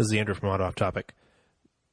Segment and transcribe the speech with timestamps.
[0.00, 1.12] This is Andrew from Auto Off Topic.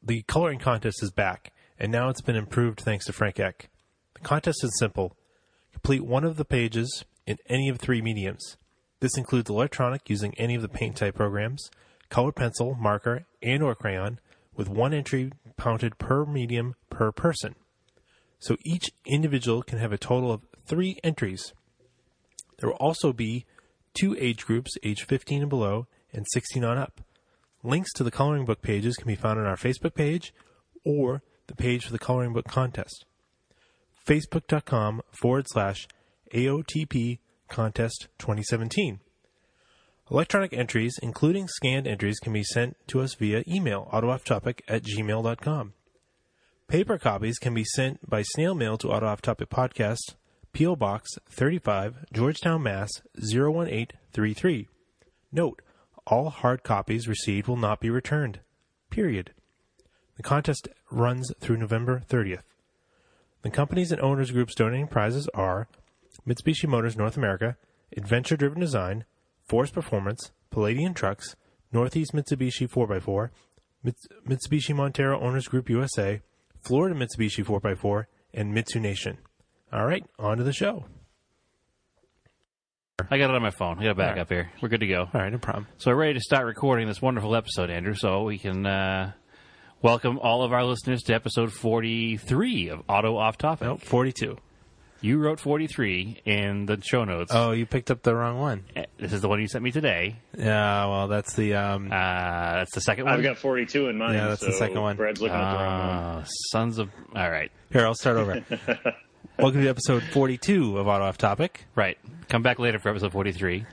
[0.02, 3.68] The coloring contest is back, and now it's been improved thanks to Frank Eck.
[4.14, 5.18] The contest is simple.
[5.74, 8.56] Complete one of the pages in any of three mediums.
[9.02, 11.70] This includes electronic using any of the paint type programs,
[12.08, 14.22] colored pencil, marker, and or crayon,
[14.56, 17.56] with one entry counted per medium per person.
[18.40, 21.52] So each individual can have a total of three entries.
[22.60, 23.46] There will also be
[23.94, 27.02] two age groups, age 15 and below, and 16 on up.
[27.68, 30.34] Links to the coloring book pages can be found on our Facebook page
[30.86, 33.04] or the page for the coloring book contest.
[34.08, 35.86] Facebook.com forward slash
[36.34, 39.02] AOTP contest 2017.
[40.09, 45.74] Electronic entries, including scanned entries, can be sent to us via email, autoofftopic at gmail.com.
[46.70, 50.16] Paper copies can be sent by snail mail to Auto Off Topic Podcast,
[50.54, 50.78] P.O.
[50.78, 52.90] Box 35, Georgetown, Mass.
[53.16, 54.70] 01833.
[55.34, 55.62] Note,
[56.09, 58.39] all hard copies received will not be returned.
[58.89, 59.31] Period.
[60.16, 62.44] The contest runs through November 30th.
[63.41, 65.67] The companies and owners groups donating prizes are
[66.28, 67.58] Mitsubishi Motors North America,
[67.95, 69.05] Adventure Driven Design,
[69.44, 71.35] Force Performance, Palladian Trucks,
[71.72, 73.30] Northeast Mitsubishi 4x4,
[74.28, 76.22] Mitsubishi Montero Owners Group USA,
[76.61, 79.17] Florida Mitsubishi 4x4, and Mitsu Nation.
[79.72, 80.85] All right, on to the show.
[83.00, 83.78] I got it on my phone.
[83.78, 84.22] I got it back All right.
[84.22, 84.52] up here.
[84.59, 85.02] We're good to go.
[85.02, 85.67] All right, no problem.
[85.78, 89.12] So we're ready to start recording this wonderful episode, Andrew, so we can uh,
[89.84, 93.68] welcome all of our listeners to episode 43 of Auto Off Topic.
[93.68, 94.38] Nope, 42.
[95.02, 97.31] You wrote 43 in the show notes.
[97.35, 98.63] Oh, you picked up the wrong one.
[98.75, 100.16] Eh, This is the one you sent me today.
[100.35, 103.14] Yeah, well, that's the um, Uh, that's the second one.
[103.14, 104.16] I've got 42 in mine.
[104.16, 104.96] Yeah, that's the so second one.
[104.96, 105.97] Brad's looking at the wrong one.
[106.24, 106.90] Uh, sons of.
[107.16, 107.52] All right.
[107.72, 108.44] Here, I'll start over.
[109.40, 111.66] Welcome to episode 42 of Auto Off Topic.
[111.75, 111.98] Right.
[112.28, 113.66] Come back later for episode 43.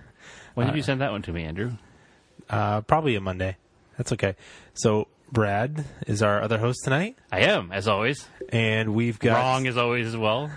[0.54, 1.72] When Uh, did you send that one to me, Andrew?
[2.50, 3.56] Uh, probably a Monday.
[3.96, 4.36] That's okay.
[4.74, 8.28] So, Brad is our other host tonight, I am, as always.
[8.50, 10.50] and we've got Wrong as always as well.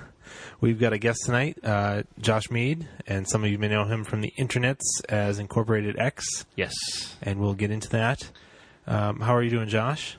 [0.59, 4.03] we've got a guest tonight, uh, Josh Mead, and some of you may know him
[4.03, 6.73] from the internets as Incorporated X, Yes.
[7.21, 8.29] and we'll get into that.
[8.85, 10.17] Um, how are you doing, Josh?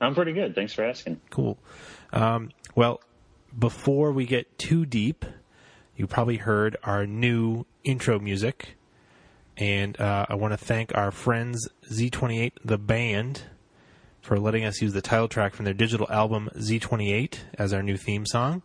[0.00, 0.54] I'm pretty good.
[0.54, 1.20] Thanks for asking.
[1.30, 1.58] Cool.
[2.12, 3.00] Um, well,
[3.58, 5.24] before we get too deep,
[5.96, 8.76] you probably heard our new intro music.
[9.56, 13.42] And uh, I want to thank our friends Z28, the band,
[14.20, 17.96] for letting us use the title track from their digital album Z28 as our new
[17.96, 18.62] theme song.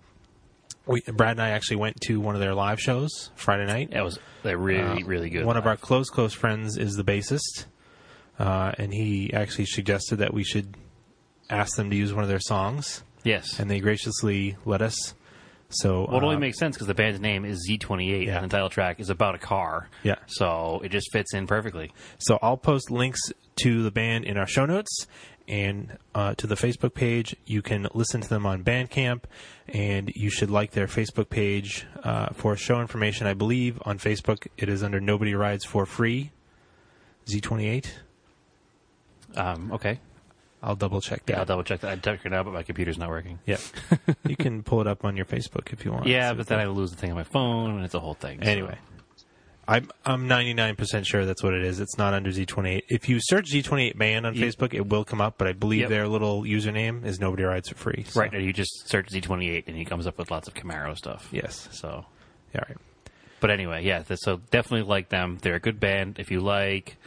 [0.88, 3.92] We, Brad and I actually went to one of their live shows Friday night.
[3.92, 5.44] That was they're really, really good.
[5.44, 7.66] Uh, One of our close, close friends is the bassist,
[8.40, 10.76] uh, and he actually suggested that we should
[11.52, 13.60] ask them to use one of their songs Yes.
[13.60, 15.14] and they graciously let us.
[15.72, 18.38] So Well, it only uh, makes sense because the band's name is Z28, Yeah.
[18.42, 19.88] and the title track is about a car.
[20.04, 20.16] Yeah.
[20.28, 21.92] So it just fits in perfectly.
[22.18, 23.20] so I'll post links
[23.64, 25.06] to the band in our show notes
[25.48, 27.36] and uh, to the Facebook page.
[27.46, 29.24] You can listen to them on Bandcamp,
[29.68, 33.28] and you should like their Facebook page uh, for show information.
[33.28, 36.32] I believe on Facebook it is under Nobody Rides for Free.
[37.28, 37.92] Z28.
[39.36, 40.00] Um, okay.
[40.62, 41.34] I'll double check that.
[41.34, 41.92] Yeah, I'll double check that.
[41.92, 43.40] I checked it out, but my computer's not working.
[43.46, 43.58] Yeah.
[44.28, 46.06] you can pull it up on your Facebook if you want.
[46.08, 48.40] Yeah, but then I lose the thing on my phone, and it's a whole thing.
[48.44, 48.78] so- Anyway,
[49.68, 51.80] I'm I'm 99% sure that's what it is.
[51.80, 52.82] It's not under Z28.
[52.90, 55.82] If you search Z28 band on Ye- Facebook, it will come up, but I believe
[55.82, 55.90] Yep.
[55.90, 58.04] their little username is Nobody Rides for Free.
[58.10, 60.98] So, Right, and you just search Z28, and he comes up with lots of Camaro
[60.98, 61.30] stuff.
[61.32, 61.70] Yes.
[61.72, 62.06] So,
[62.54, 62.78] Yeah, right.
[63.40, 64.04] but anyway, yeah.
[64.16, 65.38] So definitely like them.
[65.42, 66.18] They're a good band.
[66.20, 66.98] If you like,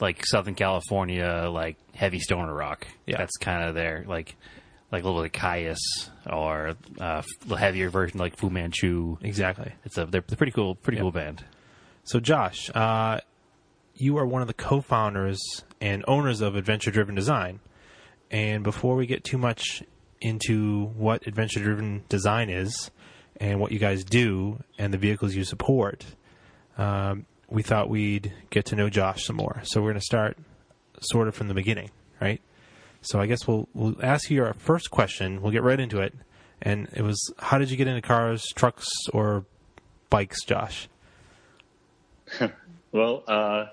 [0.00, 2.86] like Southern California, like heavy stoner rock.
[3.06, 3.18] Yeah.
[3.18, 4.36] That's kind of their like,
[4.92, 5.78] like a little like Kyuss
[6.30, 9.16] or uh, the heavier version like Fu Manchu.
[9.22, 9.72] Exactly.
[9.84, 11.02] It's a they're a pretty cool, pretty Yep.
[11.02, 11.44] cool band.
[12.04, 13.20] So, Josh, uh,
[13.94, 15.38] you are one of the co-founders
[15.80, 17.60] and owners of Adventure Driven Design.
[18.30, 19.82] And before we get too much
[20.20, 22.90] into what Adventure Driven Design is
[23.40, 26.04] and what you guys do and the vehicles you support,
[26.78, 29.62] um, we thought we'd get to know Josh some more.
[29.64, 30.36] So we're going to start
[31.00, 31.90] sort of from the beginning,
[32.20, 32.40] right?
[33.00, 35.40] So I guess we'll we'll ask you our first question.
[35.40, 36.14] We'll get right into it.
[36.60, 39.44] And it was, how did you get into cars, trucks, or
[40.10, 40.88] bikes, Josh?
[42.90, 43.66] Well, uh,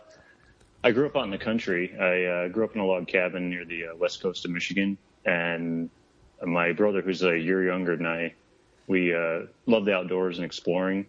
[0.83, 1.95] I grew up out in the country.
[1.97, 4.97] I uh, grew up in a log cabin near the uh, west coast of Michigan,
[5.25, 5.89] and
[6.45, 8.33] my brother, who's a year younger than I,
[8.87, 11.05] we uh, love the outdoors and exploring.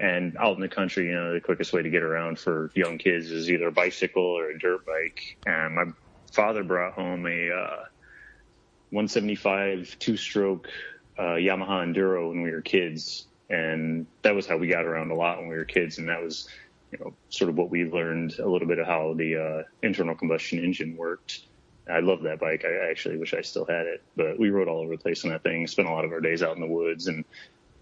[0.00, 2.96] And out in the country, you know, the quickest way to get around for young
[2.96, 5.36] kids is either a bicycle or a dirt bike.
[5.46, 5.84] And my
[6.32, 7.84] father brought home a uh,
[8.90, 10.68] 175 two-stroke
[11.18, 15.14] uh, Yamaha Enduro when we were kids, and that was how we got around a
[15.14, 15.98] lot when we were kids.
[15.98, 16.48] And that was
[16.92, 20.14] you know, sort of what we learned a little bit of how the uh, internal
[20.14, 21.42] combustion engine worked.
[21.90, 22.64] I love that bike.
[22.64, 25.30] I actually wish I still had it, but we rode all over the place on
[25.30, 25.66] that thing.
[25.66, 27.06] Spent a lot of our days out in the woods.
[27.06, 27.24] And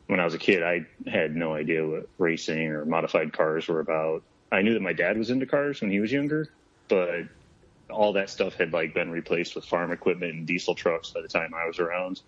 [0.09, 3.81] when I was a kid, I had no idea what racing or modified cars were
[3.81, 4.23] about.
[4.51, 6.49] I knew that my dad was into cars when he was younger,
[6.89, 7.25] but
[7.91, 11.29] all that stuff had like been replaced with farm equipment and diesel trucks by the
[11.29, 12.23] time I was around.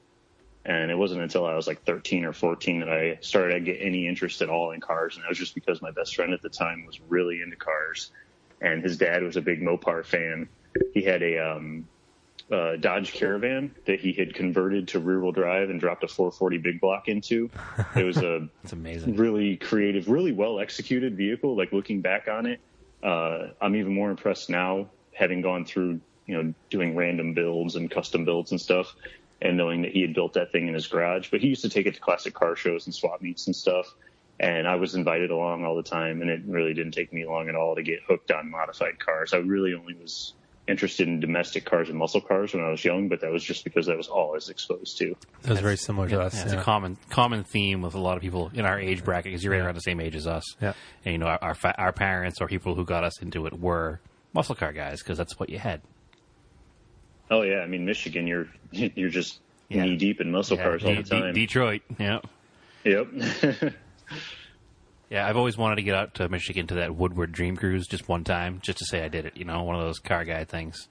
[0.67, 3.79] And it wasn't until I was like 13 or 14 that I started to get
[3.81, 5.17] any interest at all in cars.
[5.17, 8.13] And that was just because my best friend at the time was really into cars.
[8.61, 10.51] And his dad was a big Mopar fan.
[10.93, 11.89] He had a um,
[12.51, 16.59] uh, Dodge Caravan that he had converted to rear wheel drive and dropped a 440
[16.59, 17.49] big block into.
[17.95, 19.17] It was a It's amazing.
[19.17, 21.57] really creative, really well executed vehicle.
[21.57, 22.61] Like looking back on it,
[23.03, 27.91] uh, I'm even more impressed now, having gone through, you know, doing random builds and
[27.91, 28.95] custom builds and stuff,
[29.41, 31.31] and knowing that he had built that thing in his garage.
[31.31, 33.95] But he used to take it to classic car shows and swap meets and stuff.
[34.41, 37.49] And I was invited along all the time, and it really didn't take me long
[37.51, 39.35] at all to get hooked on modified cars.
[39.35, 40.33] I really only was
[40.71, 43.65] interested in domestic cars and muscle cars when I was young, but that was just
[43.65, 45.15] because that was all I was exposed to.
[45.43, 46.43] That was very similar to Yeah, us.
[46.45, 46.61] it's yeah.
[46.61, 49.53] a common common theme with a lot of people in our age bracket because you're
[49.53, 50.45] right around the same age as us.
[50.63, 50.73] Yeah.
[51.05, 53.59] And you know, our our, fa- our parents or people who got us into it
[53.61, 54.01] were
[54.33, 55.81] muscle car guys because that's what you had.
[57.31, 59.85] Oh yeah, I mean Michigan, you're you're just Yeah.
[59.85, 61.23] knee deep in muscle Yeah, cars all De- the time.
[61.35, 61.83] De- Detroit.
[61.99, 62.21] Yeah.
[62.85, 63.09] Yep.
[65.11, 68.09] Yeah, I've always wanted to get out to Michigan to that Woodward Dream Cruise just
[68.09, 69.37] one time, just to say I did it.
[69.37, 70.89] You know, one of those car guy things.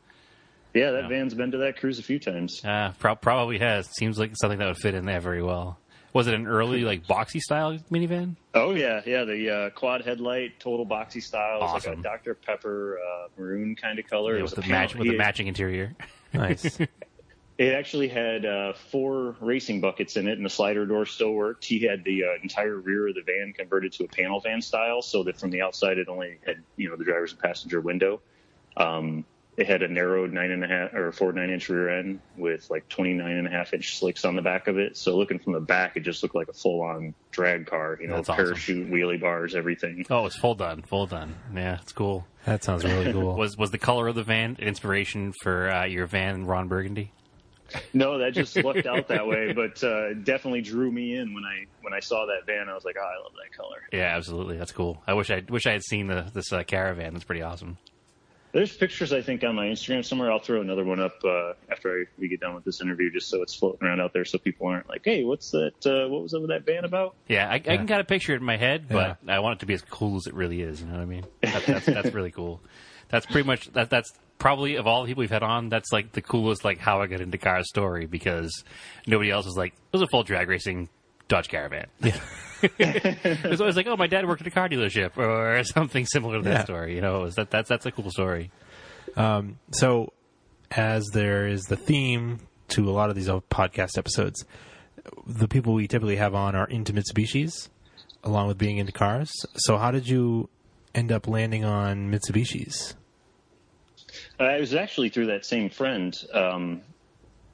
[0.73, 1.07] yeah, that Yeah.
[1.09, 2.63] van's been to that cruise a few times.
[2.63, 3.87] Uh, pro- probably has.
[3.95, 5.79] Seems like something that would fit in there very well.
[6.13, 8.35] Was it an early like boxy style minivan?
[8.53, 9.23] Oh yeah, yeah.
[9.23, 11.57] The uh, quad headlight, total boxy style.
[11.57, 14.33] It was like a Dr Pepper uh, maroon kind of color.
[14.33, 15.95] Yeah, it was with a the match with the matching interior.
[16.33, 16.77] Nice.
[17.59, 21.65] It actually had uh, four racing buckets in it, and the slider door still worked.
[21.65, 25.01] He had the uh, entire rear of the van converted to a panel van style,
[25.01, 28.21] so that from the outside it only had you know the driver's and passenger window.
[28.77, 29.25] Um,
[29.57, 32.69] it had a narrowed nine and a half or four nine inch rear end with
[32.69, 34.95] like 29 and a half inch slicks on the back of it.
[34.95, 37.97] So looking from the back, it just looked like a full on drag car.
[37.99, 38.45] You know, That's awesome.
[38.45, 40.05] parachute, wheelie bars, everything.
[40.09, 41.35] Oh, it's full done, full done.
[41.53, 42.25] Yeah, it's cool.
[42.45, 43.35] that sounds really cool.
[43.35, 47.11] Was was the color of the van an inspiration for uh, your van, Ron Burgundy?
[47.93, 51.65] No, that just looked out that way, but uh, definitely drew me in when I
[51.81, 52.69] when I saw that van.
[52.69, 53.81] I was like, oh, I love that color.
[53.91, 54.57] Yeah, absolutely.
[54.57, 55.01] That's cool.
[55.07, 57.13] I wish I wish I had seen the this uh, caravan.
[57.13, 57.77] That's pretty awesome.
[58.51, 60.31] There's pictures I think on my Instagram somewhere.
[60.31, 63.29] I'll throw another one up uh, after I, we get done with this interview, just
[63.29, 65.73] so it's floating around out there, so people aren't like, "Hey, what's that?
[65.85, 68.37] Uh, what was over that van about?" Yeah, I, I can kind of picture it
[68.37, 69.35] in my head, but Yeah.
[69.35, 70.81] I want it to be as cool as it really is.
[70.81, 71.25] You know what I mean?
[71.43, 72.59] That, that's that's really cool.
[73.09, 73.91] That's pretty much that.
[73.91, 77.01] That's probably of all the people we've had on, that's like the coolest like how
[77.01, 78.63] I got into cars story because
[79.05, 80.89] nobody else is like it was a full drag racing
[81.27, 81.85] Dodge Caravan.
[82.01, 82.19] Yeah.
[82.63, 86.37] it was always like, oh, my dad worked at a car dealership or something similar
[86.39, 86.63] to that Yeah.
[86.63, 86.95] story.
[86.95, 88.49] You know, that that's that's a cool story.
[89.15, 90.11] Um, so,
[90.71, 94.45] as there is the theme to a lot of these podcast episodes,
[95.25, 97.69] the people we typically have on are into Mitsubishis,
[98.23, 99.31] along with being into cars.
[99.55, 100.49] So, how did you
[100.93, 102.93] end up landing on Mitsubishis?
[104.39, 106.17] Uh, it was actually through that same friend.
[106.33, 106.81] Um,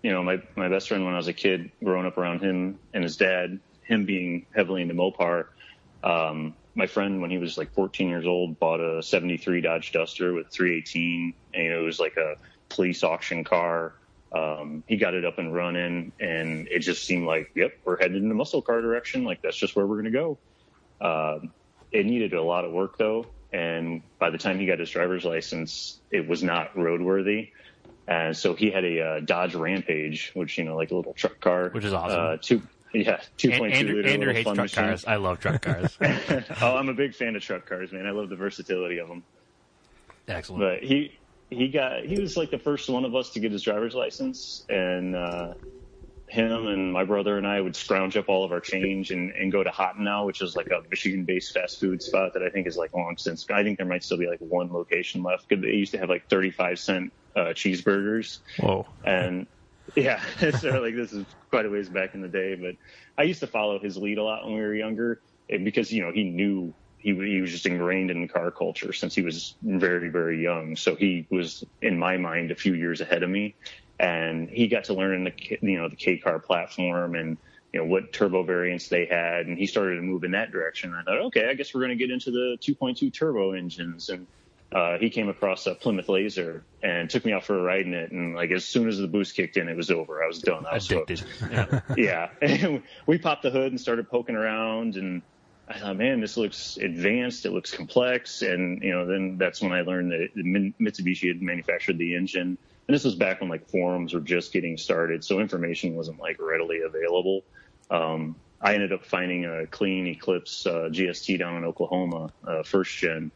[0.02, 2.80] you know, my my best friend when I was a kid, growing up around him
[2.94, 5.48] and his dad, him being heavily into Mopar.
[6.04, 10.34] Um, my friend, when he was like 14 years old, bought a '73 Dodge Duster
[10.34, 12.36] with 318, and it was like a
[12.70, 13.94] police auction car.
[14.32, 18.18] Um, he got it up and running, and it just seemed like, yep, we're headed
[18.22, 19.24] in the muscle car direction.
[19.24, 20.38] Like that's just where we're going to go.
[21.00, 21.52] Um,
[21.92, 25.26] it needed a lot of work though, and by the time he got his driver's
[25.26, 27.52] license, it was not roadworthy.
[28.08, 31.40] And so he had a uh, Dodge Rampage, which you know, like a little truck
[31.40, 32.20] car, Which is awesome.
[32.20, 32.62] Uh, two,
[32.94, 34.84] yeah, two point two Andrew, liter Andrew hates truck machine.
[34.84, 35.06] cars.
[35.06, 35.98] I love truck cars.
[36.62, 38.06] oh, I'm a big fan of truck cars, man.
[38.06, 39.24] I love the versatility of them.
[40.28, 40.62] Excellent.
[40.62, 41.18] But he
[41.50, 44.66] he got he was like the first one of us to get his driver's license,
[44.70, 45.54] and uh,
[46.36, 49.52] him and my brother and I would scrounge up all of our change and, and
[49.52, 52.68] go to Hot Now, which is like a Michigan-based fast food spot that I think
[52.68, 53.46] is like long since.
[53.50, 55.48] I think there might still be like one location left.
[55.50, 58.86] 'cause They used to have like 35 cent uh, cheeseburgers, Whoa.
[59.04, 59.48] and
[59.96, 60.22] yeah,
[60.60, 62.56] so like this is quite a ways back in the day.
[62.56, 62.76] But
[63.18, 66.12] I used to follow his lead a lot when we were younger, because you know
[66.12, 70.42] he knew he he was just ingrained in car culture since he was very very
[70.42, 70.76] young.
[70.76, 73.56] So he was in my mind a few years ahead of me,
[74.00, 77.38] and he got to learn the K- you know the K car platform and
[77.74, 80.94] you know what turbo variants they had, and he started to move in that direction.
[80.94, 84.28] I thought, okay, I guess we're going to get into the 2.2 turbo engines and
[84.76, 87.94] uh, he came across a Plymouth Laser and took me out for a ride in
[87.94, 88.12] it.
[88.12, 90.22] And like as soon as the boost kicked in, it was over.
[90.24, 90.66] I was done.
[90.66, 91.20] I was Addicted.
[91.20, 91.98] hooked.
[91.98, 92.30] yeah.
[92.42, 95.22] And we popped the hood and started poking around and
[95.68, 97.46] I thought, man, this looks advanced.
[97.46, 98.42] It looks complex.
[98.42, 102.58] And, you know, then that's when I learned that Mitsubishi had manufactured the engine.
[102.88, 105.24] And this was back when like forums were just getting started.
[105.24, 107.44] So information wasn't like readily available.
[107.90, 112.96] Um, I ended up finding a clean Eclipse uh, GST down in Oklahoma, uh, first
[112.96, 113.32] gen.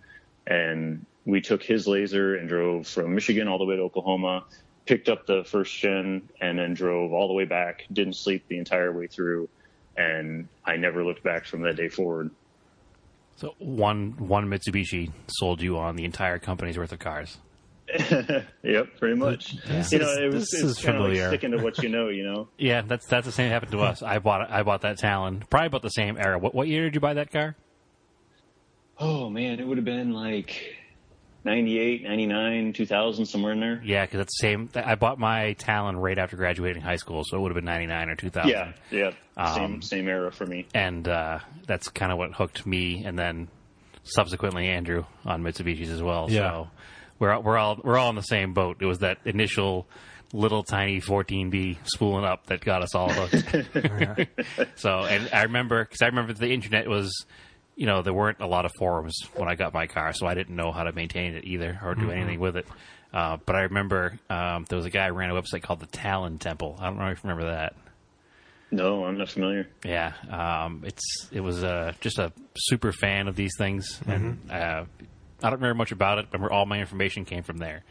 [0.48, 4.46] And we took his laser and drove from Michigan all the way to Oklahoma,
[4.86, 7.86] picked up the first gen, and then drove all the way back.
[7.92, 9.50] Didn't sleep the entire way through
[10.00, 12.32] and I never looked back from that day forward.
[13.36, 17.38] So one one Mitsubishi sold you on the entire company's worth of cars.
[18.64, 19.56] yep, pretty much.
[19.66, 22.10] This you know, it was it's kind of like sticking to what you know.
[22.10, 22.48] You know.
[22.58, 24.04] yeah, that's that's the same happened to us.
[24.04, 26.38] I bought I bought that Talon probably about the same era.
[26.38, 27.56] What what year did you buy that car?
[29.00, 30.76] Oh man, it would have been like
[31.46, 33.82] 98, 99, 2000, somewhere in there.
[33.84, 34.70] Yeah, because that's the same.
[34.76, 38.10] I bought my Talon right after graduating high school, so it would have been 99
[38.10, 38.50] or 2000.
[38.50, 39.12] Yeah, yeah.
[39.38, 40.68] Um, same, same era for me.
[40.74, 43.48] And uh, that's kind of what hooked me and then
[44.04, 46.28] subsequently Andrew on Mitsubishis as well.
[46.30, 46.52] Yeah.
[46.52, 46.68] So
[47.20, 48.78] we're, we're, all, we're all in the same boat.
[48.80, 49.88] It was that initial
[50.34, 54.30] little tiny 14B spooling up that got us all hooked.
[54.76, 57.26] so, and I remember, because I remember the internet was
[57.80, 60.34] you know, there weren't a lot of forums when I got my car, so I
[60.34, 62.12] didn't know how to maintain it either or do mm-hmm.
[62.12, 62.68] anything with it.
[63.14, 65.86] Uh, but I remember um, there was a guy who ran a website called the
[65.86, 66.76] Talon Temple.
[66.78, 67.78] I don't know if you remember that.
[68.70, 69.70] No, I'm not familiar.
[69.86, 74.12] Yeah, um, it's it was uh, just a super fan of these things, mm-hmm.
[74.12, 74.86] and uh,
[75.42, 76.28] I don't remember much about it.
[76.32, 77.84] But all my information came from there.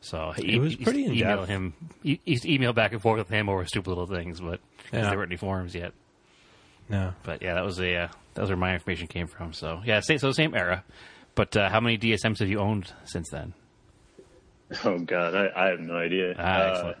[0.00, 1.74] So he, it was pretty in email him.
[2.02, 4.60] He, email back and forth with him over stupid little things, but
[4.92, 5.02] yeah.
[5.02, 5.92] there weren't any forums yet.
[6.88, 9.52] No, but yeah, that was a uh, that was where my information came from.
[9.52, 10.84] So yeah, same, so same era.
[11.34, 13.54] But uh, how many DSMs have you owned since then?
[14.84, 16.34] Oh God, I, I have no idea.
[16.38, 16.94] Ah, uh,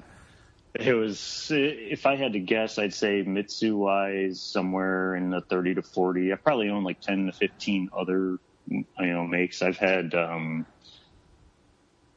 [0.78, 5.76] it was, if I had to guess, I'd say Mitsu wise somewhere in the 30
[5.76, 6.32] to 40.
[6.32, 9.62] I probably own like 10 to 15 other, you know, makes.
[9.62, 10.66] I've had, um,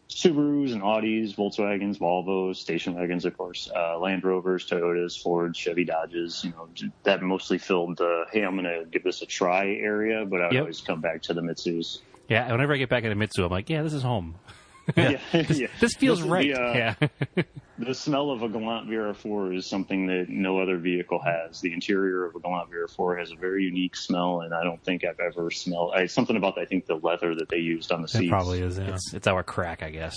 [0.10, 5.86] Subarus and Audis, Volkswagens, Volvos, station wagons, of course, uh, Land Rovers, Toyotas, Fords, Chevy
[5.86, 6.44] Dodges.
[6.44, 6.68] You know,
[7.04, 10.50] that mostly filled the hey, I'm going to give this a try area, but I
[10.52, 10.62] yep.
[10.62, 12.00] always come back to the Mitsus.
[12.28, 14.36] Yeah, whenever I get back into Mitsu, I'm like, yeah, this is home.
[14.98, 15.68] yeah, this, yeah.
[15.80, 16.54] this feels this right.
[16.54, 17.44] The, uh, yeah.
[17.78, 21.62] the smell of a Galant VR4 is something that no other vehicle has.
[21.62, 25.04] The interior of a Galant VR4 has a very unique smell, and I don't think
[25.06, 28.08] I've ever smelled I, something about I think the leather that they used on the
[28.08, 28.26] seats.
[28.26, 28.78] It probably is.
[28.78, 28.96] Yeah.
[28.96, 30.16] It's, it's our crack, I guess.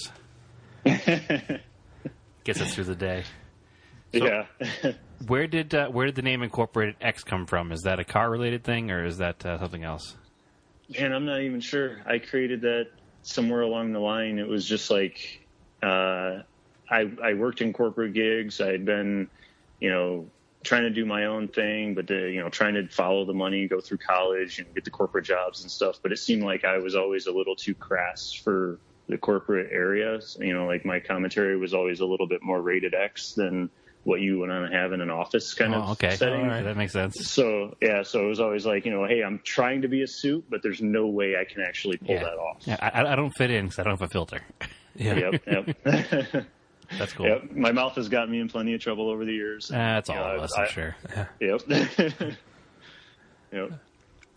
[0.85, 3.25] Gets us through the day.
[4.15, 4.93] So, yeah.
[5.27, 7.73] where did uh, where did the name Incorporated X come from?
[7.73, 10.17] Is that a car related thing, or is that uh, something else?
[10.99, 12.03] Man, I'm not even sure.
[12.05, 12.89] I created that
[13.23, 15.47] somewhere along the line, it was just like
[15.83, 16.43] uh,
[16.91, 18.61] I, I worked in corporate gigs.
[18.61, 19.29] I had been,
[19.81, 20.27] you know,
[20.63, 23.67] trying to do my own thing, but the, you know, trying to follow the money,
[23.67, 25.99] go through college and get the corporate jobs and stuff.
[26.03, 30.37] But it seemed like I was always a little too crass for the corporate areas.
[30.41, 33.71] You know, like my commentary was always a little bit more rated X than
[34.05, 36.17] what you would want to have in an office kind oh, of okay.
[36.17, 36.41] setting.
[36.41, 37.29] All right, that makes sense.
[37.29, 40.09] So yeah, so it was always like, you know, hey, I'm trying to be a
[40.09, 42.25] suit, but there's no way I can actually pull yeah.
[42.25, 42.57] that off.
[42.65, 44.41] Yeah, I, I don't fit in because I don't have a filter.
[44.95, 45.31] Yeah.
[45.31, 45.43] Yep.
[45.47, 46.47] Yep.
[46.99, 47.27] That's cool.
[47.27, 47.53] Yep.
[47.53, 49.71] My mouth has gotten me in plenty of trouble over the years.
[49.71, 50.97] Uh, that's all know, of us, I, am sure.
[51.41, 51.63] Yep.
[53.53, 53.81] yep.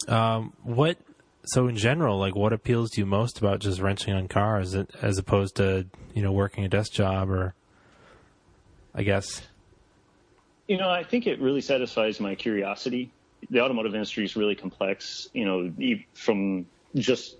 [0.07, 0.97] Um, what?
[1.43, 5.17] So in general, like, what appeals to you most about just renting on cars, as
[5.17, 7.53] opposed to you know working a desk job or?
[8.95, 9.41] I guess.
[10.67, 13.11] You know, I think it really satisfies my curiosity.
[13.49, 15.71] The automotive industry is really complex, you know,
[16.13, 17.35] from just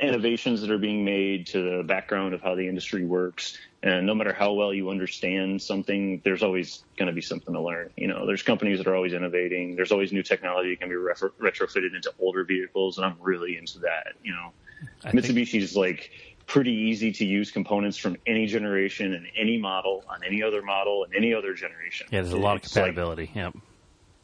[0.00, 3.58] innovations that are being made to the background of how the industry works.
[3.82, 7.60] And no matter how well you understand something, there's always going to be something to
[7.60, 7.90] learn.
[7.96, 9.74] You know, there's companies that are always innovating.
[9.74, 13.80] There's always new technology that can be retrofitted into older vehicles, and I'm really into
[13.80, 14.12] that.
[14.22, 14.52] You know,
[15.04, 16.10] I Mitsubishi's think- like
[16.46, 21.04] pretty easy to use components from any generation and any model on any other model
[21.04, 22.06] and any other generation.
[22.10, 23.26] Yeah, there's a lot of compatibility.
[23.26, 23.56] Like, yep.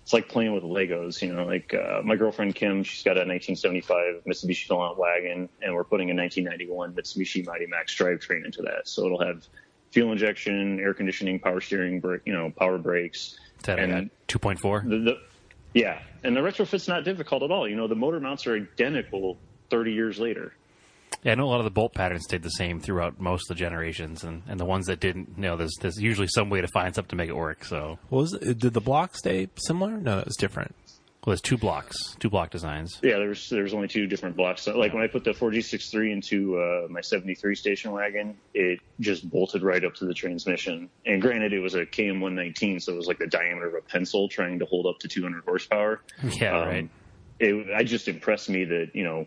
[0.03, 3.29] It's like playing with Legos, you know, like uh, my girlfriend Kim, she's got a
[3.29, 8.89] 1975 Mitsubishi Galant wagon and we're putting a 1991 Mitsubishi Mighty Max drivetrain into that.
[8.89, 9.47] So it'll have
[9.91, 13.39] fuel injection, air conditioning, power steering, you know, power brakes.
[13.65, 15.19] That and 2.4?
[15.75, 16.01] yeah.
[16.25, 17.69] And the retrofit's not difficult at all.
[17.69, 19.37] You know, the motor mounts are identical
[19.69, 20.55] 30 years later.
[21.23, 23.57] Yeah, I know a lot of the bolt patterns stayed the same throughout most of
[23.57, 26.61] the generations, and, and the ones that didn't, you know, there's there's usually some way
[26.61, 27.65] to find something to make it work.
[27.65, 29.97] So, was it, did the block stay similar?
[29.97, 30.75] No, it was different.
[31.25, 33.01] Well, there's two blocks, two block designs.
[33.03, 34.63] Yeah, there's there's only two different blocks.
[34.63, 34.95] So, like yeah.
[34.95, 39.85] when I put the 4G63 into uh, my 73 station wagon, it just bolted right
[39.85, 40.89] up to the transmission.
[41.05, 44.29] And granted, it was a KM119, so it was like the diameter of a pencil
[44.29, 46.01] trying to hold up to 200 horsepower.
[46.23, 46.91] Yeah, um, right
[47.41, 49.27] it, I just impressed me that you know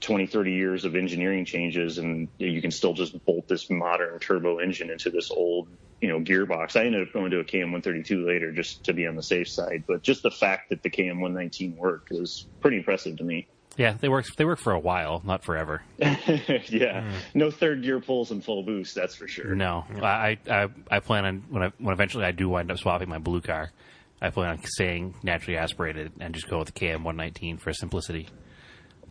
[0.00, 4.58] 20, 30 years of engineering changes, and you can still just bolt this modern turbo
[4.58, 5.68] engine into this old,
[6.00, 6.76] you know, gearbox.
[6.76, 9.84] I ended up going to a KM132 later just to be on the safe side,
[9.86, 13.46] but just the fact that the KM119 worked was pretty impressive to me.
[13.76, 14.26] Yeah, they work.
[14.36, 15.82] They work for a while, not forever.
[15.98, 18.94] yeah, no third gear pulls and full boost.
[18.94, 19.56] That's for sure.
[19.56, 23.08] No, I, I I plan on when I when eventually I do wind up swapping
[23.08, 23.72] my blue car,
[24.20, 28.28] I plan on staying naturally aspirated and just go with the KM119 for simplicity.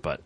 [0.01, 0.21] But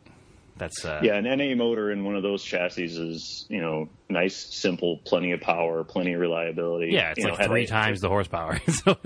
[0.57, 4.35] that's uh, yeah, an NA motor in one of those chassis is you know nice,
[4.35, 6.91] simple, plenty of power, plenty of reliability.
[6.91, 8.59] Yeah, it's you like know, three times the horsepower.
[8.67, 8.97] so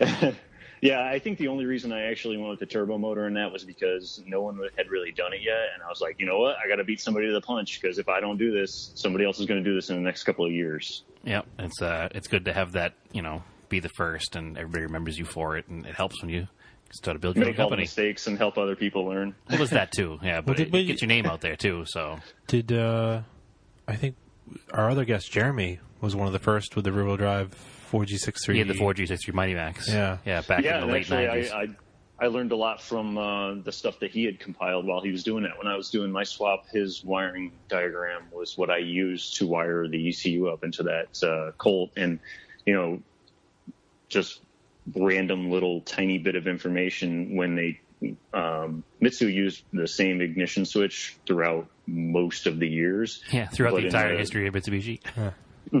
[0.82, 3.52] Yeah, I think the only reason I actually went with the turbo motor in that
[3.52, 6.40] was because no one had really done it yet, and I was like, you know
[6.40, 8.90] what, I got to beat somebody to the punch because if I don't do this,
[8.96, 11.04] somebody else is going to do this in the next couple of years.
[11.22, 14.82] yeah, it's uh, it's good to have that you know be the first and everybody
[14.82, 16.48] remembers you for it, and it helps when you
[16.92, 17.82] start to build your own Make all the company.
[17.84, 19.34] mistakes and help other people learn.
[19.48, 21.84] Well, there's that too, yeah, but did it, we- gets your name out there too.
[21.86, 23.22] So Did uh,
[23.88, 24.16] I think
[24.72, 27.54] our other guest Jeremy was one of the first with the rear wheel drive
[27.90, 28.52] 4G63.
[28.52, 29.88] he had the 4G63 Mighty Max.
[29.88, 30.18] Yeah.
[30.24, 31.52] yeah, back yeah, in the late actually, 90s.
[31.52, 31.66] I, I
[32.20, 35.24] I learned a lot from uh, the stuff that he had compiled while he was
[35.24, 35.58] doing that.
[35.58, 39.88] When I was doing my swap, his wiring diagram was what I used to wire
[39.88, 42.20] the ECU up into that uh, Colt, and
[42.64, 43.02] you know,
[44.08, 44.40] just
[44.94, 47.80] random little tiny bit of information when they
[48.34, 53.22] um, Mitsu used the same ignition switch throughout most of the years.
[53.30, 55.00] yeah, throughout the entire history of Mitsubishi.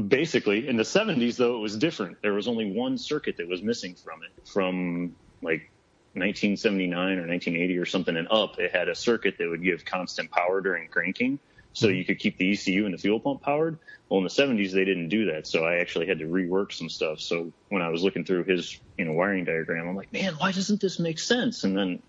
[0.08, 3.62] basically in the 70s though it was different there was only one circuit that was
[3.62, 5.70] missing from it from like
[6.14, 10.30] 1979 or 1980 or something and up it had a circuit that would give constant
[10.30, 11.38] power during cranking
[11.72, 14.72] so you could keep the ECU and the fuel pump powered well in the 70s
[14.72, 17.88] they didn't do that so I actually had to rework some stuff so when I
[17.88, 21.18] was looking through his you know wiring diagram I'm like man why doesn't this make
[21.18, 22.02] sense and then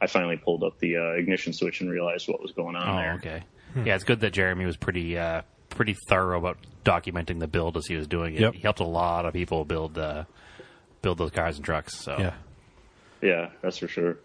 [0.00, 2.96] I finally pulled up the uh, ignition switch and realized what was going on Oh,
[2.96, 3.42] there okay.
[3.84, 7.86] Yeah, it's good that Jeremy was pretty uh, pretty thorough about documenting the build as
[7.86, 8.40] he was doing it.
[8.40, 8.54] Yep.
[8.54, 10.24] He helped a lot of people build uh,
[11.02, 11.94] build those cars and trucks.
[11.98, 12.32] So Yeah.
[13.20, 14.16] yeah that's for sure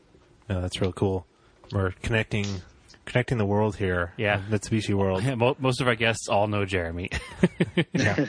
[0.49, 1.25] Yeah, that's real cool.
[1.71, 2.45] We're connecting
[3.05, 4.13] connecting the world here.
[4.17, 4.41] Yeah.
[4.49, 5.23] Mitsubishi world.
[5.23, 7.09] Yeah, mo- most of our guests all know Jeremy.
[7.93, 8.25] yeah.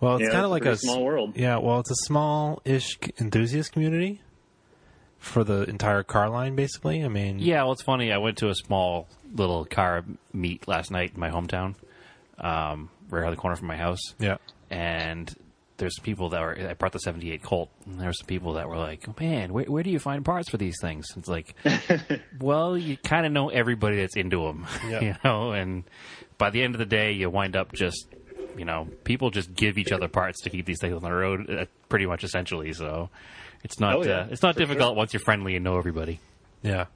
[0.00, 1.36] Well, it's Yeah, kind of like a small world.
[1.36, 4.20] Yeah, well, it's a small-ish enthusiast community
[5.18, 7.04] for the entire car line, basically.
[7.04, 8.12] I mean, yeah, well, it's funny.
[8.12, 11.76] I went to a small little car meet last night in my hometown,
[12.38, 14.00] um, right around the corner from my house.
[14.18, 14.38] yeah,
[14.70, 15.32] and
[15.78, 18.68] there's people that were I brought the 78 Colt and there were some people that
[18.68, 21.54] were like oh, man where, where do you find parts for these things it's like
[22.40, 25.00] well you kind of know everybody that's into them Yeah.
[25.00, 25.84] you know and
[26.38, 28.06] by the end of the day you wind up just
[28.56, 31.50] you know people just give each other parts to keep these things on the road
[31.50, 33.08] uh, pretty much essentially so
[33.64, 36.20] it's not Oh, yeah, uh, it's not difficult once you're friendly and know everybody
[36.62, 36.86] yeah.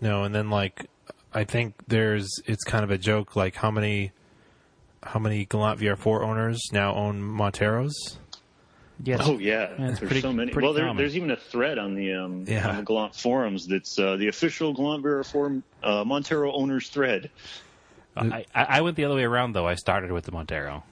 [0.00, 0.88] No, and then like,
[1.32, 3.36] I think there's it's kind of a joke.
[3.36, 4.10] Like, how many,
[5.02, 7.92] how many Galant VR4 owners now own Monteros?
[9.04, 10.52] yes Oh yeah, Yeah, there's pretty- so many.
[10.54, 12.68] Well, there, there's even a thread on the um, Yeah.
[12.68, 17.30] on the Galant forums that's uh, the official Galant VR4 uh, Montero owners thread.
[18.16, 20.84] I, I I went the other way around though I started with the Montero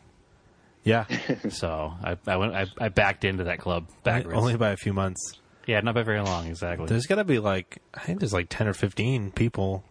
[0.85, 1.05] Yeah,
[1.51, 4.93] so I I went I, I backed into that club backwards only by a few
[4.95, 5.35] months.
[5.67, 6.87] Yeah, not by very long, exactly.
[6.87, 9.85] There's got to be like I think there's like ten or fifteen people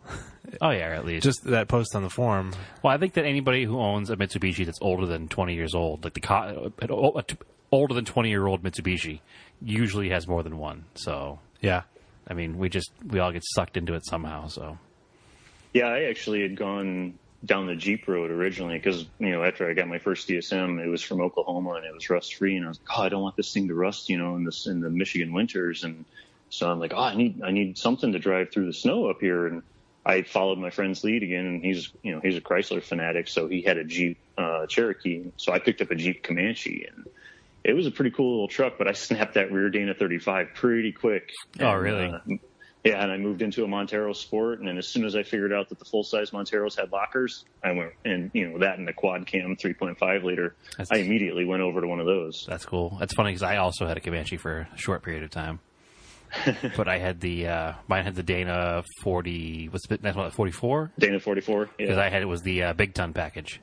[0.62, 1.24] oh yeah, at least.
[1.24, 2.54] just that post on the forum.
[2.84, 6.04] well, I think that anybody who owns a Mitsubishi that's older than 20 years old,
[6.04, 7.38] like the co- an o- a t-
[7.72, 9.20] older than 20 year old Mitsubishi,
[9.62, 10.86] usually has more than one.
[10.96, 11.84] So, Yeah,
[12.28, 14.48] I mean, we just we all get sucked into it somehow.
[14.48, 14.78] So,
[15.74, 17.14] Yeah, I actually had gone
[17.46, 20.90] down the Jeep road originally because you know after I got my first DSM, it
[20.90, 23.22] was from Oklahoma and it was rust free, and I was like, oh, I don't
[23.22, 26.04] want this thing to rust, you know, in this in the Michigan winters, and
[26.50, 29.22] so I'm like, oh, I need I need something to drive through the snow up
[29.22, 29.62] here, and
[30.10, 33.48] I followed my friend's lead again, and he's you know he's a Chrysler fanatic, so
[33.48, 37.06] he had a Jeep uh, Cherokee, so I picked up a Jeep Comanche, and
[37.63, 40.91] it was a pretty cool little truck, but I snapped that rear Dana 35 pretty
[40.93, 41.32] quick.
[41.60, 42.06] Oh, And, really?
[42.08, 42.19] uh,
[42.86, 45.52] yeah, and I moved into a Montero Sport, and then as soon as I figured
[45.52, 48.88] out that the full size Monteros had lockers, I went and you know that and
[48.88, 52.45] the quad cam 3.5 liter, That's- I immediately went over to one of those.
[52.48, 52.95] that's cool.
[53.00, 55.60] That's funny because I also had a Comanche for a short period of time.
[56.78, 59.68] but I had the uh, mine had the Dana 40.
[59.70, 60.30] What's the next one?
[60.32, 60.92] 44.
[61.00, 61.70] Dana 44.
[61.78, 62.04] because Yeah.
[62.04, 63.60] I had it was the uh, big ton package.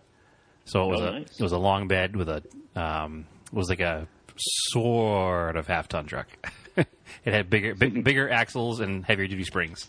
[0.65, 1.39] So it was Oh, a nice.
[1.39, 2.43] it was a long bed with a
[2.75, 4.09] um, it was like a
[4.71, 6.29] sort of half ton truck.
[6.77, 6.87] it
[7.25, 9.89] had bigger big, bigger axles and heavier duty springs,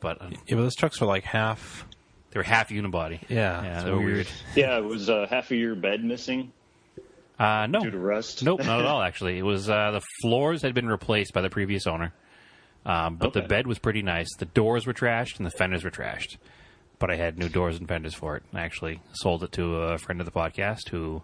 [0.00, 1.86] but um, yeah, but those trucks were like half.
[2.30, 3.20] they were half unibody.
[3.28, 4.12] Yeah, yeah, they were weird.
[4.14, 4.28] weird.
[4.56, 6.52] yeah, it was uh, half a year bed missing
[7.40, 8.42] Uh, no, due to rust.
[8.44, 9.00] nope, not at all.
[9.02, 12.12] Actually, it was uh, the floors had been replaced by the previous owner.
[12.84, 14.28] Um, but the bed was pretty nice.
[14.38, 16.36] The doors were trashed and the fenders were trashed.
[16.98, 18.42] But I had new doors and fenders for it.
[18.52, 21.22] I actually sold it to a friend of the podcast who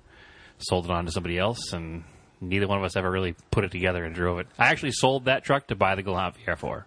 [0.59, 2.05] sold it on to somebody else, and
[2.41, 4.47] neither one of us ever really put it together and drove it.
[4.59, 6.85] I actually sold that truck to buy the Galant VR4.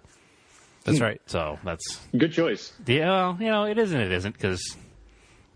[0.85, 1.21] That's right.
[1.27, 2.73] So that's Good choice.
[2.87, 3.99] yeah, well, you know, it isn't.
[3.99, 4.75] It isn't because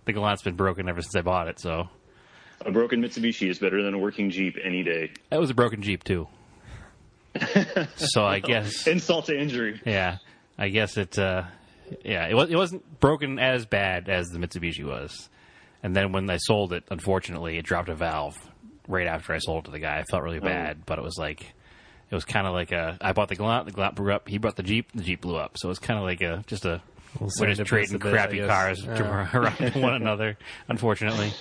[0.05, 1.59] the Galant's been broken ever since I bought it.
[1.59, 1.89] So
[2.65, 5.11] A broken Mitsubishi is better than a working Jeep any day.
[5.29, 6.27] that was a broken Jeep too.
[7.95, 9.81] so I guess Insult to injury.
[9.85, 10.17] Yeah,
[10.57, 11.17] I guess it.
[11.17, 11.43] Uh,
[12.05, 12.49] yeah, it was.
[12.49, 15.29] It wasn't broken as bad as the Mitsubishi was.
[15.81, 18.35] And then when I sold it, unfortunately, it dropped a valve
[18.87, 19.99] right after I sold it to the guy.
[19.99, 21.41] I felt really bad, but it was like
[22.09, 22.97] it was kind of like a.
[23.01, 24.29] I bought the Galant, the Galant blew up.
[24.29, 25.57] He brought the Jeep, the Jeep blew up.
[25.57, 26.81] So it was kind of like a just a.
[27.19, 29.29] We'll We're just trading a bit, crappy cars Yeah.
[29.37, 30.35] around one another,
[30.67, 31.31] unfortunately.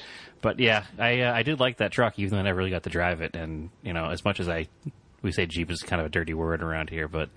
[0.43, 2.83] But yeah, I uh, I did like that truck, even though I never really got
[2.83, 3.35] to drive it.
[3.35, 4.69] And you know, as much as I,
[5.23, 7.31] we say Jeep is kind of a dirty word around here, but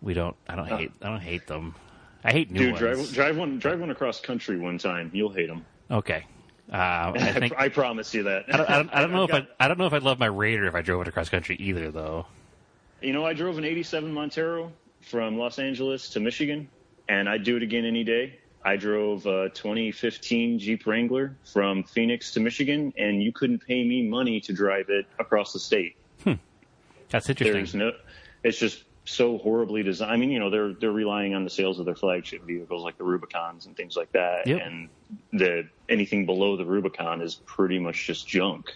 [0.00, 0.34] we don't.
[0.48, 0.92] I don't hate.
[1.00, 1.74] I don't hate them.
[2.24, 2.78] I hate new Dude, ones.
[2.80, 5.10] drive drive one drive one across country one time.
[5.12, 5.64] You'll hate them.
[5.90, 6.24] Okay.
[6.72, 8.46] Uh, I think I, promise you that.
[8.48, 10.18] I don't, I don't, I don't know if I, I don't know if I'd love
[10.18, 12.26] my Raider if I drove it across country either, though.
[13.02, 16.68] You know, I drove an '87 Montero from Los Angeles to Michigan,
[17.08, 18.38] and I'd do it again any day.
[18.64, 24.06] I drove a 2015 Jeep Wrangler from Phoenix to Michigan, and you couldn't pay me
[24.08, 25.96] money to drive it across the state.
[27.10, 27.52] That's interesting.
[27.54, 27.92] There's no,
[28.42, 30.12] it's just so horribly designed.
[30.12, 32.96] I mean, you know, they're they're relying on the sales of their flagship vehicles like
[32.96, 34.60] the Rubicons and things like that, Yep.
[34.64, 34.88] and
[35.32, 38.74] the anything below the Rubicon is pretty much just junk.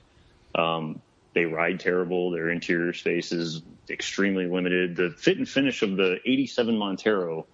[0.54, 1.00] Um,
[1.34, 2.30] they ride terrible.
[2.30, 4.96] Their interior space is extremely limited.
[4.96, 7.46] The fit and finish of the '87 Montero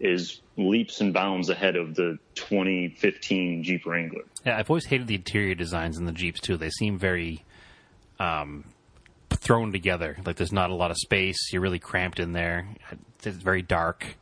[0.00, 4.22] is leaps and bounds ahead of the 2015 Jeep Wrangler.
[4.44, 6.56] Yeah, I've always hated the interior designs in the Jeeps too.
[6.56, 7.44] They seem very
[8.20, 8.64] um,
[9.30, 10.16] thrown together.
[10.24, 11.52] Like there's not a lot of space.
[11.52, 12.68] You're really cramped in there.
[13.24, 14.16] It's very dark.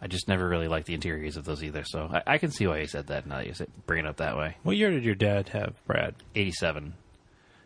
[0.00, 1.82] I just never really liked the interiors of those either.
[1.84, 3.26] So I, I can see why you said that.
[3.26, 4.56] Now that you said, bring it up that way.
[4.62, 6.14] What year did your dad have, Brad?
[6.36, 6.94] 87.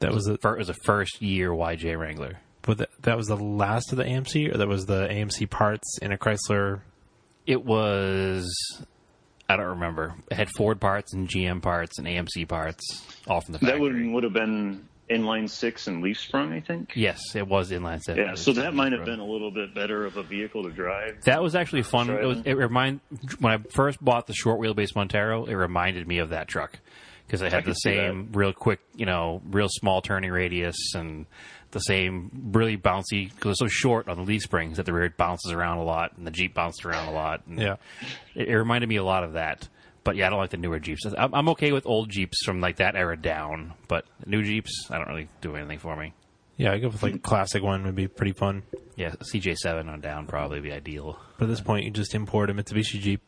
[0.00, 2.38] That was the Fir- It was a first year YJ Wrangler.
[2.62, 5.98] but that, that was the last of the AMC, or that was the AMC parts
[6.00, 6.80] in a Chrysler.
[7.46, 8.52] It was.
[9.48, 10.14] I don't remember.
[10.30, 12.82] It had Ford parts and GM parts and AMC parts,
[13.26, 13.78] all from the factory.
[13.78, 16.92] That would would have been inline six and leaf sprung, I think.
[16.94, 18.16] yes, it was inline set.
[18.16, 21.22] Yeah, so that might have been a little bit better of a vehicle to drive.
[21.24, 22.08] That was actually fun.
[22.10, 22.42] It was.
[22.44, 23.00] It remind
[23.40, 25.44] when I first bought the short wheelbase Montero.
[25.44, 26.78] It reminded me of that truck
[27.26, 31.26] because it had can the same real quick, you know, real small turning radius and
[31.72, 35.12] the same really bouncy because it's so short on the leaf springs that the rear
[35.16, 37.42] bounces around a lot and the Jeep bounced around a lot.
[37.46, 37.76] And Yeah,
[38.34, 39.68] it, it reminded me a lot of that.
[40.04, 41.06] But yeah, I don't like the newer Jeeps.
[41.16, 44.98] I'm, I'm okay with old Jeeps from like that era down, but new Jeeps, I
[44.98, 46.12] don't really do anything for me.
[46.56, 46.72] yeah.
[46.72, 48.62] I go with like a classic one would be pretty fun.
[48.96, 51.18] Yeah, CJ7 on down probably be ideal.
[51.38, 53.22] But at this point, you just import a Mitsubishi Jeep.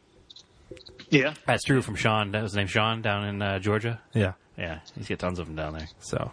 [1.10, 2.32] Yeah, That's true from Sean.
[2.32, 4.00] That was his name Sean down in uh, Georgia.
[4.12, 5.88] Yeah, Yeah, he's got tons of them down there.
[6.00, 6.32] so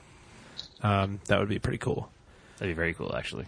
[0.82, 2.10] um, that would be pretty cool.
[2.58, 3.46] That'd be very cool, actually.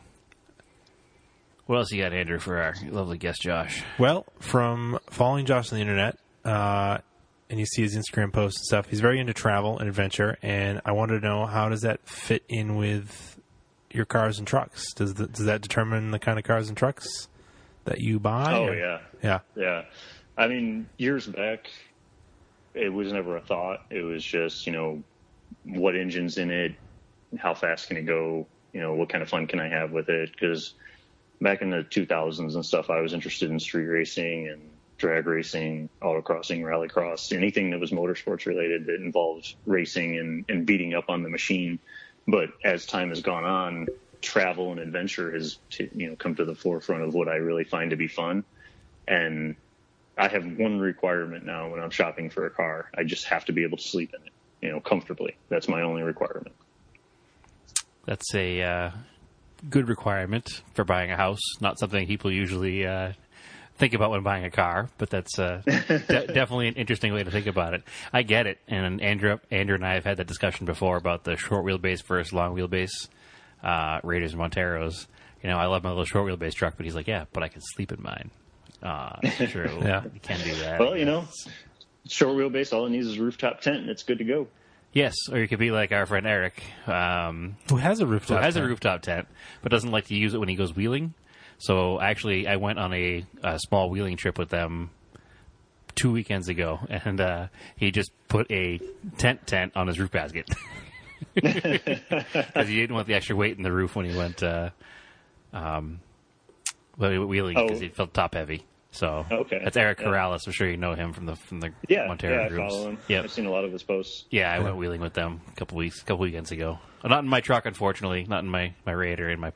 [1.65, 3.83] What else you got, Andrew, for our lovely guest, Josh?
[3.97, 6.97] Well, from following Josh on the internet, uh,
[7.49, 10.37] and you see his Instagram posts and stuff, he's very into travel and adventure.
[10.41, 13.39] And I wanted to know how does that fit in with
[13.91, 14.93] your cars and trucks?
[14.93, 17.29] Does the, does that determine the kind of cars and trucks
[17.85, 18.53] that you buy?
[18.53, 19.83] Oh or- yeah, yeah, yeah.
[20.37, 21.69] I mean, years back,
[22.73, 23.85] it was never a thought.
[23.89, 25.03] It was just, you know,
[25.63, 26.73] what engine's in it,
[27.37, 30.09] how fast can it go, you know, what kind of fun can I have with
[30.09, 30.31] it?
[30.31, 30.73] Because
[31.41, 34.61] back in the 2000s and stuff, I was interested in street racing and
[34.97, 40.93] drag racing, autocrossing, rallycross, anything that was motorsports related that involved racing and, and beating
[40.93, 41.79] up on the machine.
[42.27, 43.87] But as time has gone on,
[44.21, 47.89] travel and adventure has you know come to the forefront of what I really find
[47.89, 48.45] to be fun.
[49.07, 49.57] And
[50.17, 52.89] I have one requirement now when I'm shopping for a car.
[52.95, 55.35] I just have to be able to sleep in it, you know, comfortably.
[55.49, 56.55] That's my only requirement.
[58.05, 58.91] That's a uh,
[59.69, 61.39] good requirement for buying a house.
[61.61, 63.13] Not something people usually uh,
[63.77, 67.31] think about when buying a car, but that's uh, de- definitely an interesting way to
[67.31, 67.83] think about it.
[68.11, 71.37] I get it, and Andrew, Andrew and I have had that discussion before about the
[71.37, 73.07] short wheelbase versus long wheelbase
[73.63, 75.07] uh, Raiders and Monteros.
[75.41, 77.47] You know, I love my little short wheelbase truck, but he's like, yeah, but I
[77.47, 78.31] can sleep in mine.
[78.81, 79.79] Ah, it's true.
[79.81, 80.03] Yeah.
[80.13, 80.79] you can do that.
[80.79, 81.25] Well, you know,
[82.07, 84.47] short wheelbase, all it needs is a rooftop tent and it's good to go.
[84.93, 88.37] Yes, or you could be like our friend Eric, um, who has a rooftop?
[88.37, 88.69] who has a tent?
[88.69, 89.27] rooftop tent,
[89.63, 91.15] but doesn't like to use it when he goes wheeling.
[91.57, 94.91] So actually, I went on a, a small wheeling trip with them
[95.95, 98.79] two weekends ago, and uh, he just put a
[99.17, 100.47] tent tent on his roof basket
[101.33, 104.69] because he didn't want the extra weight in the roof when he went uh,
[105.53, 106.01] um,
[106.97, 107.63] well, wheeling Oh.
[107.65, 108.63] because he felt top heavy.
[108.93, 109.59] So Okay.
[109.63, 110.05] that's Eric Yeah.
[110.07, 110.45] Corrals.
[110.47, 112.73] I'm sure you know him from the from the Yeah, Montero yeah, I groups.
[112.73, 112.97] follow him.
[113.07, 113.23] Yep.
[113.25, 114.25] I've seen a lot of his posts.
[114.29, 116.79] Yeah, I went wheeling with them a couple weeks, a couple weekends ago.
[117.03, 118.25] Uh, Not in my truck, unfortunately.
[118.29, 119.51] Not in my my Raider, in my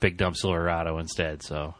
[0.00, 1.42] big dump Silverado instead.
[1.42, 1.74] So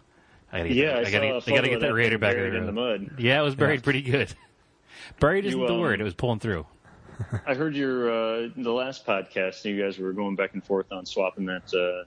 [0.52, 1.94] I gotta get Yeah, that, I, I gotta, a I photo gotta get that that
[1.94, 3.10] Raider back buried the in the mud.
[3.18, 4.32] Yeah, it was buried pretty good.
[5.20, 6.00] Buried isn't You, the um, word.
[6.00, 6.64] It was pulling through.
[7.46, 9.64] I heard your uh, the last podcast.
[9.64, 12.04] You guys were going back and forth on swapping that uh,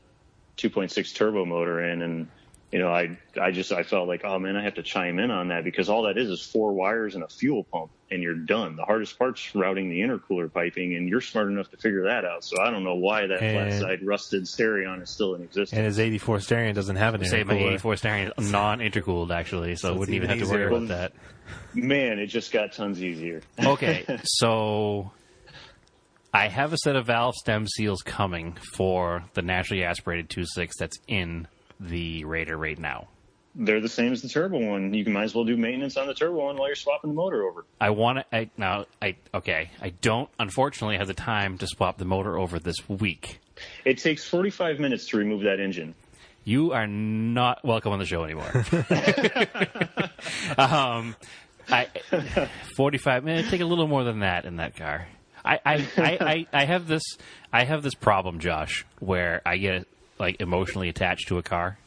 [0.57, 2.27] 2.6 turbo motor in, and
[2.75, 5.31] you know, I I just I felt like, oh man, I have to chime in
[5.31, 8.35] on that because all that is is four wires and a fuel pump, and you're
[8.35, 8.75] done.
[8.75, 12.43] The hardest part's routing the intercooler piping, and you're smart enough to figure that out.
[12.43, 15.71] So I don't know why that flat And- side rusted Starion is still in existence.
[15.71, 19.93] And his 84 Starion doesn't have an Say my 84 Starion is non-intercooled actually, so,
[19.93, 21.13] I wouldn't even even have to worry about that.
[21.73, 23.41] Man, it just got tons easier.
[23.65, 25.13] Okay, so
[26.33, 30.97] I have a set of valve stem seals coming for the naturally aspirated 2.6 that's
[31.07, 31.47] in
[31.79, 33.07] the Raider right now.
[33.57, 34.93] They're the same as the turbo one.
[34.93, 37.15] You can might as well do maintenance on the turbo one while you're swapping the
[37.15, 37.65] motor over.
[37.79, 38.85] I want to I, now.
[39.01, 39.71] I okay.
[39.81, 43.39] I don't unfortunately have the time to swap the motor over this week.
[43.85, 45.95] It takes 45 minutes to remove that engine.
[46.43, 48.45] You are not welcome on the show anymore.
[50.57, 51.15] um,
[51.69, 51.87] I
[52.75, 53.49] forty-five minutes.
[53.49, 55.07] Take a little more than that in that car.
[55.43, 57.03] I, I, I, I, I have this.
[57.51, 59.87] I have this problem, Josh, where I get
[60.19, 61.77] like emotionally attached to a car,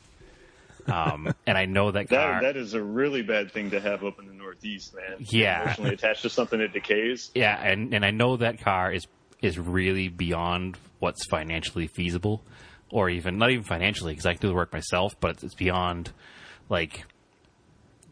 [0.87, 2.41] um, and I know that car.
[2.41, 5.17] That, that is a really bad thing to have up in the Northeast, man.
[5.31, 5.63] Yeah.
[5.63, 7.31] Emotionally attached to something that decays.
[7.35, 9.07] Yeah, and, and I know that car is
[9.41, 12.43] is really beyond what's financially feasible,
[12.91, 16.11] or even not even financially because I can do the work myself, but it's beyond
[16.69, 17.05] like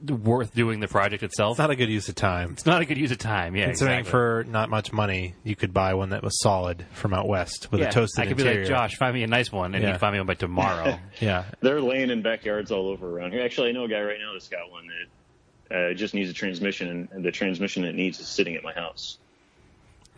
[0.03, 1.53] worth doing the project itself.
[1.53, 2.53] It's not a good use of time.
[2.53, 3.57] It's not a good use of time.
[3.57, 4.11] Yeah, Considering exactly.
[4.11, 7.81] for not much money, you could buy one that was solid from out west with
[7.81, 8.55] yeah, a toasted I could interior.
[8.55, 9.93] be like Josh, find me a nice one, and Yeah.
[9.93, 10.99] he'd find me one by tomorrow.
[11.21, 13.43] Yeah, They're laying in backyards all over around here.
[13.43, 14.85] Actually, I know a guy right now that's got one
[15.69, 18.73] that uh, just needs a transmission, and the transmission it needs is sitting at my
[18.75, 19.19] house.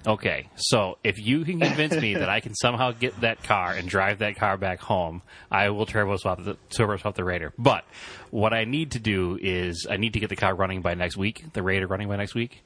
[0.06, 3.88] Okay, so if you can convince me that I can somehow get that car and
[3.88, 7.52] drive that car back home, I will turbo swap the turbo swap the Raider.
[7.58, 7.84] But
[8.30, 11.16] what I need to do is I need to get the car running by next
[11.16, 12.62] week, the Raider running by next week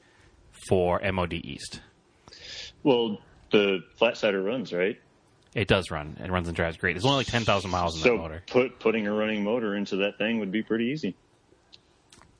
[0.67, 1.81] for MOD East.
[2.83, 3.19] Well,
[3.51, 4.99] the flat sider runs, right?
[5.55, 6.17] It does run.
[6.23, 6.93] It runs and drives great.
[6.93, 8.43] There's only like ten thousand miles in so that motor.
[8.47, 11.15] put putting a running motor into that thing would be pretty easy.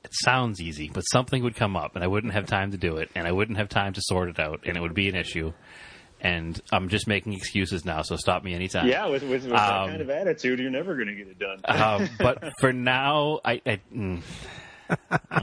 [0.04, 2.98] It sounds easy, but something would come up, and I wouldn't have time to do
[2.98, 5.16] it, and I wouldn't have time to sort it out, and it would be an
[5.16, 5.52] issue.
[6.20, 8.86] And I'm just making excuses now, so stop me anytime.
[8.86, 11.38] Yeah, with with, with Um, that kind of attitude, you're never going to get it
[11.38, 11.60] done.
[11.64, 14.22] Um, but for now, I, I mm.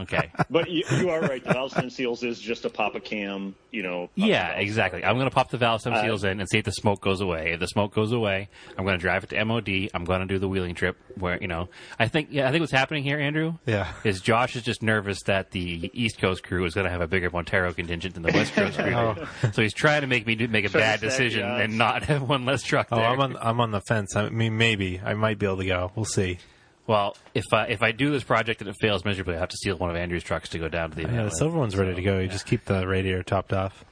[0.00, 0.30] Okay.
[0.50, 1.42] but you, you are right.
[1.42, 4.10] The valve stem seals is just a pop a cam, you know.
[4.14, 5.04] Yeah, exactly.
[5.04, 7.00] I'm going to pop the valve stem Uh, seals in and see if the smoke
[7.00, 7.52] goes away.
[7.52, 9.68] If the smoke goes away, I'm going to drive it to MOD.
[9.94, 11.68] I'm going to do the wheeling trip where you know.
[11.98, 13.54] I think yeah, I think what's happening here, Andrew.
[13.66, 13.92] Yeah.
[14.04, 17.06] Is Josh is just nervous that the East Coast crew is going to have a
[17.08, 18.92] bigger Montero contingent than the West Coast crew.
[18.92, 19.16] Oh.
[19.52, 22.22] So he's trying to make me do, make a Trying bad decision and not have
[22.22, 23.04] one less truck Oh, there.
[23.06, 23.36] I'm on.
[23.40, 24.14] I'm on the fence.
[24.14, 25.90] I mean, maybe I might be able to go.
[25.96, 26.38] We'll see.
[26.86, 29.56] Well, if I, if I do this project and it fails miserably, I have to
[29.56, 31.02] steal one of Andrew's trucks to go down to the.
[31.02, 32.18] Yeah, the silver one's ready to go.
[32.18, 33.84] You just keep the radiator topped off.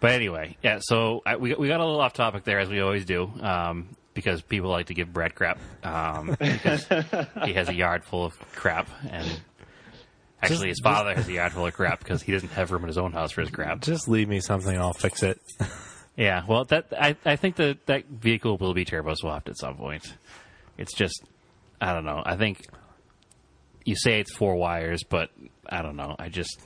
[0.00, 0.78] But anyway, yeah.
[0.80, 3.88] So I, we we got a little off topic there, as we always do, um,
[4.14, 6.86] because people like to give Brad crap um, because
[7.44, 9.26] he has a yard full of crap, and
[10.42, 12.82] actually Just- his father has a yard full of crap because he doesn't have room
[12.82, 13.80] in his own house for his crap.
[13.82, 15.38] Just leave me something, and I'll fix it.
[16.16, 19.76] Yeah, well, that I I think that that vehicle will be turbo swapped at some
[19.76, 20.12] point.
[20.76, 21.22] It's just
[21.80, 22.22] I don't know.
[22.24, 22.66] I think
[23.84, 25.30] you say it's four wires, but
[25.68, 26.14] I don't know.
[26.18, 26.60] I just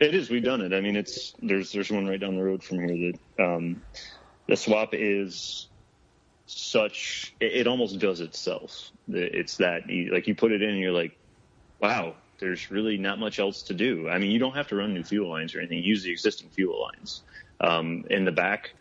[0.00, 0.30] It is.
[0.30, 0.72] We've done it.
[0.72, 3.82] I mean, it's there's there's one right down the road from here that um,
[4.48, 5.68] the swap is
[6.46, 7.34] such.
[7.40, 8.90] It, it almost does itself.
[9.08, 11.16] It's that like you put it in and you're like,
[11.80, 12.14] wow.
[12.38, 14.10] There's really not much else to do.
[14.10, 15.82] I mean, you don't have to run new fuel lines or anything.
[15.82, 17.22] Use the existing fuel lines.
[17.62, 18.74] Um, in the back,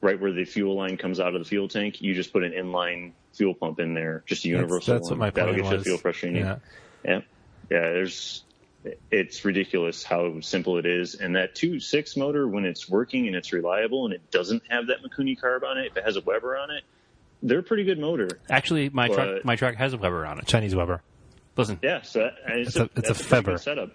[0.00, 2.50] right where the fuel line comes out of the fuel tank, you just put an
[2.50, 5.18] inline fuel pump in there, just a That's, universal that's what one.
[5.20, 6.40] my That'll plan get you the fuel pressure you need.
[6.40, 6.56] Yeah.
[7.04, 7.20] Yeah,
[7.70, 7.80] yeah.
[7.80, 8.44] There's,
[9.10, 13.34] it's ridiculous how simple it is, and that two six motor when it's working and
[13.34, 16.20] it's reliable and it doesn't have that Mikuni carb on it, if it has a
[16.20, 16.82] Weber on it,
[17.42, 18.28] they're a pretty good motor.
[18.50, 20.46] actually my truck my truck has a Weber on it.
[20.46, 21.00] Chinese Weber.
[21.56, 23.60] Listen, Yeah, so that, and it's, It's a- it's that's a pretty good Feber.
[23.60, 23.90] setup.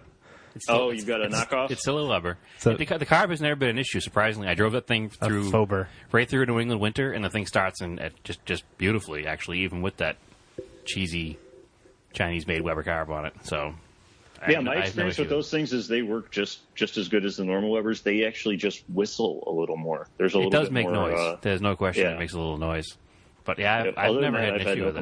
[0.55, 1.69] It's Oh, you've got a it's- knockoff?
[1.71, 2.37] It's still a Weber.
[2.59, 3.99] So- the, the carb has never been an issue.
[3.99, 5.87] Surprisingly, I drove that thing through Fober.
[6.11, 9.27] right through a New England winter, and the thing starts and it just just beautifully.
[9.27, 10.15] Actually, even with that
[10.85, 11.37] cheesy
[12.13, 13.33] Chinese-made Weber carb on it.
[13.43, 13.73] So,
[14.47, 17.09] Yeah, my I have no experience with those things is they work just just as
[17.09, 18.01] good as the normal Webers.
[18.01, 20.07] They actually just whistle a little more.
[20.17, 21.17] There's a It little does bit make more, noise.
[21.19, 22.13] uh, There's no question yeah.
[22.13, 22.85] it makes a little noise.
[23.43, 24.99] But yeah, I've, yeah, I've never that, had an I've had no with it.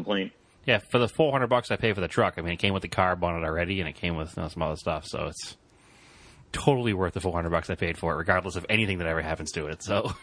[0.64, 0.84] Complaint.
[0.84, 2.74] Yeah, for the four hundred bucks I paid for the truck, I mean, it came
[2.74, 5.06] with the carb on it already, and it came with you know, some other stuff,
[5.06, 5.58] so it's
[6.52, 9.22] totally worth the four hundred bucks I paid for it, regardless of anything that ever
[9.22, 9.84] happens to it.
[9.84, 10.14] So,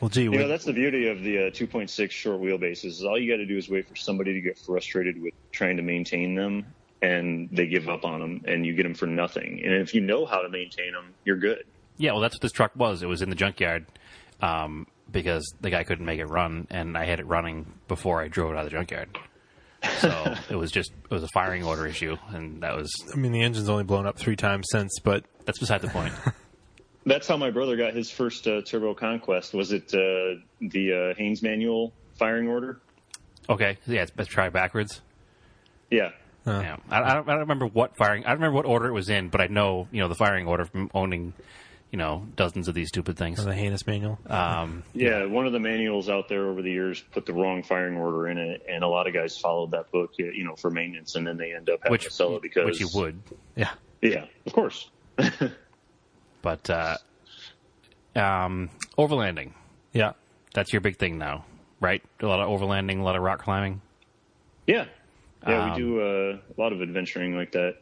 [0.00, 2.84] Well, gee, You we- know, that's the beauty of the uh, 2.6 short wheelbases.
[2.86, 5.76] Is all you got to do is wait for somebody to get frustrated with trying
[5.78, 6.66] to maintain them,
[7.00, 9.62] and they give up on them, and you get them for nothing.
[9.64, 11.64] And if you know how to maintain them, you're good.
[11.96, 13.02] yeah, well, that's what this truck was.
[13.02, 13.86] It was in the junkyard
[14.42, 18.28] um, because the guy couldn't make it run, and I had it running before I
[18.28, 19.18] drove it out of the junkyard.
[19.98, 23.32] So it was just it was a firing order issue, and that was I mean,
[23.32, 26.12] the engine's only blown up three times since, but that's beside the point.
[27.06, 29.54] That's how my brother got his first uh, Turbo Conquest.
[29.54, 32.78] Was it uh, the uh, Haynes manual firing order?
[33.48, 35.00] Okay, yeah, it's best try backwards.
[35.90, 36.10] Yeah.
[36.46, 38.24] Yeah, I, I, don't, I don't remember what firing.
[38.24, 40.46] I don't remember what order it was in, but I know you know the firing
[40.46, 41.32] order from owning,
[41.90, 43.44] you know, dozens of these stupid things.
[43.44, 44.18] the heinous manual.
[44.26, 47.96] Um, Yeah, one of the manuals out there over the years put the wrong firing
[47.96, 51.16] order in it, and a lot of guys followed that book, you know, for maintenance,
[51.16, 53.20] and then they end up having which to sell it because which you would,
[53.56, 53.70] yeah.
[54.02, 54.88] Yeah, of course.
[56.42, 56.96] but uh,
[58.14, 59.52] um, overlanding.
[59.92, 60.12] Yeah.
[60.54, 61.44] That's your big thing now,
[61.80, 62.02] right?
[62.20, 63.80] A lot of overlanding, a lot of rock climbing.
[64.66, 64.86] Yeah,
[65.46, 67.76] yeah, Um, we do uh, a lot of adventuring like that.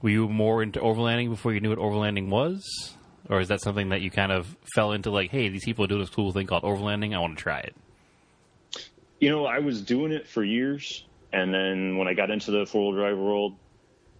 [0.00, 2.94] Were you more into overlanding before you knew what overlanding was,
[3.28, 5.10] or is that something that you kind of fell into?
[5.10, 7.14] Like, hey, these people are doing this cool thing called overlanding.
[7.14, 7.74] I want to try it.
[9.20, 12.66] You know, I was doing it for years, and then when I got into the
[12.66, 13.56] four wheel drive world,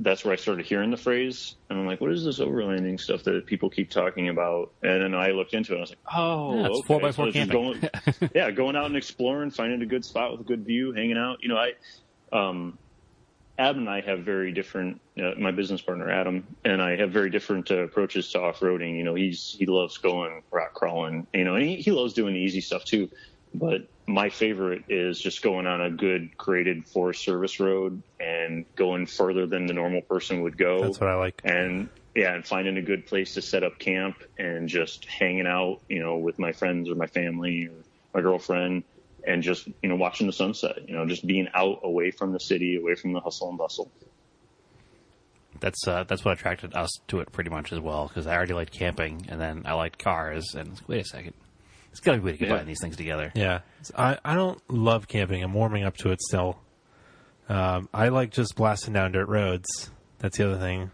[0.00, 3.22] that's where I started hearing the phrase, and I'm like, "What is this overlanding stuff
[3.24, 5.98] that people keep talking about?" And then I looked into it, and I was like,
[6.14, 6.94] "Oh, Yeah, it's okay.
[6.94, 7.52] 4x4 So camping.
[7.52, 11.18] Going, yeah, going out and exploring, finding a good spot with a good view, hanging
[11.18, 11.42] out.
[11.42, 11.72] You know, I,
[12.32, 12.78] um,
[13.58, 15.00] Adam and I have very different.
[15.18, 18.96] Uh, my business partner Adam and I have very different uh, approaches to off roading.
[18.96, 21.26] You know, he's he loves going rock crawling.
[21.32, 23.10] You know, and he, he loves doing the easy stuff too.
[23.54, 29.06] But my favorite is just going on a good graded Forest Service road and going
[29.06, 30.82] further than the normal person would go.
[30.82, 31.40] That's what I like.
[31.44, 35.80] And yeah, and finding a good place to set up camp and just hanging out,
[35.88, 37.74] you know, with my friends or my family or
[38.12, 38.82] my girlfriend
[39.26, 42.40] and just, you know, watching the sunset, you know, just being out away from the
[42.40, 43.90] city, away from the hustle and bustle.
[45.60, 48.54] That's uh, that's what attracted us to it pretty much as well because I already
[48.54, 51.32] liked camping and then I liked cars and wait a second,
[51.90, 52.64] it's got to be a way to combine Yeah.
[52.64, 53.32] these things together.
[53.34, 53.60] Yeah,
[53.96, 55.42] I I don't love camping.
[55.42, 56.58] I'm warming up to it still.
[57.48, 59.90] Um, I like just blasting down dirt roads.
[60.18, 60.90] That's the other thing.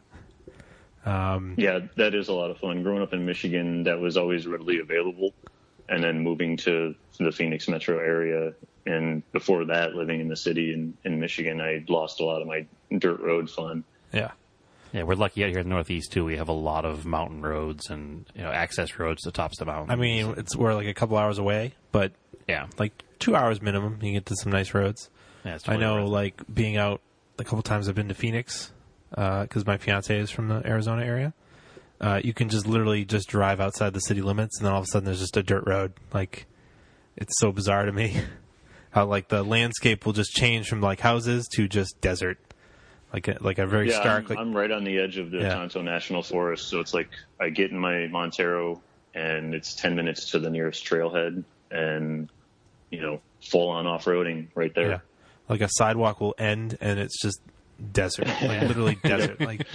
[1.06, 2.82] Yeah, that is a lot of fun.
[2.82, 5.32] Growing up in Michigan, that was always readily available.
[5.90, 8.55] And then moving to the Phoenix metro area.
[8.87, 12.46] And before that, living in the city in, in Michigan, I lost a lot of
[12.48, 12.64] my
[12.96, 13.85] dirt road fun.
[14.12, 14.31] Yeah,
[14.92, 16.24] Yeah, we're lucky out here in the Northeast too.
[16.24, 19.66] We have a lot of mountain roads and you know access roads to tops of
[19.66, 19.90] the mountains.
[19.90, 22.12] I mean it's we're like a couple hours away, but
[22.48, 23.94] yeah, like two hours minimum.
[23.94, 25.11] You can get to some nice roads.
[25.44, 27.00] yeah it's I know, worth like being out
[27.38, 27.88] a couple times.
[27.88, 28.72] I've been to Phoenix
[29.16, 31.35] uh, because my fiance is from the Arizona area.
[32.00, 34.84] Uh, you can just literally just drive outside the city limits, and then all of
[34.84, 35.92] a sudden there's just a dirt road.
[36.14, 36.46] Like
[37.16, 38.16] it's so bizarre to me
[38.90, 42.38] how like the landscape will just change from like houses to just desert,
[43.12, 44.24] like a, like a very Yeah, stark.
[44.24, 45.54] I'm, like, I'm right on the edge of the Yeah.
[45.54, 48.80] Tonto National Forest, so it's like I get in my Montero,
[49.14, 52.30] and it's ten minutes to the nearest trailhead, and
[52.90, 54.88] you know, full on off roading right there.
[54.88, 54.98] yeah,
[55.48, 57.40] like a sidewalk will end, and it's just
[57.92, 59.40] desert, like literally desert.
[59.40, 59.66] Like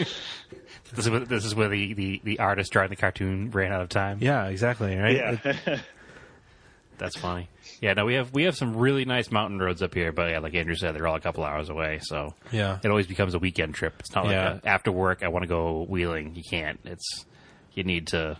[0.95, 3.81] this is where, this is where the, the, the artist drawing the cartoon ran out
[3.81, 4.19] of time.
[4.21, 4.95] yeah, exactly.
[4.95, 5.39] Right.
[5.45, 5.79] Yeah.
[6.97, 7.49] That's funny.
[7.82, 10.39] Yeah, no, we have we have some really nice mountain roads up here, but yeah,
[10.39, 12.80] like Andrew said, they're all a couple hours away, so Yeah.
[12.82, 13.95] it always becomes a weekend trip.
[13.99, 14.59] It's not like Yeah.
[14.63, 16.36] a, after work I want to go wheeling.
[16.36, 16.80] You can't.
[16.86, 17.26] It's
[17.74, 18.38] you need to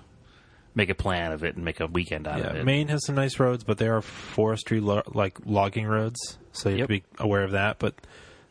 [0.74, 2.66] make a plan of it and make a weekend out Yeah, of it.
[2.66, 6.78] Maine has some nice roads, but they are forestry lo- like logging roads, so you
[6.78, 7.78] have to be aware of that.
[7.78, 7.96] But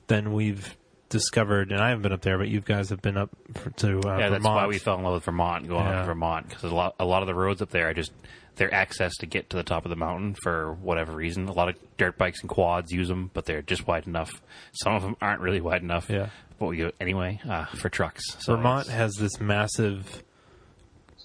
[0.09, 0.77] then we've
[1.15, 4.01] discovered, and I haven't been up there, but you guys have been up for, to
[4.01, 4.57] uh, yeah, that's Vermont.
[4.57, 6.01] why we fell in love with Vermont, and going Yeah.
[6.01, 8.13] up to Vermont because a lot a lot of the roads up there are just
[8.57, 11.49] their access to get to the top of the mountain for whatever reason.
[11.49, 14.31] A lot of dirt bikes and quads use them, but they're just wide enough.
[14.73, 16.11] Some of them aren't really wide enough.
[16.11, 16.29] Yeah.
[16.59, 18.23] But we anyway uh, for trucks.
[18.41, 20.23] So Vermont has this massive.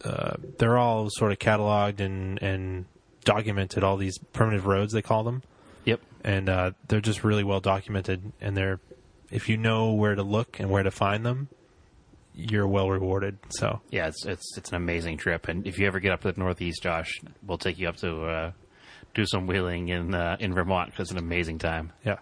[0.03, 2.85] Uh, they're all sort of cataloged and and
[3.25, 3.83] documented.
[3.83, 5.43] All these primitive roads, they call them,
[5.85, 5.99] Yep.
[6.23, 8.31] and uh, they're just really well documented.
[8.41, 8.79] And they're,
[9.31, 11.49] if you know where to look and where to find them,
[12.33, 13.37] you're well rewarded.
[13.49, 16.31] So Yeah, it's it's it's an amazing trip, and if you ever get up to
[16.31, 18.51] the Northeast, Josh, we'll take you up to uh,
[19.13, 21.91] do some wheeling in uh, in Vermont because it's an amazing time.
[22.05, 22.17] yeah.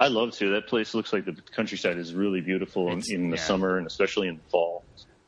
[0.00, 0.50] I love to.
[0.50, 3.42] That place looks like the countryside is really beautiful in, in the yeah.
[3.42, 4.84] summer and especially in the fall.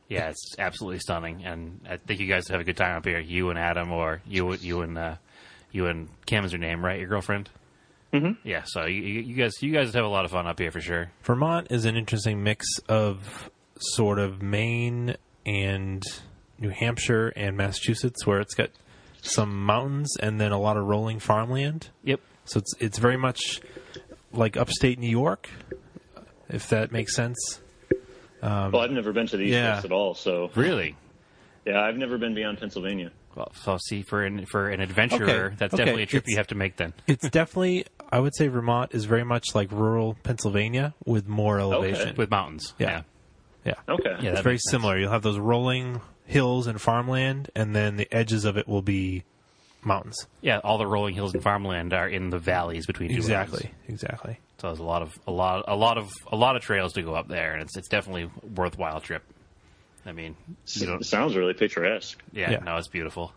[0.07, 3.19] Yeah, it's absolutely stunning, and I think you guys have a good time up here.
[3.19, 5.15] You and Adam, or you you and uh,
[5.71, 6.99] you and Cam is your name, right?
[6.99, 7.49] Your girlfriend.
[8.13, 8.47] Mm-hmm.
[8.47, 10.71] Yeah, so you, you you guys you guys have a lot of fun up here
[10.71, 11.11] for sure.
[11.23, 13.49] Vermont is an interesting mix of
[13.79, 16.03] sort of Maine and
[16.59, 18.69] New Hampshire and Massachusetts, where it's got
[19.21, 21.89] some mountains and then a lot of rolling farmland.
[22.03, 22.19] Yep.
[22.45, 23.61] So it's it's very much
[24.33, 25.49] like upstate New York,
[26.49, 27.61] if that makes sense.
[28.41, 29.73] Um, well, I've never been to the East yeah.
[29.75, 30.95] Coast at all, so Really?
[31.65, 33.11] yeah, I've never been beyond Pennsylvania.
[33.41, 36.31] Well, so see for an for an adventurer, Okay, that's okay, definitely a trip it's-
[36.31, 36.75] you have to make.
[36.77, 41.59] Then It's definitely, I would say, Vermont is very much like rural Pennsylvania with more
[41.59, 42.15] elevation.
[42.17, 42.73] with mountains.
[42.77, 43.01] Yeah.
[43.65, 44.15] Yeah, Okay.
[44.21, 44.71] Yeah, it's very makes sense.
[44.71, 44.97] similar.
[44.97, 49.23] You'll have those rolling hills and farmland, and then the edges of it will be
[49.83, 50.15] mountains.
[50.41, 54.01] Yeah, all the rolling hills and farmland are in the valleys between two Exactly, mountains.
[54.03, 54.39] exactly.
[54.59, 57.01] So there's a lot of a lot a lot of a lot of trails to
[57.01, 59.23] go up there, and it's it's definitely a worthwhile trip.
[60.05, 60.35] I mean,
[60.73, 62.21] you It sounds really picturesque.
[62.33, 62.59] yeah, Yeah.
[62.59, 63.33] no, it's beautiful,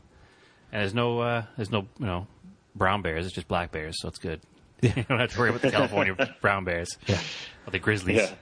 [0.73, 2.27] and there's no uh, there's no you know
[2.75, 3.27] brown bears.
[3.27, 4.41] It's just black bears, so it's good.
[4.83, 6.97] you don't have to worry about the California brown bears.
[7.07, 7.21] Yeah.
[7.67, 8.17] or the grizzlies.
[8.17, 8.35] Yeah.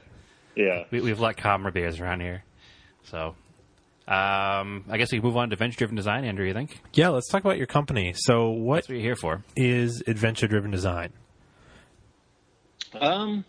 [0.54, 0.84] Yeah.
[0.90, 2.44] We, we have a lot calmer bears around here.
[3.04, 3.34] So,
[4.06, 6.46] um, I guess we can move on to adventure driven design, Andrew.
[6.46, 8.12] You think Yeah, let's talk about your company.
[8.16, 9.42] So, what that's what you're here for?
[9.56, 11.12] is adventure driven design?
[12.94, 13.44] Um,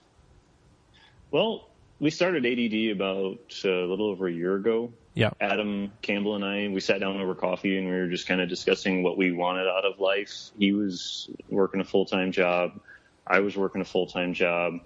[1.32, 1.68] well,
[2.04, 4.92] we started ADD about uh, a little over a year ago.
[5.14, 5.30] Yeah.
[5.40, 8.50] Adam Campbell and I, we sat down over coffee and we were just kind of
[8.50, 10.52] discussing what we wanted out of life.
[10.60, 12.78] He was working a full time job.
[13.26, 14.82] I was working a full time job.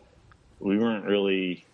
[0.60, 1.66] We weren't really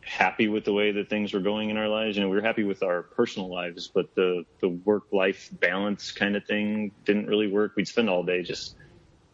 [0.00, 2.16] happy with the way that things were going in our lives.
[2.16, 6.10] You know, we were happy with our personal lives, but the, the work life balance
[6.10, 7.76] kind of thing didn't really work.
[7.76, 8.74] We'd spend all day just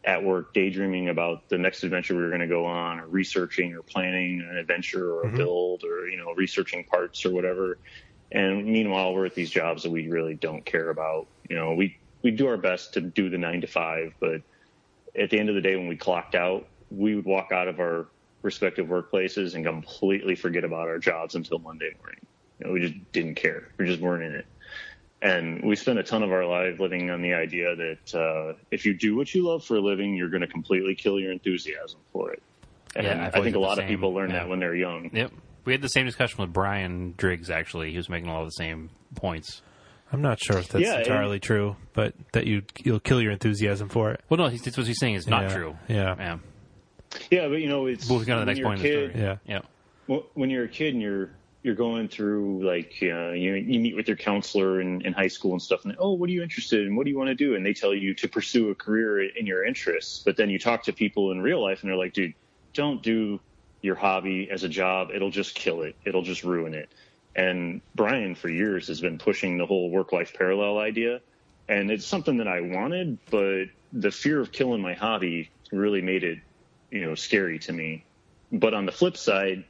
[0.05, 3.74] at work daydreaming about the next adventure we were going to go on or researching
[3.74, 5.36] or planning an adventure or a mm-hmm.
[5.36, 7.78] build or, you know, researching parts or whatever.
[8.32, 11.26] And meanwhile, we're at these jobs that we really don't care about.
[11.48, 14.42] You know, we, we do our best to do the nine to five, but
[15.14, 17.78] at the end of the day, when we clocked out, we would walk out of
[17.78, 18.07] our
[18.42, 22.26] respective workplaces and completely forget about our jobs until Monday morning.
[22.59, 23.68] You know, we just didn't care.
[23.78, 24.46] We just weren't in it.
[25.23, 28.85] And we spend a ton of our life living on the idea that uh, if
[28.85, 32.01] you do what you love for a living, you're going to completely kill your enthusiasm
[32.12, 32.43] for it.
[32.97, 34.41] And Yeah, I've I always think a had the lot of people learn yeah.
[34.41, 35.11] that when they're young.
[35.12, 35.31] Yep.
[35.64, 37.51] We had the same discussion with Brian Driggs.
[37.51, 39.62] Actually, he was making a lot of the same points.
[40.12, 43.31] I'm not sure if that's Yeah, and- entirely true, but that you you'll kill your
[43.31, 44.20] enthusiasm for it.
[44.29, 45.77] Well, no, he's, that's what he's saying is not Yeah, true.
[45.89, 46.16] yeah.
[46.18, 46.39] yeah.
[47.31, 49.11] Yeah, but you know, it's Moving on to the next you're point of the kid-
[49.12, 49.25] story.
[49.25, 49.37] Yeah.
[49.47, 49.61] Yeah.
[50.09, 51.31] Well, when you're a kid and you're
[51.63, 55.53] you're going through like uh, you you meet with your counselor in, in high school
[55.53, 56.97] and stuff, and oh, what are you interested in?
[56.97, 57.55] What do you want to do?
[57.55, 60.85] And they tell you to pursue a career in your interests, but then you talk
[60.85, 62.35] to people in real life, and they're like, dude,
[62.75, 63.41] don't do
[63.81, 65.11] your hobby as a job.
[65.15, 65.97] It'll just kill it.
[66.05, 66.89] It'll just ruin it.
[67.35, 71.21] And Brian, for years, has been pushing the whole work life parallel idea,
[71.69, 76.25] and it's something that I wanted, but the fear of killing my hobby really made
[76.25, 76.39] it,
[76.91, 78.05] you know, scary to me.
[78.51, 79.65] But on the flip side,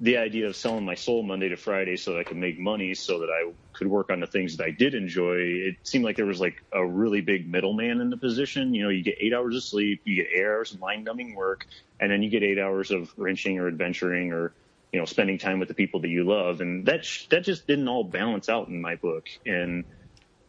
[0.00, 2.94] the idea of selling my soul Monday to Friday so that I could make money
[2.94, 6.16] so that I could work on the things that I did enjoy, it seemed like
[6.16, 8.72] there was like a really big middleman in the position.
[8.72, 11.34] You know, you get eight hours of sleep, you get eight hours of mind numbing
[11.34, 11.66] work,
[12.00, 14.54] and then you get eight hours of wrenching or adventuring or,
[14.90, 16.62] you know, spending time with the people that you love.
[16.62, 19.26] And that, sh- that just didn't all balance out in my book.
[19.44, 19.84] And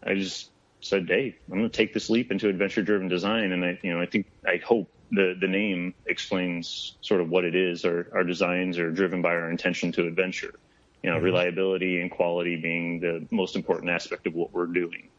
[0.06, 0.50] I just
[0.82, 3.52] said, Hey, I'm going to take this leap into adventure driven design.
[3.52, 7.46] And I, you know, I think, I hope the, the name explains sort of what
[7.46, 7.86] it is.
[7.86, 10.54] Our, our designs are driven by our intention to adventure,
[11.04, 11.26] you know, mm-hmm.
[11.26, 15.10] reliability and quality being the most important aspect of what we're doing.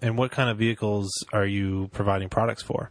[0.00, 2.90] And what kind of vehicles are you providing products for?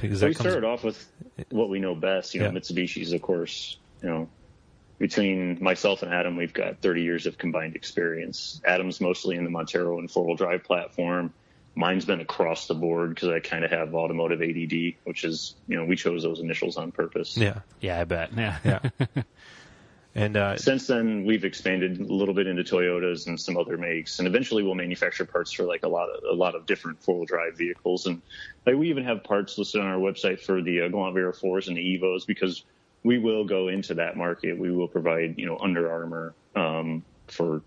[0.00, 1.06] Because we comes started off with
[1.50, 2.52] what we know best, you know, Yeah.
[2.52, 4.28] Mitsubishi's, of course, you know,
[4.98, 8.60] between myself and Adam, we've got 30 years of combined experience.
[8.64, 11.32] Adam's mostly in the Montero and four wheel drive platform.
[11.76, 15.76] Mine's been across the board because I kind of have automotive ADD, which is, you
[15.76, 17.36] know, we chose those initials on purpose.
[17.36, 18.30] yeah, Yeah, I bet.
[18.36, 18.58] Yeah.
[18.64, 19.22] yeah.
[20.14, 24.20] and uh, Since then, we've expanded a little bit into Toyotas and some other makes,
[24.20, 27.16] and eventually we'll manufacture parts for like a lot of a lot of different four
[27.16, 28.06] wheel drive vehicles.
[28.06, 28.22] And
[28.64, 31.76] like we even have parts listed on our website for the uh, Galant VR4s and
[31.76, 32.64] the Evos because
[33.02, 34.56] we will go into that market.
[34.56, 37.62] We will provide you know Under Armour um, for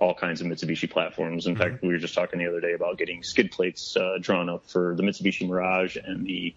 [0.00, 1.46] all kinds of Mitsubishi platforms.
[1.46, 4.48] In fact, we were just talking the other day about getting skid plates uh, drawn
[4.48, 6.54] up for the Mitsubishi Mirage and the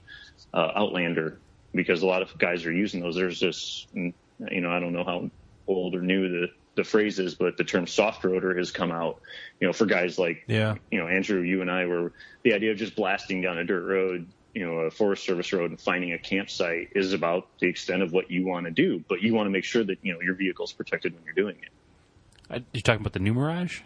[0.54, 1.42] uh, Outlander
[1.74, 3.16] because a lot of guys are using those.
[3.16, 4.14] There's this, mm,
[4.52, 5.32] you know, I don't know how
[5.68, 9.20] old or new the the phrase is, but the term soft roader has come out,
[9.60, 10.76] you know, for guys like, Yeah.
[10.90, 12.14] you know, Andrew, you and I were
[12.46, 15.70] the idea of just blasting down a dirt road, you know, a Forest Service road
[15.72, 19.22] and finding a campsite is about the extent of what you want to do, but
[19.22, 21.72] you want to make sure that, you know, your vehicle's protected when you're doing it.
[22.52, 23.82] Uh, You talking about the new Mirage?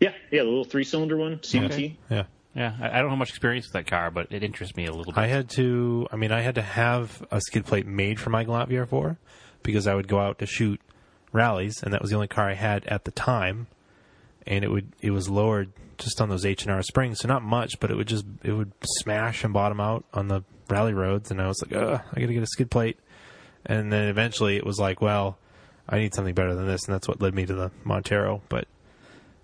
[0.00, 0.12] Yeah.
[0.30, 0.42] Yeah.
[0.42, 1.96] The little three cylinder one, CVT.
[2.10, 2.24] yeah,
[2.54, 4.92] Yeah, I, I don't have much experience with that car, but it interests me a
[4.92, 5.18] little bit.
[5.20, 6.06] I had to.
[6.12, 9.16] I mean, I had to have a skid plate made for my Galant VR4
[9.62, 10.80] because I would go out to shoot
[11.32, 13.66] rallies, and that was the only car I had at the time.
[14.46, 17.42] And it would it was lowered just on those H and R springs, so not
[17.42, 21.30] much, but it would just it would smash and bottom out on the rally roads,
[21.30, 22.98] and I was like, Ugh, I got to get a skid plate.
[23.64, 25.38] And then eventually it was like, well,
[25.92, 28.40] I need something better than this, and that's what led me to the Montero.
[28.48, 28.66] But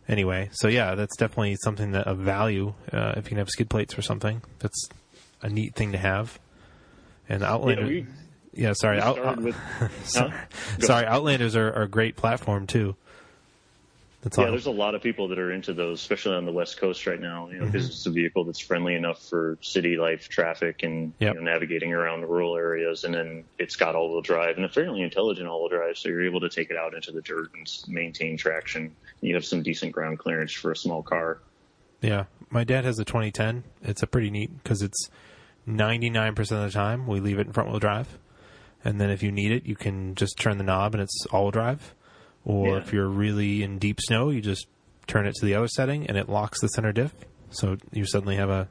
[0.09, 3.69] anyway, so yeah, that's definitely something that of value uh, if you can have skid
[3.71, 4.43] plates or something.
[4.59, 4.89] That's
[5.43, 6.39] a neat thing to have.
[7.29, 8.07] And Outlander, Yeah, we,
[8.55, 9.55] yeah, sorry, Out, with.
[10.05, 10.45] sorry, Huh?
[10.81, 12.97] Sorry, Outlanders are, are a great platform too.
[14.23, 14.51] That's Yeah, all.
[14.51, 17.21] there's a lot of people that are into those, especially on the West Coast right
[17.21, 17.49] now.
[17.51, 17.91] You know, because Mm-hmm.
[17.93, 21.35] it's a vehicle that's friendly enough for city life, traffic, and Yep.
[21.35, 23.05] you know, navigating around rural areas.
[23.05, 26.41] And then it's got all-wheel drive and a fairly intelligent all-wheel drive, so you're able
[26.41, 28.95] to take it out into the dirt and maintain traction.
[29.21, 31.39] You have some decent ground clearance for a small car.
[32.01, 33.63] Yeah, my dad has a 2010.
[33.83, 35.09] It's a pretty neat because it's
[35.69, 38.19] 99% of the time we leave it in front wheel drive,
[38.85, 41.45] and then if you need it, you can just turn the knob and it's all
[41.45, 41.95] wheel drive.
[42.45, 42.77] Or Yeah.
[42.79, 44.67] if you're really in deep snow, you just
[45.07, 47.15] turn it to the other setting and it locks the center diff.
[47.51, 48.69] So you suddenly have a,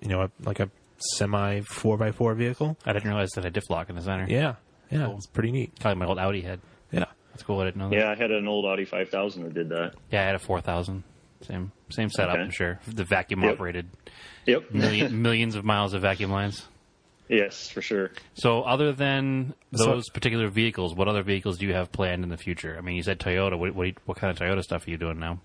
[0.00, 0.70] you know, a, like a
[1.16, 2.76] semi four x four vehicle.
[2.84, 4.26] I didn't realize that I diff lock in the center.
[4.28, 4.54] Yeah,
[4.90, 5.16] yeah, Cool.
[5.16, 5.78] it's pretty neat.
[5.80, 6.60] Probably my old Audi had.
[6.92, 7.60] Yeah, That's cool.
[7.60, 7.96] I didn't know that.
[7.96, 9.94] Yeah, I had an old Audi 5000 that did that.
[10.10, 11.02] Yeah, I had a 4000.
[11.42, 12.42] Same same setup, Okay.
[12.42, 12.78] I'm sure.
[12.86, 13.54] The vacuum Yep.
[13.54, 13.86] operated.
[14.46, 14.72] Yep.
[14.72, 16.68] Million, millions of miles of vacuum lines.
[17.30, 18.10] Yes, for sure.
[18.34, 22.28] So, other than So- those particular vehicles, what other vehicles do you have planned in
[22.28, 22.76] the future?
[22.76, 23.58] I mean, you said Toyota.
[23.58, 25.40] What what, what kind of Toyota stuff are you doing now?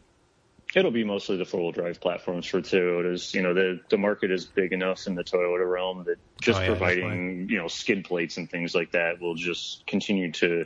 [0.75, 3.33] It'll be mostly the four-wheel drive platforms for Toyotas.
[3.33, 6.63] You know, the the market is big enough in the Toyota realm that just Oh,
[6.63, 10.65] yeah, providing you know skid plates and things like that will just continue to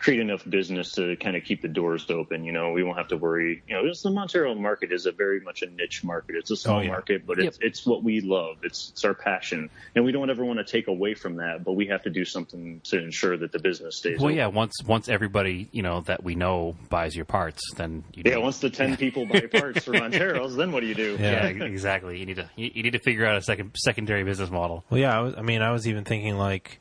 [0.00, 2.42] create enough business to kind of keep the doors open.
[2.44, 3.62] You know, we won't have to worry.
[3.68, 6.36] You know, just the Montero market is a very much a niche market.
[6.36, 6.88] It's a small Oh, yeah.
[6.88, 8.56] market, but it's it's what we love.
[8.62, 11.62] It's it's our passion, and we don't ever want to take away from that.
[11.64, 14.18] But we have to do something to ensure that the business stays.
[14.18, 14.36] Well, open.
[14.38, 14.46] yeah.
[14.46, 18.42] Once once everybody you know that we know buys your parts, then you Yeah, need-
[18.42, 21.18] once the ten people buy parts for Monteros, then what do you do?
[21.20, 22.18] yeah, exactly.
[22.18, 24.84] You need to you, you need to figure out a second secondary business model.
[24.88, 25.16] Well, yeah.
[25.18, 26.80] I, was, I mean, I was even thinking like,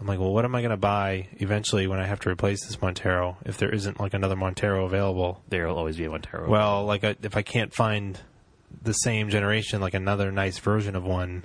[0.00, 2.64] I'm like, well, what am I going to buy eventually when I have to replace
[2.64, 5.42] this Montero if there isn't like another Montero available?
[5.48, 6.48] There will always be a Montero.
[6.48, 8.18] Well, like I, if I can't find
[8.82, 11.44] the same generation, like another nice version of one,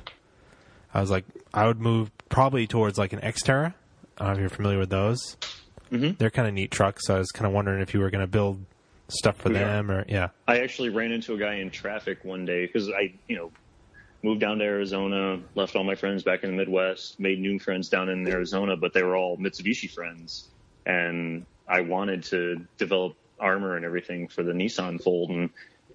[0.94, 3.74] I was like, I would move probably towards like an Xterra.
[4.20, 5.36] I don't know if you're familiar with those.
[5.92, 6.18] Mhm.
[6.20, 7.08] They're kind of neat trucks.
[7.08, 8.64] So I was kind of wondering if you were going to build
[9.08, 9.60] stuff for We are.
[9.60, 10.30] them or yeah.
[10.48, 13.52] I actually ran into a guy in traffic one day because I, you know,
[14.24, 17.90] moved down to Arizona, left all my friends back in the Midwest, made new friends
[17.90, 20.50] down in Arizona, but they were all Mitsubishi friends.
[20.86, 25.30] And I wanted to develop armor and everything for the Nissan Fold.
[25.32, 25.50] And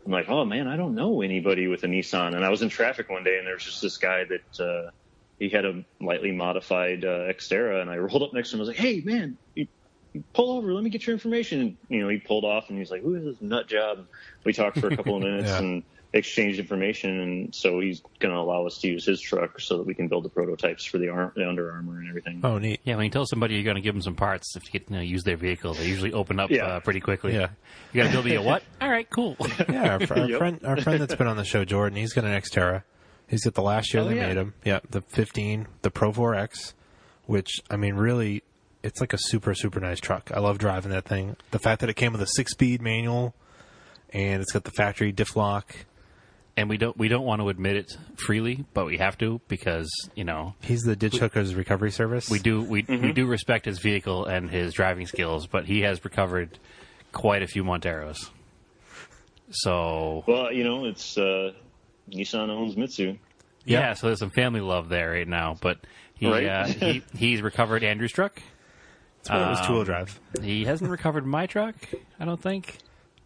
[0.05, 2.35] I'm like, oh man, I don't know anybody with a Nissan.
[2.35, 4.91] And I was in traffic one day and there was just this guy that, uh,
[5.39, 8.59] he had a lightly modified uh, Xterra, and I rolled up next to him.
[8.59, 9.69] I was like, "Hey, man, you,
[10.13, 10.75] you pull over.
[10.75, 13.15] Let me get your information." And, you know, he pulled off, and he's like, "Who
[13.15, 14.09] is this nut job?"
[14.45, 15.59] We talked for a couple of minutes Yeah.
[15.59, 15.83] and
[16.13, 19.83] exchanged information, and so he's going to allow us to use his truck so that
[19.87, 22.41] we can build the prototypes for the, ar- the Under Armour and everything.
[22.43, 22.81] Oh, neat.
[22.85, 24.91] yeah, when you tell somebody you're going to give them some parts if you get
[24.91, 26.65] you know, use their vehicle, they usually open up Yeah.
[26.67, 27.35] uh, pretty quickly.
[27.35, 27.49] Yeah.
[27.93, 28.63] You got to build me a what?
[28.81, 29.37] All right, cool.
[29.69, 30.39] Yeah, our, fr- our Yep.
[30.39, 32.85] friend, our friend that's been on the show, Jordan, he's got an Xterra.
[33.27, 34.29] He's got the last year Oh, they yeah.
[34.29, 34.55] made him.
[34.65, 36.73] Yeah, the 15, the Pro 4X,
[37.27, 38.43] which I mean, really,
[38.83, 40.31] it's like a super super nice truck.
[40.33, 41.37] I love driving that thing.
[41.51, 43.35] The fact that it came with a six speed manual,
[44.15, 45.77] and it's got the factory diff lock.
[46.59, 49.89] And we don't we don't want to admit it freely, but we have to because
[50.15, 52.29] you know He's the ditch hookers recovery service.
[52.29, 56.05] we do we we do respect his vehicle and his driving skills, but he has
[56.05, 56.59] recovered
[57.13, 58.29] quite a few Monteros.
[59.51, 61.53] So Well, you know, it's uh,
[62.11, 63.17] Nissan owns Mitsu.
[63.65, 63.81] yeah.
[63.81, 63.95] Yeah.
[63.95, 65.57] so there's some family love there right now.
[65.61, 65.79] But
[66.15, 66.47] he Right.
[66.47, 68.43] uh, he he's recovered Andrew's truck.
[69.21, 70.21] It's when it was um, two wheel drive.
[70.43, 71.75] He hasn't recovered my truck,
[72.21, 72.79] I don't think.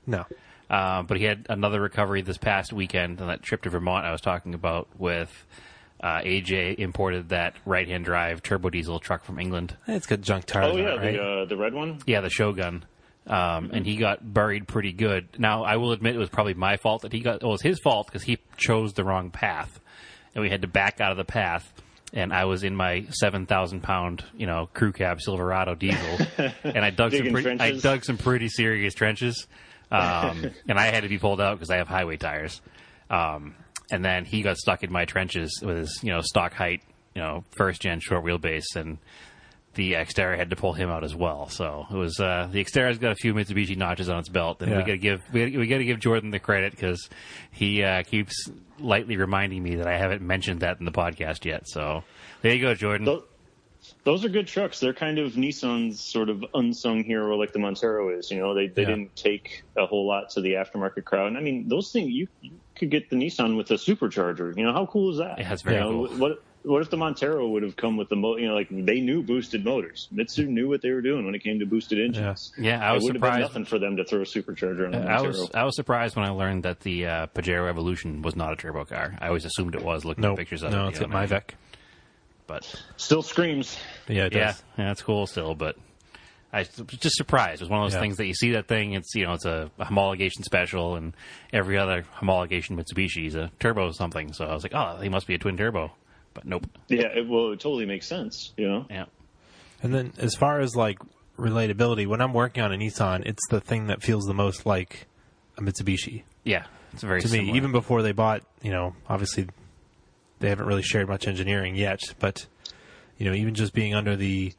[0.07, 0.25] No,
[0.71, 4.13] Uh, but he had another recovery this past weekend on that trip to Vermont I
[4.13, 5.31] was talking about with
[6.01, 9.77] uh, AJ imported that right hand drive turbo diesel truck from England.
[9.87, 11.13] it's got junk tires Oh yeah, it, right?
[11.13, 11.99] the uh, the red one.
[12.07, 12.85] Yeah, the Shogun.
[13.25, 15.29] Um, and he got buried pretty good.
[15.39, 17.37] Now, I will admit it was probably my fault that he got.
[17.37, 19.79] It was his fault because he chose the wrong path,
[20.35, 21.73] and we had to back out of the path.
[22.13, 26.19] And I was in my seven thousand pound, you know, crew cab Silverado diesel,
[26.65, 29.47] and I dug some Digging pretty, I dug some pretty serious trenches,
[29.93, 32.61] um, and I had to be pulled out because I have highway tires.
[33.11, 33.55] Um,
[33.91, 36.83] and then he got stuck in my trenches with his, you know, stock height,
[37.15, 38.99] you know, first gen short wheelbase, and
[39.75, 41.49] the Xterra had to pull him out as well.
[41.49, 44.71] So it was uh, the Xterra's got a few Mitsubishi notches on its belt, and
[44.71, 47.09] we got to give we, we got to give Jordan the credit because
[47.51, 51.69] he uh, keeps lightly reminding me that I haven't mentioned that in the podcast yet.
[51.69, 52.03] So
[52.41, 53.05] there you go, Jordan.
[53.07, 53.23] Those,
[54.05, 54.81] those are good trucks.
[54.81, 58.31] They're kind of Nissan's sort of unsung hero, like the Montero is.
[58.31, 58.89] You know, they they Yeah.
[58.89, 61.29] didn't take a whole lot to the aftermarket crowd.
[61.29, 64.57] And I mean, those things you, you could get the Nissan with a supercharger.
[64.57, 65.39] You know, how cool is that?
[65.39, 66.19] Yeah, that's very You know, cool.
[66.19, 68.37] What what if the Montero would have come with the mo?
[68.37, 70.07] You know, like they knew boosted motors.
[70.13, 72.53] Mitsu knew what they were doing when it came to boosted engines.
[72.57, 73.49] Yeah, I it was would have been surprised.
[73.49, 75.27] nothing for them to throw a supercharger on the I Montero.
[75.29, 78.57] was I was surprised when I learned that the uh, Pajero Evolution was not a
[78.57, 79.17] turbo car.
[79.21, 80.77] I always assumed it was, looking No, at pictures of it.
[80.77, 80.91] no, it.
[80.91, 81.51] it's you at know what MIVEC.
[82.47, 82.65] But
[82.97, 83.79] Still screams.
[84.09, 84.63] Yeah, it yeah, does.
[84.79, 85.55] yeah, that's cool still.
[85.55, 85.77] But
[86.53, 87.63] I was just surprised.
[87.63, 88.01] It was one of those Yeah.
[88.01, 88.93] things that you see that thing.
[88.95, 91.15] It's you know it's a, homologation special, and
[91.53, 94.33] every other homologation Mitsubishi is a turbo something.
[94.33, 95.93] So I was like, oh, he must be a twin turbo.
[96.35, 96.67] But nope.
[96.89, 98.53] Yeah, it, well, it totally makes sense.
[98.57, 98.87] You know.
[98.91, 99.05] Yeah.
[99.83, 100.99] And then as far as like
[101.39, 105.07] relatability, when I'm working on a Nissan, it's the thing that feels the most like
[105.59, 107.53] a Mitsubishi Yeah, it's very to similar.
[107.53, 107.57] me.
[107.57, 109.47] Even before they bought, you know, obviously
[110.43, 112.47] they haven't really shared much engineering yet, but
[113.17, 114.53] you know, even just being under the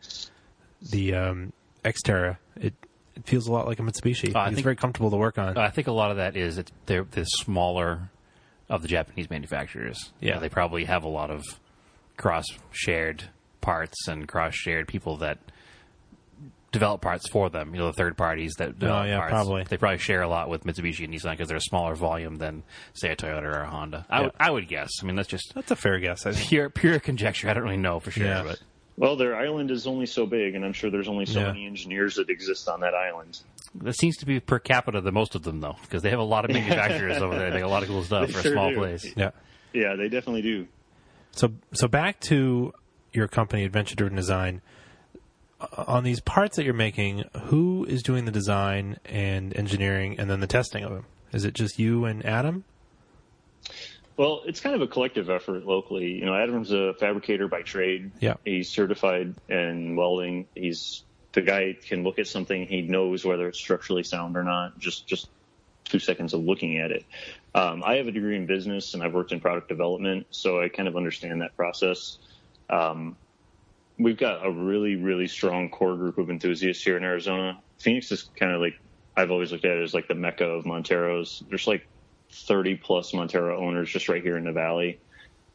[0.92, 1.54] the um,
[1.86, 2.74] Xterra, it
[3.16, 4.32] it feels a lot like a Mitsubishi.
[4.34, 5.58] Oh, I it's very comfortable to work on.
[5.58, 8.10] I think a lot of that is it's they're the smaller
[8.70, 10.12] of the Japanese manufacturers.
[10.20, 10.36] You Yeah.
[10.36, 11.44] know, they probably have a lot of
[12.18, 13.26] cross shared
[13.62, 15.38] parts and cross shared people that
[16.74, 17.74] develop parts for them.
[17.74, 19.32] You know, the third parties that develop Oh, yeah, parts.
[19.32, 19.64] probably.
[19.64, 22.64] They probably share a lot with Mitsubishi and Nissan because they're a smaller volume than
[22.94, 24.06] say a Toyota or a Honda.
[24.10, 24.24] I, Yeah.
[24.24, 24.90] would, I would guess.
[25.02, 26.26] I mean, that's just That's a fair guess.
[26.26, 27.50] I pure pure conjecture.
[27.50, 28.44] I don't really know for sure, Yeah.
[28.44, 28.60] but
[28.98, 31.48] Well, their island is only so big, and I'm sure there's only so Yeah.
[31.48, 33.40] many engineers that exist on that island.
[33.76, 36.24] that seems to be per capita the most of them though, because they have a
[36.24, 37.50] lot of manufacturers over there.
[37.50, 38.76] They make a lot of cool stuff They for sure a small do.
[38.78, 39.14] place.
[39.16, 39.32] Yeah.
[39.74, 40.68] Yeah, they definitely do.
[41.32, 42.72] So so back to
[43.14, 44.62] your company, Adventure Driven Design.
[45.78, 50.40] On these parts that you're making, who is doing the design and engineering, and then
[50.40, 51.06] the testing of them?
[51.32, 52.64] Is it just you and Adam?
[54.18, 56.12] Well, it's kind of a collective effort locally.
[56.12, 58.12] You know, Adam's a fabricator by trade.
[58.20, 58.36] Yeah.
[58.46, 60.48] He's certified in welding.
[60.54, 61.04] He's
[61.34, 64.78] the guy can look at something, he knows whether it's structurally sound or not.
[64.80, 65.30] Just just
[65.84, 67.06] two seconds of looking at it.
[67.54, 70.70] Um, I have a degree in business and I've worked in product development, so I
[70.70, 72.20] kind of understand that process.
[72.70, 73.18] Um,
[74.04, 77.60] we've got a really, really strong core group of enthusiasts here in Arizona.
[77.80, 78.80] Phoenix is kind of like
[79.16, 81.44] I've always looked at it as like the mecca of Monteros.
[81.50, 81.88] There's like
[82.32, 85.00] 30 plus Montero owners just right here in the valley,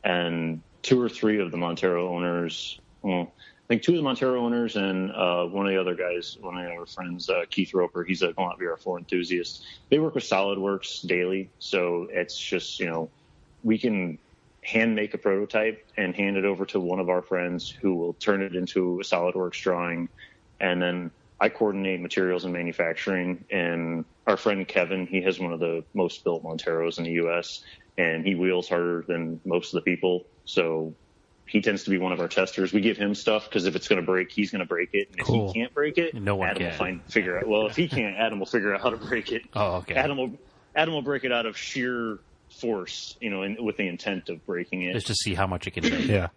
[0.04, 2.80] and two or three of the Montero owners.
[3.02, 6.38] Well, I think two of the Montero owners and uh, one of the other guys,
[6.40, 8.02] one of our friends, uh, Keith Roper.
[8.02, 9.64] He's a Galant VR4 enthusiast.
[9.90, 13.10] They work with SolidWorks daily, so it's just you know
[13.64, 14.18] we can
[14.68, 18.12] hand make a prototype and hand it over to one of our friends who will
[18.14, 20.08] turn it into a SolidWorks drawing,
[20.60, 21.10] and then
[21.40, 23.44] I coordinate materials and manufacturing.
[23.50, 27.62] And our friend Kevin, he has one of the most built Monteros in the U.S.
[27.96, 30.94] and he wheels harder than most of the people, so
[31.46, 32.72] he tends to be one of our testers.
[32.74, 35.08] We give him stuff because if it's going to break, he's going to break it.
[35.12, 35.48] And Cool.
[35.48, 36.70] if he can't break it, No one Adam can.
[36.70, 37.48] will find figure out.
[37.48, 39.42] Well, if he can't, Adam will figure out how to break it.
[39.54, 39.94] Oh, okay.
[39.94, 40.32] Adam will
[40.76, 42.18] Adam will break it out of sheer
[42.60, 44.92] force, you know, in, with the intent of breaking it.
[44.94, 46.06] Just to see how much it can take.
[46.06, 46.28] Yeah.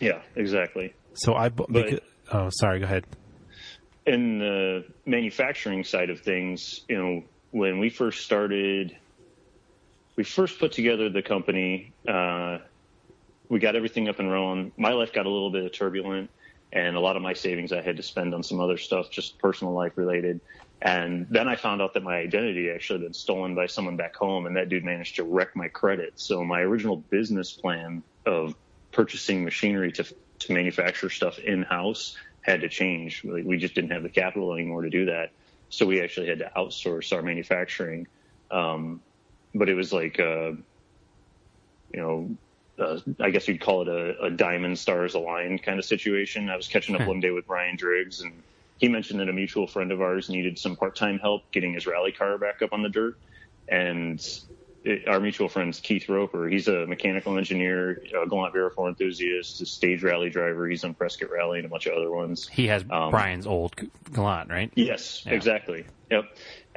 [0.00, 0.94] Yeah, exactly.
[1.14, 1.48] So I.
[1.48, 2.00] bu- But- beca-
[2.32, 2.78] oh, sorry.
[2.80, 3.04] Go ahead.
[4.06, 8.96] in the manufacturing side of things, you know, when we first started,
[10.16, 11.92] we first put together the company.
[12.06, 12.58] Uh,
[13.48, 14.72] we got everything up and rolling.
[14.76, 16.30] My life got a little bit turbulent,
[16.72, 19.38] and a lot of my savings I had to spend on some other stuff, just
[19.38, 20.40] personal life related.
[20.80, 24.14] And then I found out that my identity actually had been stolen by someone back
[24.14, 26.12] home, and that dude managed to wreck my credit.
[26.16, 28.54] So my original business plan of
[28.92, 30.04] purchasing machinery to
[30.38, 33.24] to manufacture stuff in house had to change.
[33.24, 35.32] We we just didn't have the capital anymore to do that,
[35.68, 38.06] so we actually had to outsource our manufacturing.
[38.50, 39.02] Um,
[39.54, 40.52] but it was like, uh,
[41.92, 42.36] you know,
[42.78, 46.48] uh, I guess you'd call it a, a diamond stars aligned kind of situation.
[46.48, 48.32] I was catching up one day with Brian Driggs, and
[48.78, 51.86] he mentioned that a mutual friend of ours needed some part time help getting his
[51.86, 53.14] rally car back up on the dirt,
[53.68, 54.24] and
[54.84, 56.48] it, our mutual friend's Keith Roper.
[56.48, 60.68] He's a mechanical engineer, a Galant 4 enthusiast, a stage rally driver.
[60.68, 62.46] He's on Prescott Rally and a bunch of other ones.
[62.48, 63.74] He has Um, Brian's old
[64.12, 64.70] Galant, right?
[64.76, 65.32] Yes, Yeah.
[65.34, 65.84] exactly.
[66.10, 66.24] Yep.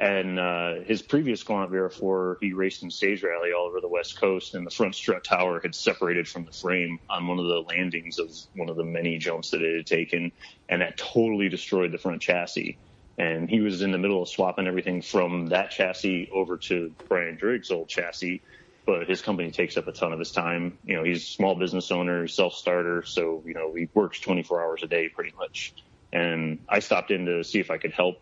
[0.02, 4.18] And uh, his previous Galant VR4, he raced in stage rally all over the West
[4.18, 7.60] Coast, and the front strut tower had separated from the frame on one of the
[7.68, 10.32] landings of one of the many jumps that it had taken,
[10.68, 12.80] and that totally destroyed the front chassis.
[13.16, 17.36] And he was in the middle of swapping everything from that chassis over to Brian
[17.36, 18.42] Driggs' old chassis,
[18.84, 20.78] but his company takes up a ton of his time.
[20.82, 24.64] You know, he's a small business owner, self starter, so you know he works 24
[24.64, 25.76] hours a day pretty much.
[26.12, 28.16] And I stopped in to see if I could help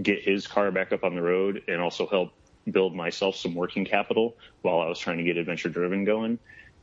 [0.00, 2.32] get his car back up on the road and also help
[2.70, 6.38] build myself some working capital while I was trying to get Adventure Driven going.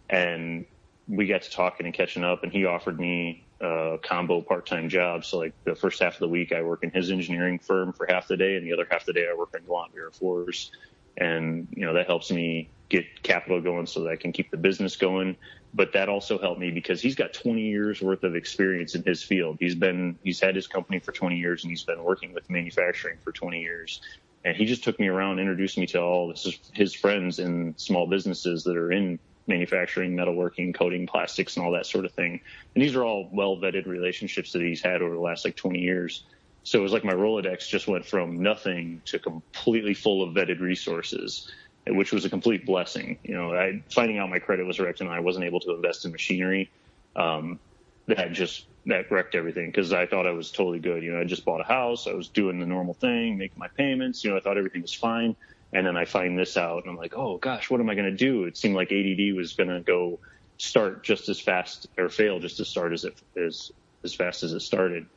[0.09, 0.65] And
[1.07, 4.89] we got to talking and catching up, and he offered me a combo part time
[4.89, 5.25] job.
[5.25, 8.05] So, like the first half of the week, I work in his engineering firm for
[8.07, 10.11] half the day, and the other half of the day, I work in Gallant Air
[10.11, 10.71] Force.
[11.17, 14.57] And, you know, that helps me get capital going so that I can keep the
[14.57, 15.35] business going.
[15.73, 19.23] But that also helped me because he's got 20 years worth of experience in his
[19.23, 19.57] field.
[19.59, 23.17] He's been, he's had his company for 20 years and he's been working with manufacturing
[23.23, 24.01] for 20 years.
[24.45, 26.33] And he just took me around, introduced me to all
[26.73, 29.17] his, friends in small businesses that are in
[29.47, 32.39] manufacturing, metalworking, coating, plastics, and all that sort of thing.
[32.75, 35.79] And these are all well vetted relationships that he's had over the last like 20
[35.79, 36.23] years.
[36.63, 40.61] So it was like my Rolodex just went from nothing to completely full of vetted
[40.61, 41.51] resources,
[41.87, 43.17] which was a complete blessing.
[43.23, 46.05] You know, I, finding out my credit was wrecked and I wasn't able to invest
[46.05, 46.69] in machinery,
[47.15, 47.59] um,
[48.07, 51.03] that just that wrecked everything because I thought I was totally good.
[51.03, 53.69] You know, I just bought a house, I was doing the normal thing, making my
[53.69, 54.23] payments.
[54.23, 55.35] You know, I thought everything was fine.
[55.71, 58.09] And then I find this out and I'm like, oh gosh, what am I going
[58.09, 58.43] to do?
[58.43, 60.19] It seemed like ADD was going to go
[60.57, 63.71] start just as fast or fail just as start as it as
[64.03, 65.07] as fast as it started.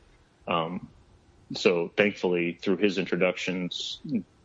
[0.48, 0.88] Um,
[1.54, 4.00] so thankfully, through his introductions,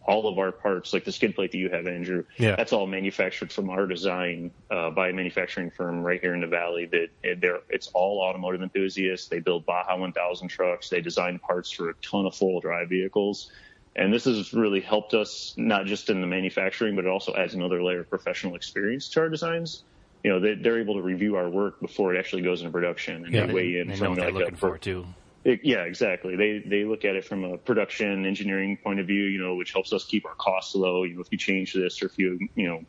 [0.07, 2.55] all of our parts, like the skid plate that you have, Andrew, Yeah.
[2.55, 6.47] that's all manufactured from our design uh, by a manufacturing firm right here in the
[6.47, 6.85] valley.
[6.87, 9.27] That they're it's all automotive enthusiasts.
[9.27, 10.89] They build Baja 1000 trucks.
[10.89, 13.51] They design parts for a ton of full drive vehicles.
[13.95, 17.53] And this has really helped us not just in the manufacturing, but it also adds
[17.53, 19.83] another layer of professional experience to our designs.
[20.23, 23.25] You know, they, they're able to review our work before it actually goes into production
[23.25, 23.47] and Yeah.
[23.47, 25.05] they weigh in They know from what they're like looking a, for too.
[25.43, 26.35] It, yeah, exactly.
[26.35, 29.73] They they look at it from a production engineering point of view, you know, which
[29.73, 31.03] helps us keep our costs low.
[31.03, 32.83] You know, if you change this or if you you know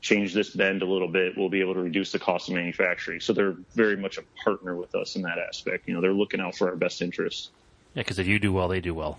[0.00, 3.20] change this bend a little bit, we'll be able to reduce the cost of manufacturing.
[3.20, 5.86] So they're very much a partner with us in that aspect.
[5.86, 7.50] You know, they're looking out for our best interests.
[7.94, 9.18] Yeah, because if you do well, they do well.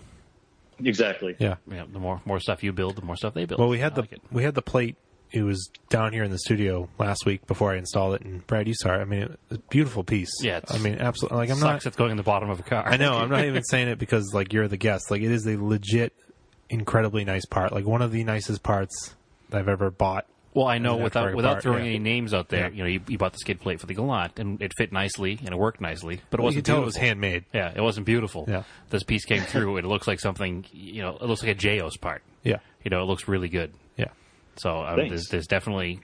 [0.78, 1.36] Exactly.
[1.38, 1.56] Yeah.
[1.70, 1.84] yeah.
[1.90, 3.60] the more more stuff you build, the more stuff they build.
[3.60, 4.96] Well, we had I the like we had the plate.
[5.36, 8.68] It was down here in the studio last week before I installed it, and Brad,
[8.68, 8.98] you saw it.
[9.00, 10.30] I mean, a beautiful piece.
[10.40, 11.38] Yeah, it's- I mean, absolutely.
[11.38, 11.88] Like I'm sucks not.
[11.88, 12.86] it's going in the bottom of a car.
[12.86, 13.14] I know.
[13.18, 15.10] I'm not even saying it because like you're the guest.
[15.10, 16.12] Like it is a legit,
[16.70, 17.72] incredibly nice part.
[17.72, 19.14] Like one of the nicest parts
[19.52, 20.26] I've ever bought.
[20.54, 21.90] Well, I know without without part, throwing yeah.
[21.90, 22.76] any names out there, Yeah.
[22.76, 25.36] you know, you, you bought the skid plate for the Galant, and it fit nicely
[25.44, 27.44] and it worked nicely, but it Well, you wasn't could tell it was handmade.
[27.52, 28.44] Yeah, it wasn't beautiful.
[28.46, 28.62] Yeah.
[28.90, 30.64] This piece came through, it looks like something.
[30.72, 32.22] You know, it looks like a Jaos part.
[32.44, 33.72] Yeah, You know, it looks really good.
[34.56, 34.60] Yeah.
[34.62, 35.10] So uh, Thanks.
[35.10, 36.00] there's, there's definitely,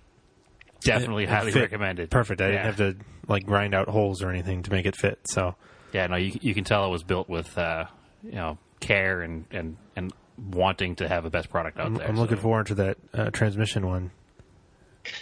[0.82, 2.10] definitely It highly fit recommended.
[2.10, 2.40] Perfect.
[2.40, 2.50] I yeah.
[2.50, 2.96] didn't have to
[3.28, 5.18] like grind out holes or anything to make it fit.
[5.24, 5.54] So
[5.92, 7.84] Yeah, no, you you can tell it was built with uh,
[8.22, 10.12] you know care and and and
[10.52, 12.08] wanting to have the best product out I'm, there.
[12.08, 14.10] I'm looking forward to that uh, transmission one.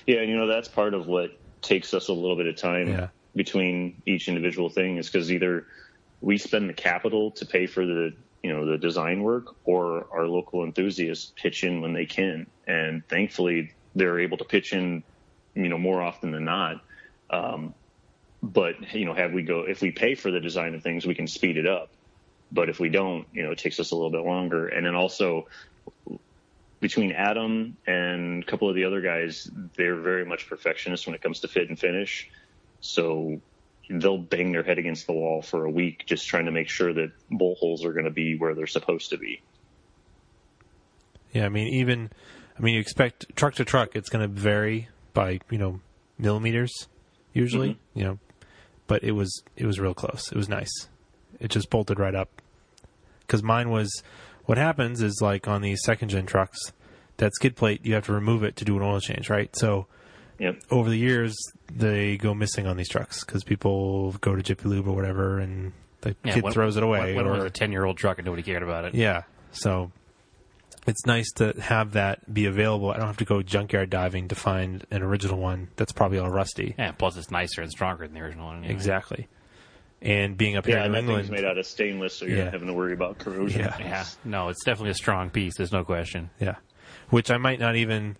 [0.06, 1.30] Yeah, you know that's part of what
[1.62, 3.08] takes us a little bit of time Yeah.
[3.34, 5.66] between each individual thing is because either
[6.20, 8.12] we spend the capital to pay for the
[8.42, 13.06] you know the design work, or our local enthusiasts pitch in when they can, and
[13.08, 15.02] thankfully they're able to pitch in,
[15.54, 16.80] you know, more often than not.
[17.30, 17.74] Um,
[18.42, 21.14] but you know, have we go if we pay for the design of things, we
[21.14, 21.90] can speed it up.
[22.50, 24.68] But if we don't, you know, it takes us a little bit longer.
[24.68, 25.48] And then also
[26.80, 31.20] between Adam and a couple of the other guys, they're very much perfectionists when it
[31.20, 32.30] comes to fit and finish.
[32.80, 33.40] So
[33.88, 36.92] they'll bang their head against the wall for a week just trying to make sure
[36.92, 39.40] that bolt holes are going to be where they're supposed to be.
[41.32, 42.10] Yeah, I mean, even,
[42.58, 45.80] I mean, you expect truck to truck, it's going to vary by you know
[46.18, 46.88] millimeters
[47.32, 47.98] usually, mm-hmm.
[47.98, 48.18] you know,
[48.86, 50.30] but it was it was real close.
[50.30, 50.88] It was nice.
[51.40, 52.42] It just bolted right up.
[53.20, 54.02] Because mine was,
[54.46, 56.72] what happens is like on these second gen trucks,
[57.18, 59.54] that skid plate you have to remove it to do an oil change, right?
[59.54, 59.86] So
[60.38, 60.62] Yep.
[60.70, 61.34] over the years
[61.72, 65.72] they go missing on these trucks because people go to Jiffy Lube or whatever, and
[66.02, 67.14] the Yeah, kid when- throws it away.
[67.14, 68.94] When, when it or, was a ten year old truck and nobody cared about it.
[68.94, 69.22] yeah.
[69.52, 69.90] So
[70.86, 72.90] it's nice to have that be available.
[72.90, 76.30] I don't have to go junkyard diving to find an original one that's probably all
[76.30, 76.74] rusty.
[76.78, 78.58] Yeah, plus it's nicer and stronger than the original one.
[78.58, 78.72] anyway.
[78.72, 79.28] Exactly.
[80.00, 81.42] And being up here Yeah, in and New thing's England.
[81.42, 82.44] made out of stainless, so you're Yeah.
[82.44, 83.60] not having to worry about corrosion.
[83.62, 83.76] Yeah.
[83.80, 85.54] Yeah, no, it's definitely a strong piece.
[85.56, 86.30] There's no question.
[86.38, 86.54] Yeah.
[87.10, 88.16] Which I might not even.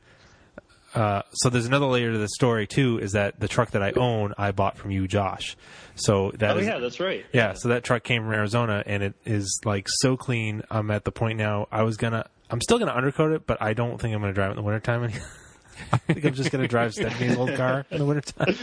[0.95, 2.99] Uh, so there's another layer to the story too.
[2.99, 5.57] Is that the truck that I own, I bought from you, Josh.
[5.97, 7.25] So that Oh is- yeah, that's right.
[7.33, 10.63] Yeah, so that truck came from Arizona, and it is like so clean.
[10.71, 11.69] I'm at the point now.
[11.71, 14.49] I was gonna, I'm still gonna undercoat it, but I don't think I'm gonna drive
[14.51, 15.05] it in the wintertime.
[15.05, 15.15] any-
[15.93, 18.57] I think I'm just gonna drive Stephanie's old car in the wintertime.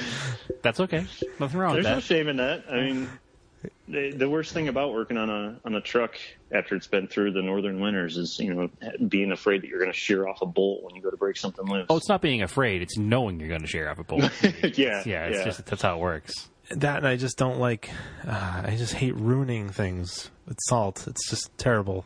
[0.62, 1.06] That's okay.
[1.40, 2.66] Nothing wrong There's with no shame in that.
[2.70, 3.10] I mean,
[3.88, 6.18] the, the worst thing about working on a on a truck
[6.52, 8.70] after it's been through the northern winters is you know
[9.08, 11.38] being afraid that you're going to shear off a bolt when you go to break
[11.38, 11.86] something loose.
[11.90, 14.32] Oh, it's not being afraid; it's knowing you're going to shear off a bolt.
[14.78, 16.50] yeah, yeah, it's just that's how it works.
[16.72, 17.90] That and I just don't like.
[18.28, 21.08] Uh, I just hate ruining things with salt.
[21.08, 22.06] It's just terrible.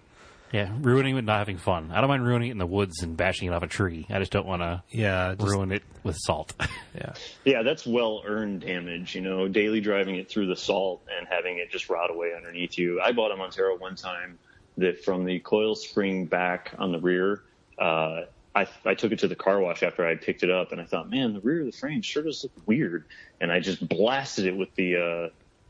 [0.52, 1.92] Yeah, ruining it, and not having fun.
[1.92, 4.08] I don't mind ruining it in the woods and bashing it off a tree.
[4.10, 6.54] I just don't want to Yeah, just, ruin it with salt.
[6.96, 7.14] yeah.
[7.46, 9.14] yeah, that's well earned damage.
[9.16, 12.78] You know, daily driving it through the salt and having it just rot away underneath
[12.78, 13.00] you.
[13.02, 14.40] I bought a Montero one time
[14.78, 17.42] that from the coil spring back on the rear.
[17.78, 18.22] Uh,
[18.56, 20.86] I, I took it to the car wash after I picked it up, and I
[20.86, 23.06] thought, man, the rear of the frame sure does look weird.
[23.40, 25.30] And I just blasted it with the uh,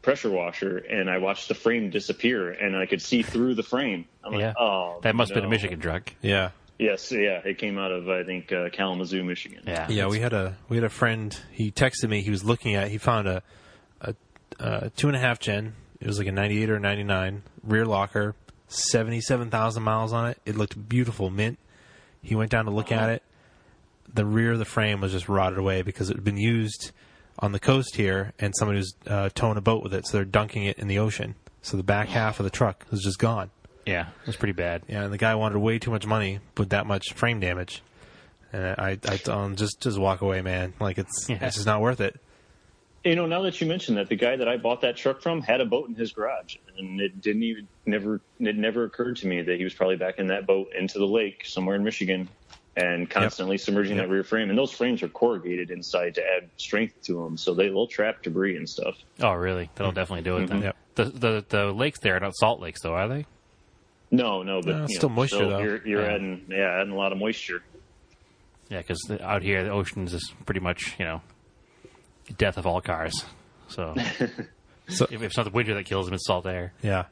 [0.10, 4.06] pressure washer, and I watched the frame disappear, and I could see through the frame.
[4.24, 5.50] I'm yeah, like, oh, that must have been a.
[5.50, 6.12] Michigan truck.
[6.24, 6.50] Yeah.
[6.80, 9.64] Yes, yeah, it came out of I think uh, Kalamazoo, Michigan.
[9.68, 11.38] Yeah, Yeah, we had a we had a friend.
[11.52, 12.22] He texted me.
[12.22, 12.90] He was looking at.
[12.90, 13.44] He found a
[14.02, 14.16] a,
[14.60, 15.76] a two and a half gen.
[16.00, 18.34] It was like a ninety eight or ninety nine rear locker,
[18.68, 20.40] seventy seven thousand miles on it.
[20.46, 21.60] It looked beautiful, mint.
[22.24, 23.24] He went down to look at it.
[24.12, 26.94] The rear of the frame was just rotted away because it had been used
[27.40, 30.26] on the coast here, and somebody was uh, towing a boat with it, so they're
[30.26, 31.36] dunking it in the ocean.
[31.62, 33.50] So the back half of the truck was just gone.
[33.86, 34.84] yeah, it was pretty bad.
[34.88, 37.82] Yeah, and the guy wanted way too much money with that much frame damage.
[38.52, 40.74] And I, I told him just, just walk away, man.
[40.80, 41.38] Like it's, Yeah.
[41.42, 42.20] it's just not worth it.
[43.04, 45.42] You know, now that you mention that, the guy that I bought that truck from
[45.42, 49.28] had a boat in his garage, and it didn't even never it never occurred to
[49.28, 52.28] me that he was probably back in that boat into the lake somewhere in Michigan,
[52.82, 54.06] and constantly submerging Yep.
[54.08, 54.50] that rear frame.
[54.50, 58.22] And those frames are corrugated inside to add strength to them, so they will trap
[58.24, 58.96] debris and stuff.
[59.22, 59.70] Oh, really?
[59.76, 60.48] That'll definitely do it.
[60.48, 60.62] Then.
[60.62, 60.76] Yep.
[60.96, 63.26] The, the the lakes there are not salt lakes, though, are they?
[64.12, 65.60] No, no, but No, it's still know, moisture, though.
[65.60, 66.14] You're, you're Yeah.
[66.14, 67.62] adding yeah, adding a lot of moisture.
[68.70, 71.22] Yeah, because out here the oceans is pretty much you know
[72.38, 73.24] death of all cars.
[73.68, 73.96] So
[74.90, 76.74] So if, if it's not the winter that kills them, it's salt air.
[76.82, 77.06] yeah.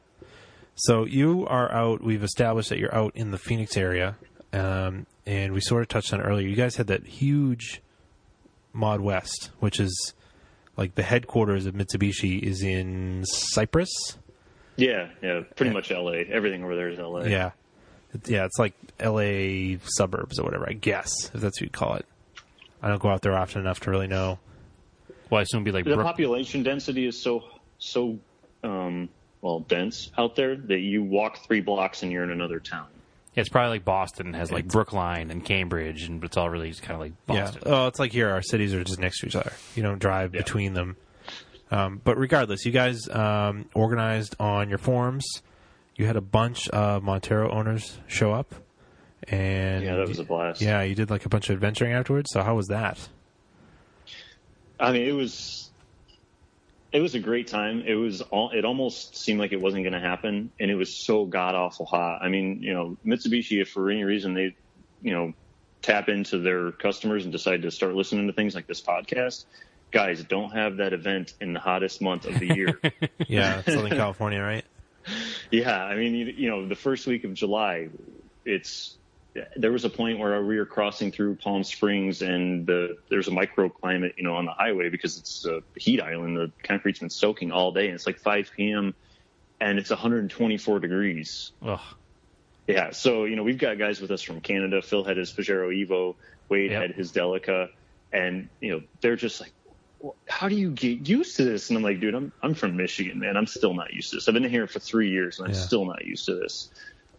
[0.80, 2.04] So you are out.
[2.04, 4.16] We've established that you're out in the Phoenix area,
[4.54, 6.48] um, and we sort of touched on it earlier.
[6.48, 7.82] You guys had that huge
[8.74, 10.14] Mod West, which is
[10.78, 13.90] like the headquarters of Mitsubishi is in Cypress.
[14.78, 15.74] Yeah, yeah, pretty Yeah.
[15.74, 16.20] much L.A.
[16.26, 17.30] Everything over there is L.A.
[17.30, 17.52] Yeah.
[18.26, 18.74] Yeah, it's like
[19.04, 22.06] LA suburbs or whatever, I guess, if that's what you call it.
[22.82, 24.40] I don't go out there often enough to really know.
[25.30, 27.44] Well, I assume it'd be like the Brook- population density is so
[27.80, 28.18] so
[28.64, 29.10] um,
[29.42, 32.88] well dense out there that you walk three blocks and you're in another town.
[33.38, 36.82] Yeah, it's probably like Boston has like Brookline and Cambridge, and it's all really just
[36.82, 37.62] kind of like Boston.
[37.68, 37.72] Yeah.
[37.72, 39.54] Oh, it's like here, our cities are just next to each other.
[39.76, 40.42] You don't drive Yeah.
[40.42, 40.98] between them.
[41.70, 45.24] Um, but regardless, you guys um, organized on your forums.
[45.96, 48.56] You had a bunch of Montero owners show up,
[49.28, 50.60] and Yeah, that was a blast.
[50.60, 52.32] yeah, you did like a bunch of adventuring afterwards.
[52.34, 53.08] So how was that?
[54.80, 55.67] I mean, it was
[56.92, 57.84] it was a great time.
[57.86, 58.52] It was all.
[58.52, 61.86] It almost seemed like it wasn't going to happen, and it was so god awful
[61.86, 62.22] hot.
[62.22, 64.56] I mean, you know, Mitsubishi, if for any reason they,
[65.02, 65.34] you know,
[65.82, 69.46] tap into their customers and decide to start listening to things like this podcast,
[69.92, 72.80] guys, don't have that event in the hottest month of the year.
[73.28, 74.64] Yeah, Southern California, right?
[75.52, 77.90] Yeah, I mean, you, you know, the first week of July,
[78.46, 78.97] it's
[79.56, 83.32] there was a point where we were crossing through Palm Springs, and the there's a
[83.32, 86.38] microclimate, you know, on the highway because it's a heat island.
[86.38, 88.96] The concrete's been soaking all day, and it's like 5 p.m.
[89.60, 91.52] and it's 124 degrees.
[91.62, 91.80] Ugh.
[92.68, 94.82] Yeah, so you know, we've got guys with us from Canada.
[94.82, 96.16] Phil had his Pajero Evo,
[96.50, 96.82] Wade Yep.
[96.82, 97.68] had his Delica,
[98.12, 99.54] and you know, they're just like.
[100.00, 101.70] "Well, How do you get used to this?
[101.70, 103.38] And I'm like, dude, I'm I'm from Michigan, man.
[103.38, 104.28] I'm still not used to this.
[104.28, 105.60] I've been here for three years, and I'm Yeah.
[105.62, 106.70] still not used to this.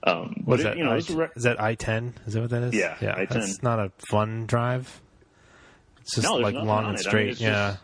[0.05, 2.14] Um, Was but that it, you know, I, it's re- is that I ten?
[2.26, 2.74] Is that what that is?
[2.74, 3.14] Yeah, yeah.
[3.16, 3.28] I-10.
[3.30, 5.01] That's not a fun drive.
[6.03, 7.07] It's just No, like long and it.
[7.07, 7.40] I mean, straight.
[7.40, 7.82] yeah, just-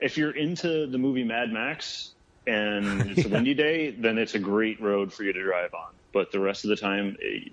[0.00, 2.12] if you're into the movie Mad Max
[2.46, 5.92] and it's a windy day, then it's a great road for you to drive on.
[6.12, 7.48] But the rest of the time, eh,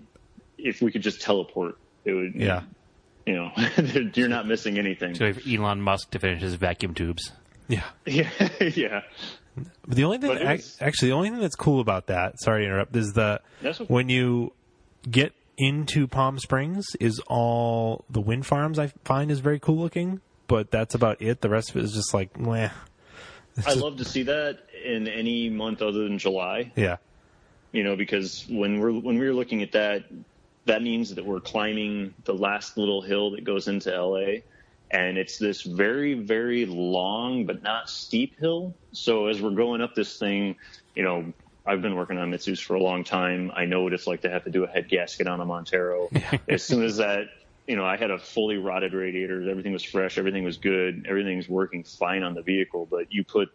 [0.58, 2.36] if we could just teleport, it would.
[2.36, 2.64] yeah.
[3.26, 3.52] You know,
[4.16, 5.16] you're not missing anything.
[5.16, 7.32] So if Elon Musk to finish his vacuum tubes.
[7.68, 7.84] Yeah.
[8.06, 9.02] Yeah, yeah.
[9.88, 12.66] But the only thing, was- actually, the only thing that's cool about that, sorry to
[12.68, 13.86] interrupt, is the okay.
[13.86, 14.54] when you
[15.10, 18.80] get into Palm Springs, is all the wind farms.
[18.80, 21.42] I find is very cool looking, but that's about it.
[21.42, 22.70] The rest of it is just like, meh.
[23.58, 26.72] It's I just- love to see that in any month other than July.
[26.76, 26.98] yeah,
[27.72, 30.06] you know, because when we're when we were looking at that,
[30.66, 34.42] that means that we're climbing the last little hill that goes into LA,
[34.92, 38.76] and it's this very very long but not steep hill.
[38.92, 40.58] So as we're going up this thing,
[40.96, 41.34] you know,
[41.66, 43.52] I've been working on Mitsus for a long time.
[43.56, 46.10] I know what it's like to have to do a head gasket on a Montero.
[46.48, 47.26] as soon as that.
[47.68, 49.48] You know, I had a fully rotted radiator.
[49.50, 50.18] Everything was fresh.
[50.18, 51.06] Everything was good.
[51.08, 52.88] Everything's working fine on the vehicle.
[52.90, 53.50] But you put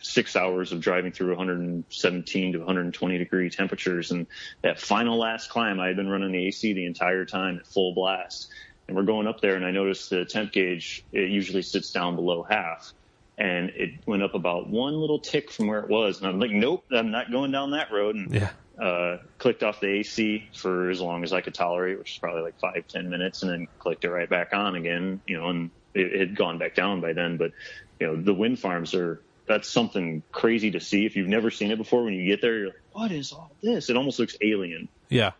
[0.00, 4.10] six hours of driving through 117 to 120 degree temperatures.
[4.10, 4.26] And
[4.62, 7.94] that final last climb, I had been running the AC the entire time at full
[7.94, 8.50] blast.
[8.88, 12.16] And we're going up there, and I noticed the temp gauge, it usually sits down
[12.16, 12.92] below half.
[13.36, 16.18] And it went up about one little tick from where it was.
[16.18, 18.16] And I'm like, nope, I'm not going down that road.
[18.16, 18.50] And Yeah.
[18.82, 22.42] uh, clicked off the AC for as long as I could tolerate, which is probably
[22.42, 25.70] like five, ten minutes, and then clicked it right back on again, you know, and
[25.94, 27.36] it, it had gone back down by then.
[27.36, 27.52] But,
[28.00, 31.06] you know, the wind farms are, that's something crazy to see.
[31.06, 33.56] If you've never seen it before, when you get there, you're like, what is all
[33.62, 33.88] this?
[33.88, 34.88] It almost looks alien.
[35.10, 35.32] Yeah.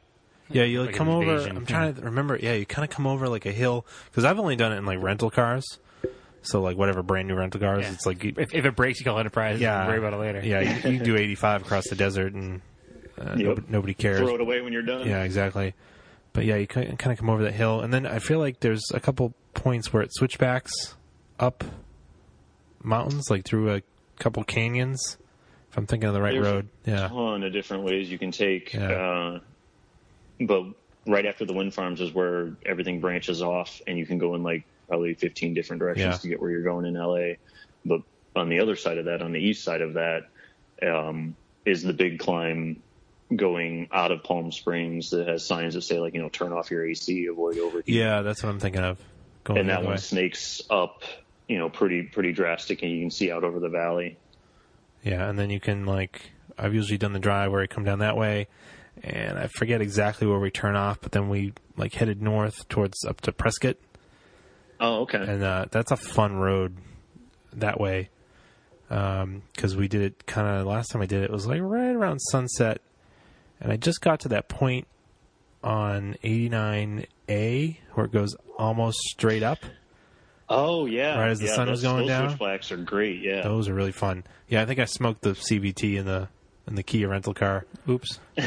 [0.50, 1.36] Yeah, you like, Like come over.
[1.48, 2.38] I'm trying to remember.
[2.40, 4.86] Yeah, you kind of come over like a hill because I've only done it in
[4.86, 5.64] like rental cars.
[6.42, 7.92] So like whatever brand new rental cars, Yeah.
[7.92, 9.60] it's like you- If, if it breaks, you call Enterprise.
[9.60, 10.40] yeah, worry about it later.
[10.42, 12.62] Yeah, you, you do 85 across the desert and
[13.20, 13.38] uh, Yep.
[13.38, 14.18] nobody, nobody cares.
[14.20, 15.06] Throw it away when you're done.
[15.06, 15.74] Yeah, exactly.
[16.32, 18.84] But yeah, you kind of come over that hill, and then I feel like there's
[18.94, 20.70] a couple points where it switchbacks
[21.40, 21.64] up
[22.82, 23.82] mountains, like through a
[24.18, 25.16] couple canyons.
[25.70, 28.18] If I'm thinking of the right There's road, a yeah, ton of different ways you
[28.18, 28.72] can take.
[28.72, 28.88] Yeah.
[28.90, 29.40] Uh,
[30.40, 30.64] but
[31.06, 34.42] right after the wind farms is where everything branches off, and you can go in
[34.42, 36.18] like probably 15 different directions Yeah.
[36.18, 37.34] to get where you're going in LA.
[37.84, 38.02] But
[38.36, 40.22] on the other side of that, on the east side of that,
[40.82, 41.34] um,
[41.64, 42.82] is the big climb
[43.34, 46.70] going out of Palm Springs that has signs that say like you know turn off
[46.70, 47.88] your AC, avoid overheat.
[47.94, 48.98] yeah, that's what I'm thinking of.
[49.44, 49.96] Going and that one way.
[49.98, 51.02] snakes up,
[51.46, 54.16] you know, pretty pretty drastic, and you can see out over the valley.
[55.02, 57.98] Yeah, and then you can like I've usually done the drive where I come down
[58.00, 58.48] that way,
[59.02, 63.04] and I forget exactly where we turn off, but then we like headed north towards
[63.04, 63.76] up to Prescott,
[64.80, 65.18] Oh, okay.
[65.18, 66.76] and uh, that's a fun road
[67.52, 68.10] that way
[68.88, 71.94] because we did it kind of last time I did it, it was like right
[71.94, 72.80] around sunset,
[73.60, 74.86] and I just got to that point
[75.62, 79.58] on 89A where it goes almost straight up.
[80.48, 82.28] Oh yeah, Right as the yeah, sun was those- going those down?
[82.30, 83.20] Switchbacks are great.
[83.20, 83.42] Yeah.
[83.42, 84.24] Those are really fun.
[84.48, 86.28] Yeah, I think I smoked the CVT in the
[86.68, 87.64] in the Kia rental car.
[87.88, 88.18] Oops.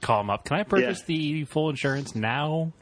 [0.00, 0.44] Call them up.
[0.44, 1.04] Can I purchase Yeah.
[1.06, 2.72] the full insurance now?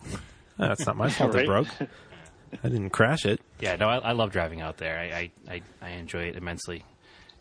[0.59, 1.47] Uh, That's not my fault it Right.
[1.47, 1.69] broke.
[2.65, 3.41] I didn't crash it.
[3.61, 4.99] Yeah, no, I, I love driving out there.
[4.99, 6.83] I, I, I, I enjoy it immensely,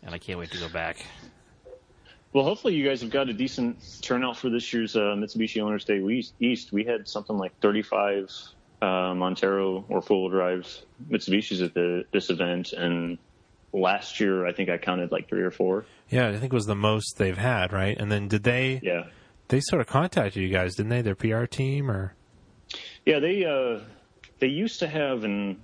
[0.02, 1.04] and I can't wait to go back.
[2.34, 5.84] Well, hopefully you guys have got a decent turnout for this year's uh, Mitsubishi Owners
[5.84, 6.34] Day East.
[6.40, 6.72] East.
[6.72, 8.30] We had something like 35
[8.82, 10.68] uh, Montero or four-wheel drive
[11.10, 13.16] Mitsubishis at the, this event, and
[13.72, 15.84] last year I think I counted like three or four.
[16.08, 17.96] Yeah, I think it was the most they've had, right?
[17.98, 19.06] And then did they Yeah,
[19.48, 21.02] they sort of contacted you guys, didn't they?
[21.02, 22.14] Their PR team or
[23.04, 23.18] yeah.
[23.18, 23.80] They uh,
[24.38, 25.60] they used to have an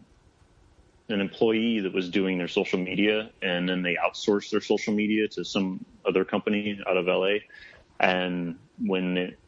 [1.09, 5.29] an employee that was doing their social media, and then they outsourced their social media
[5.29, 7.41] to some other company out of LA.
[8.01, 9.39] And when it,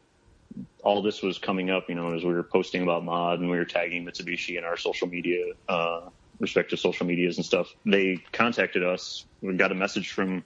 [0.83, 3.57] all this was coming up, you know, as we were posting about mod and we
[3.57, 8.83] were tagging Mitsubishi in our social media, uh, respective social medias and stuff, they contacted
[8.83, 9.25] us.
[9.41, 10.43] We got a message from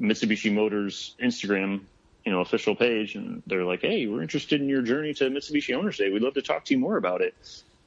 [0.00, 1.82] Mitsubishi Motors Instagram,
[2.24, 5.74] you know, official page, and they're like, "Hey, we're interested in your journey to Mitsubishi
[5.76, 6.10] Owners Day.
[6.10, 7.34] We'd love to talk to you more about it."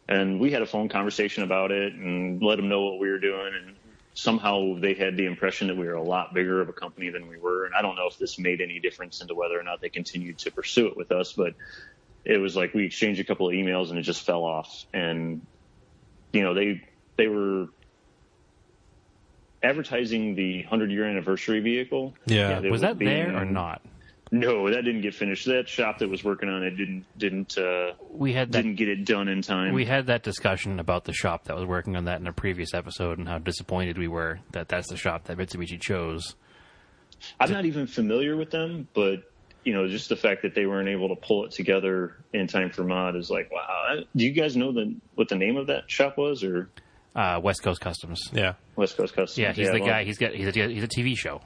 [0.08, 3.20] And we had a phone conversation about it and let them know what we were
[3.20, 3.54] doing.
[3.54, 3.76] And
[4.14, 7.28] somehow they had the impression that we were a lot bigger of a company than
[7.28, 7.66] we were.
[7.66, 10.38] And I don't know if this made any difference into whether or not they continued
[10.40, 11.56] to pursue it with us, but
[12.24, 14.86] it was like we exchanged a couple of emails and it just fell off.
[14.94, 15.46] And
[16.34, 16.82] you know, they
[17.18, 17.68] they were
[19.64, 22.14] advertising the 100 year anniversary vehicle.
[22.26, 22.60] Yeah.
[22.62, 23.82] It Was that being- there or not?
[24.30, 25.46] No, that didn't get finished.
[25.46, 28.62] That shop that was working on it didn't didn't uh, We had that.
[28.62, 29.74] didn't get it done in time.
[29.74, 32.74] We had that discussion about the shop that was working on that in a previous
[32.74, 36.36] episode, and how disappointed we were that that's the shop that Mitsubishi chose.
[37.40, 39.32] I'm not even familiar with them, but
[39.64, 42.70] you know, just the fact that they weren't able to pull it together in time
[42.70, 44.02] for mod is like, wow.
[44.14, 46.70] Do you guys know the what the name of that shop was, or
[47.18, 48.30] Uh, West Coast Customs.
[48.32, 48.54] yeah.
[48.76, 49.38] West Coast Customs?
[49.40, 50.04] Yeah, he's the well, guy.
[50.04, 51.42] He's got he's a, he's a TV show.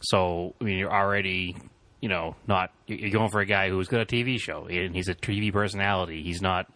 [0.00, 1.56] So I mean, you're already
[2.00, 5.08] you know not you're going for a guy who's got a TV show and he's
[5.08, 6.24] a TV personality.
[6.24, 6.66] He's not.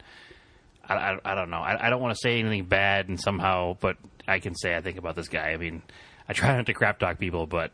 [0.88, 1.59] I, I, I don't know.
[1.59, 3.97] I, I don't want to say anything bad and somehow, but
[4.28, 5.49] I can say I think about this guy.
[5.49, 5.82] I mean,
[6.28, 7.72] I try not to crap talk people, but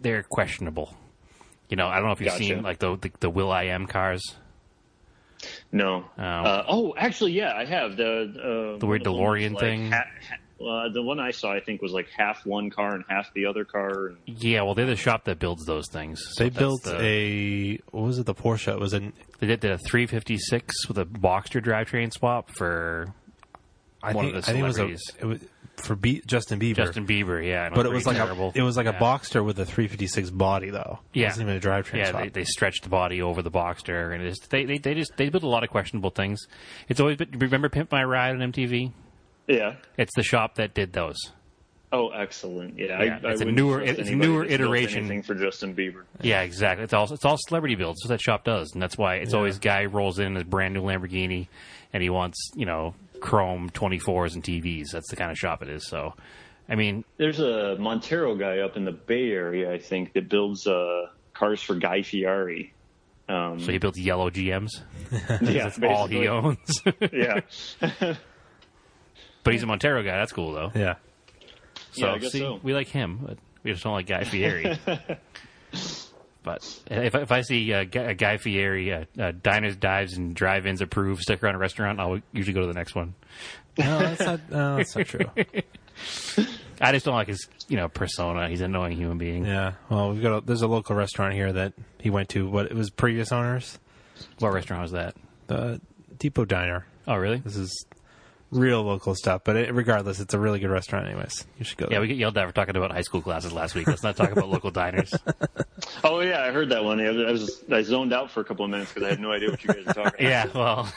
[0.00, 0.94] they're questionable.
[1.68, 2.44] You know, I don't know if you've Gotcha.
[2.44, 4.22] seen like the the, the will.i.am cars.
[5.72, 6.04] No.
[6.18, 6.22] Oh.
[6.22, 9.52] Uh, oh, actually, yeah, I have the uh, The weird one of them was DeLorean
[9.54, 9.90] like thing?
[9.92, 13.04] ha- ha- uh, the one I saw, I think, was like half one car and
[13.08, 14.06] half the other car.
[14.08, 16.22] And Yeah, well, they're the shop that builds those things.
[16.32, 18.26] So They built the- a what was it?
[18.26, 18.72] The Porsche.
[18.72, 23.08] It was an They did a 356 with a Boxster drivetrain swap for
[24.02, 25.40] I One think of the I think it was a it was
[25.76, 26.76] for Be- Justin Bieber.
[26.76, 27.44] Justin Bieber.
[27.46, 28.52] Yeah, and but it was like terrible.
[28.54, 28.96] a it was like Yeah.
[28.96, 30.98] a Boxster with a 356 body though.
[31.12, 31.24] Yeah.
[31.24, 34.22] It wasn't even a drivetrain Yeah, they, they stretched the body over the Boxster, and
[34.22, 36.46] it just, they, they they just they built a lot of questionable things.
[36.88, 38.92] It's always been, remember Pimp My Ride on MTV.
[39.48, 41.16] yeah, It's the shop that did those.
[41.92, 42.76] Oh, excellent!
[42.76, 45.22] Yeah, Yeah, I, I it's a newer- it's a newer iteration.
[45.22, 46.02] for Justin Bieber.
[46.22, 46.82] Yeah, exactly.
[46.82, 48.00] It's all it's all celebrity builds.
[48.00, 49.36] That's what that shop does, and that's why it's Yeah.
[49.38, 51.46] always guy rolls in his brand new Lamborghini,
[51.92, 52.94] and he wants you know
[53.24, 54.90] chrome twenty fours and TVs.
[54.92, 55.88] That's the kind of shop it is.
[55.88, 56.12] So,
[56.68, 60.66] I mean, There's a Montero guy up in the Bay Area, I think, that builds
[60.66, 62.74] uh, cars for Guy Fieri.
[63.26, 64.82] Um, so he builds yellow GMs.
[65.40, 66.82] yeah, That's all he owns.
[67.12, 67.40] Yeah,
[69.42, 70.18] but he's a Montero guy.
[70.18, 70.70] That's cool though.
[70.74, 70.96] Yeah.
[71.92, 72.60] So Yeah, I guess see, so.
[72.62, 74.78] we like him, but we just don't like Guy Fieri.
[76.44, 80.34] but if, if I see uh, Guy, uh, Guy Fieri, uh, uh, diners, dives, and
[80.34, 83.14] drive-ins approved sticker on a restaurant, I'll usually go to the next one.
[83.76, 84.50] No, that's not.
[84.50, 85.26] No, that's not true.
[86.80, 88.48] I just don't like his, you know, persona.
[88.48, 89.44] He's an annoying human being.
[89.44, 89.72] Yeah.
[89.88, 90.38] Well, we've got.
[90.38, 92.48] A, there's a local restaurant here that he went to.
[92.48, 93.78] What it was previous owners,
[94.38, 95.16] What restaurant was that?
[95.46, 95.80] the
[96.18, 96.86] Depot Diner.
[97.06, 97.38] Oh, really?
[97.38, 97.86] This is
[98.54, 101.06] real local stuff, but it, regardless, it's a really good restaurant.
[101.06, 101.86] Anyways, you should go.
[101.86, 102.00] Yeah, there.
[102.02, 103.86] we get yelled at for talking about high school classes last week.
[103.86, 105.14] Let's not talk about local diners.
[106.02, 107.00] Oh yeah, I heard that one.
[107.00, 109.50] I was I zoned out for a couple of minutes because I had no idea
[109.50, 110.20] what you guys were talking about.
[110.20, 110.88] Yeah, well,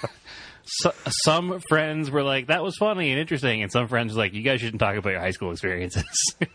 [0.69, 0.91] so,
[1.23, 4.43] some friends were like, "That was funny and interesting," and some friends were like, "You
[4.43, 6.03] guys shouldn't talk about your high school experiences."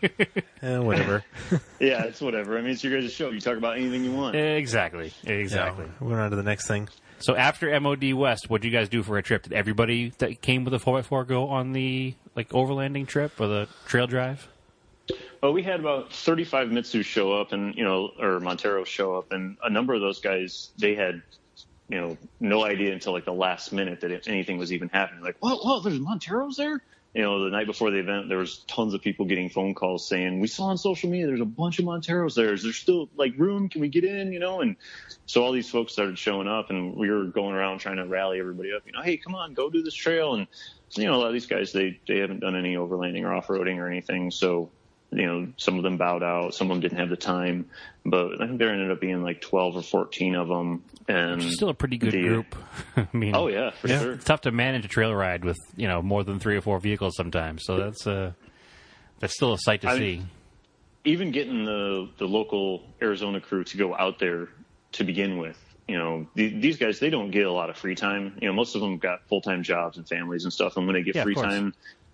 [0.61, 1.25] Eh, whatever.
[1.81, 2.57] Yeah, it's whatever.
[2.57, 3.29] I mean, it's your guys' show.
[3.31, 4.37] You talk about anything you want.
[4.37, 5.83] exactly, exactly.
[5.83, 6.87] Yeah, we're going on to the next thing.
[7.23, 9.43] So after MOD West, what did you guys do for a trip?
[9.43, 13.39] Did everybody that came with a four x four go on the like overlanding trip
[13.39, 14.49] or the trail drive?
[15.41, 19.31] Well, we had about 35 Mitsu show up, and you know, or Montero show up,
[19.31, 21.21] and a number of those guys they had,
[21.87, 25.23] you know, no idea until like the last minute that anything was even happening.
[25.23, 26.81] Like, whoa, whoa, there's Monteros there.
[27.13, 30.07] You know, the night before the event, there was tons of people getting phone calls
[30.07, 32.53] saying, "We saw on social media there's a bunch of Monteros there.
[32.53, 33.69] Is there still like room?
[33.69, 34.75] Can we get in?" You know, and
[35.27, 38.39] so all these folks started showing up, and we were going around trying to rally
[38.39, 38.81] everybody up.
[38.87, 40.47] You know, hey, come on, go do this trail, and
[40.97, 43.47] you know, a lot of these guys they they haven't done any overlanding or off
[43.47, 44.71] roading or anything, so
[45.15, 47.69] you know, some of them bowed out, some of them didn't have the time,
[48.05, 50.83] but I think there ended up being like 12 or 14 of them.
[51.07, 52.55] And Still a pretty good the- group.
[52.97, 53.99] I mean, Oh yeah, for Yeah.
[54.01, 54.11] sure.
[54.13, 56.79] it's tough to manage a trail ride with you know more than three or four
[56.79, 57.63] vehicles sometimes.
[57.65, 58.31] So that's uh
[59.19, 60.21] that's still a sight to I- see.
[61.05, 64.47] Even getting the, the local Arizona crew to go out there
[64.93, 67.93] to begin with, you know, the, these guys, they don't get a lot of free
[67.95, 68.37] time.
[68.41, 70.77] You know, most of them got full-time jobs and families and stuff.
[70.77, 71.73] And when they get Yeah, free time,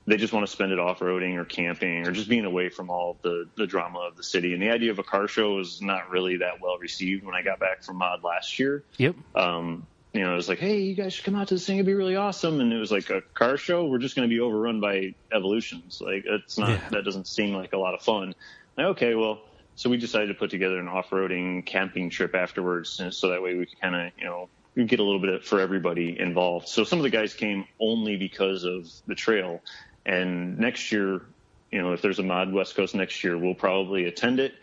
[0.10, 3.18] they just want to spend it off-roading or camping or just being away from all
[3.22, 4.54] the, the drama of the city.
[4.54, 7.42] And the idea of a car show was not really that well received when I
[7.42, 8.84] got back from Mod last year.
[8.98, 9.16] Yep.
[9.36, 11.78] um, you know, it was like, hey, you guys should come out to this thing;
[11.78, 12.62] it'd be really awesome.
[12.62, 13.86] And it was like a car show.
[13.86, 16.02] We're just going to be overrun by evolutions.
[16.04, 16.70] Like, it's not.
[16.70, 16.90] Yeah.
[16.90, 18.34] That doesn't seem like a lot of fun.
[18.76, 19.42] Like, okay, well,
[19.76, 23.54] so we decided to put together an off-roading camping trip afterwards, and so that way
[23.56, 26.70] we could kind of, you know, we get a little bit for everybody involved.
[26.70, 29.62] So some of the guys came only because of the trail,
[30.06, 31.22] and next year,
[31.72, 34.54] you know, if there's a Mod West Coast next year, we'll probably attend it,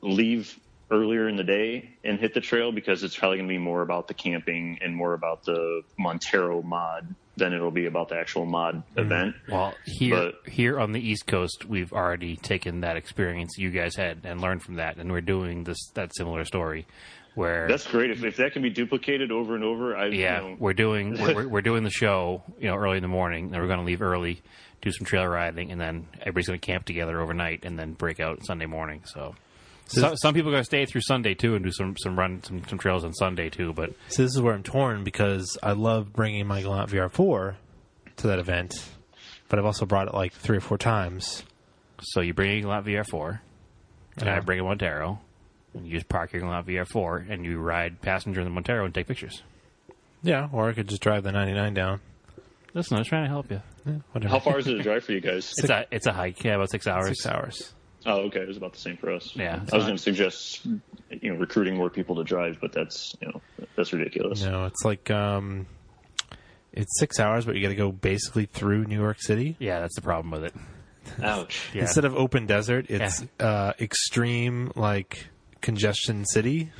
[0.00, 0.58] leave
[0.90, 3.82] earlier in the day and hit the trail because it's probably going to be more
[3.82, 8.46] about the camping and more about the Montero mod than it'll be about the actual
[8.46, 9.04] mod mm.
[9.04, 9.34] event.
[9.48, 13.96] Well, here But- here on the East Coast, we've already taken that experience you guys
[13.96, 16.86] had and learned from that, and we're doing this that similar story
[17.34, 18.10] where That's great.
[18.10, 21.20] If, if that can be duplicated over and over, I yeah, you know, we're doing
[21.20, 23.46] we're, we're- we're doing the show, you know, early in the morning.
[23.46, 24.42] and we're going to leave early,
[24.84, 28.20] do some trail riding, and then everybody's going to camp together overnight, and then break
[28.20, 29.02] out Sunday morning.
[29.06, 29.34] So.
[29.86, 32.42] So, some people are going to stay through Sunday too and do some some run
[32.42, 33.74] some, some trails on Sunday too.
[33.74, 37.56] But So this is where I'm torn because I love bringing my Galant VR4
[38.16, 38.72] to that event,
[39.50, 41.42] but I've also brought it like three or four times.
[42.00, 43.40] so you bring a Galant VR4,
[44.16, 44.28] and Yeah.
[44.28, 44.40] I uh-huh.
[44.46, 45.20] bring a Montero,
[45.74, 48.94] and you just park your Galant VR4, and you ride passenger in the Montero and
[48.94, 49.42] take pictures.
[50.22, 52.00] Yeah, or I could just drive the 99 down.
[52.74, 53.62] Listen, I was trying to help you.
[53.86, 54.30] Yeah, whatever.
[54.30, 55.54] how far is it to drive for you guys?
[55.56, 57.08] It's a it's a hike, yeah, about six hours.
[57.08, 57.72] Six hours.
[58.06, 59.34] Oh, okay, it was about the same for us.
[59.34, 63.14] Yeah, I was going to suggest you know recruiting more people to drive, but that's
[63.20, 63.40] you know
[63.76, 64.42] that's ridiculous.
[64.42, 65.66] No, it's like um,
[66.72, 69.56] it's six hours, but you got to go basically through New York City.
[69.58, 70.54] Yeah, that's the problem with it.
[71.22, 71.68] Ouch.
[71.72, 71.82] Yeah.
[71.82, 75.28] Instead of open desert, it's uh, extreme like
[75.60, 76.72] congestion city.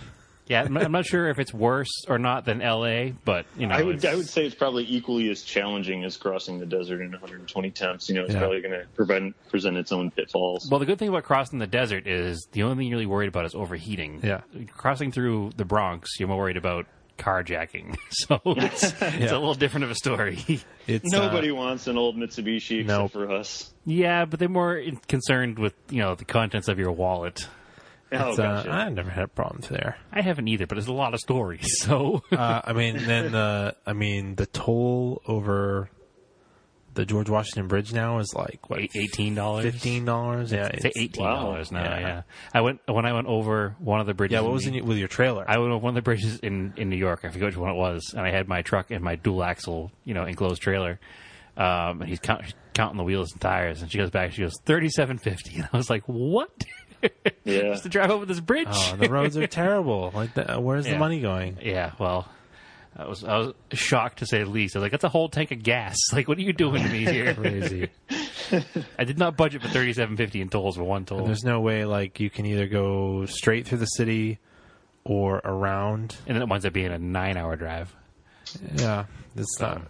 [0.46, 3.74] Yeah, I'm, I'm not sure if it's worse or not than L.A., but you know,
[3.74, 7.00] I would it's- I would say it's probably equally as challenging as crossing the desert
[7.00, 8.08] in 120 temps.
[8.10, 8.40] You know, it's Yeah.
[8.40, 10.68] probably going to prevent present its own pitfalls.
[10.70, 13.28] Well, the good thing about crossing the desert is the only thing you're really worried
[13.28, 14.20] about is overheating.
[14.22, 14.42] Yeah.
[14.76, 16.86] Crossing through the Bronx, you're more worried about
[17.18, 17.96] carjacking.
[18.10, 20.38] So it's, it's a little different of a story.
[20.86, 23.12] It's Nobody Uh, wants an old Mitsubishi except Nope.
[23.12, 23.72] for us.
[23.86, 27.48] yeah, but they're more concerned with, you know, the contents of your wallet.
[28.22, 28.64] Oh, it's, uh.
[28.70, 29.96] I've never had problems there.
[30.12, 31.66] I haven't either, but there's a lot of stories.
[31.84, 35.88] So Uh, I mean, then the I mean the toll over
[36.94, 40.52] the George Washington Bridge now is like what Eight- Eighteen dollars, fifteen dollars.
[40.52, 41.82] Yeah, Say it's- eighteen dollars Wow.
[41.82, 41.94] now.
[41.98, 42.00] Yeah.
[42.06, 42.22] Yeah.
[42.54, 44.34] I went when I went over one of the bridges.
[44.34, 45.44] Yeah, what was the- in, with your trailer?
[45.48, 47.20] I went over one of the bridges in, in New York.
[47.24, 49.90] I forget which one it was, and I had my truck and my dual axle,
[50.04, 51.00] you know, enclosed trailer.
[51.56, 52.42] Um, and he's count,
[52.74, 54.32] counting the wheels and tires, and she goes back.
[54.32, 56.50] She goes thirty seven fifty, and I was like, "What?
[57.44, 57.60] Yeah.
[57.72, 60.10] Just to drive over this bridge?" oh, the roads are terrible.
[60.14, 61.58] Like, the, uh, where's the money going?
[61.62, 62.26] yeah, well,
[62.96, 64.74] I was I was shocked to say the least.
[64.76, 65.96] I was like, "That's a whole tank of gas.
[66.12, 67.88] Like, what are you doing to me here?" Crazy.
[68.98, 71.60] I did not budget for thirty seven fifty in tolls for one toll, There's no
[71.60, 74.38] way like you can either go straight through the city
[75.04, 76.16] or around.
[76.26, 77.94] and then it winds up being a nine hour drive
[78.76, 79.04] Yeah,
[79.36, 79.82] it's not.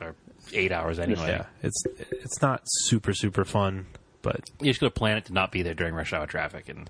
[0.00, 0.14] or
[0.52, 1.28] eight hours anyway.
[1.28, 3.86] Yeah, it's it's not super super fun,
[4.22, 6.68] but You just got to plan it to not be there during rush hour traffic
[6.68, 6.88] and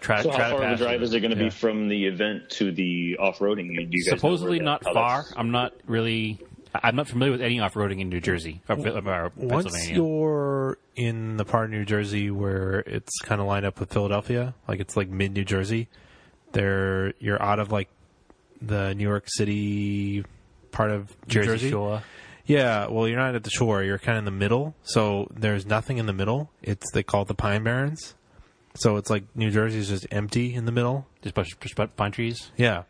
[0.00, 1.04] try So try how to far of pass a drive through.
[1.04, 1.44] is it going to Yeah.
[1.44, 3.74] be from the event to the off-roading?
[3.76, 5.24] Do you guys Supposedly not that- far.
[5.36, 6.38] I'm not really.
[6.74, 11.36] I'm not familiar with any off roading in New Jersey or, or once you're in
[11.36, 14.96] the part of New Jersey where it's kind of lined up with Philadelphia, like it's
[14.96, 15.88] like mid New Jersey,
[16.52, 17.88] there you're out of like
[18.62, 20.24] the New York City
[20.70, 21.70] part of New Jersey, Jersey.
[21.70, 22.02] Shore.
[22.52, 23.82] Yeah, well, you're not at the shore.
[23.82, 24.74] You're kind of in the middle.
[24.82, 26.50] So there's nothing in the middle.
[26.62, 28.14] It's they call it the Pine Barrens.
[28.74, 31.06] So it's like New Jersey's just empty in the middle.
[31.22, 32.50] Just bunch, just bunch pine trees.
[32.56, 32.84] Yeah,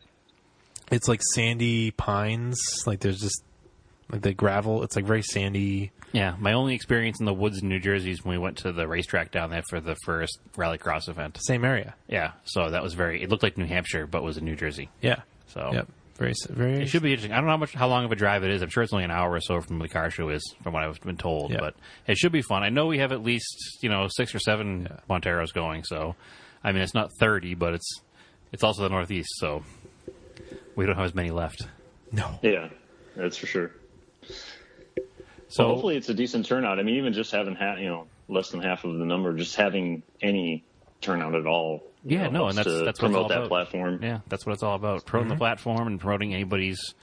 [0.90, 2.59] it's like sandy pines.
[2.86, 3.43] Like there's just
[4.10, 4.82] like the gravel.
[4.84, 5.93] It's like very sandy.
[6.12, 8.72] Yeah, my only experience in the woods in New Jersey is when we went to
[8.72, 11.39] the racetrack down there for the first rallycross event.
[11.40, 11.94] Same area.
[12.06, 13.22] Yeah, so that was very.
[13.22, 14.90] It looked like New Hampshire, but was in New Jersey.
[15.01, 15.22] Yeah.
[15.48, 15.89] So Yep.
[16.16, 16.82] Very very.
[16.82, 17.32] it should be interesting.
[17.32, 18.62] I don't know how much, how long of a drive it is.
[18.62, 20.82] I'm sure it's only an hour or so from the car show is, from what
[20.82, 21.51] I've been told.
[21.51, 21.59] Yeah.
[21.60, 21.74] But
[22.06, 22.62] it should be fun.
[22.62, 24.98] I know we have at least you know six or seven Yeah.
[25.10, 25.84] Monteros going.
[25.84, 26.14] So,
[26.62, 28.01] I mean, it's not thirty, but it's
[28.52, 29.64] it's also the Northeast, so
[30.76, 31.66] we don't have as many left.
[32.12, 32.39] no.
[32.43, 32.68] Yeah,
[33.16, 33.70] that's for sure.
[34.26, 34.34] So
[35.48, 36.78] So hopefully it's a decent turnout.
[36.78, 39.56] I mean, even just having half, you know, less than half of the number, just
[39.56, 40.64] having any
[41.01, 41.82] turnout at all.
[42.05, 43.49] You Yeah, know, no, and that's- to that's what it's all promote that about.
[43.49, 44.01] platform.
[44.03, 45.05] Yeah, that's what it's all about.
[45.07, 45.35] Promoting Mm-hmm.
[45.39, 46.95] the platform and promoting anybody's,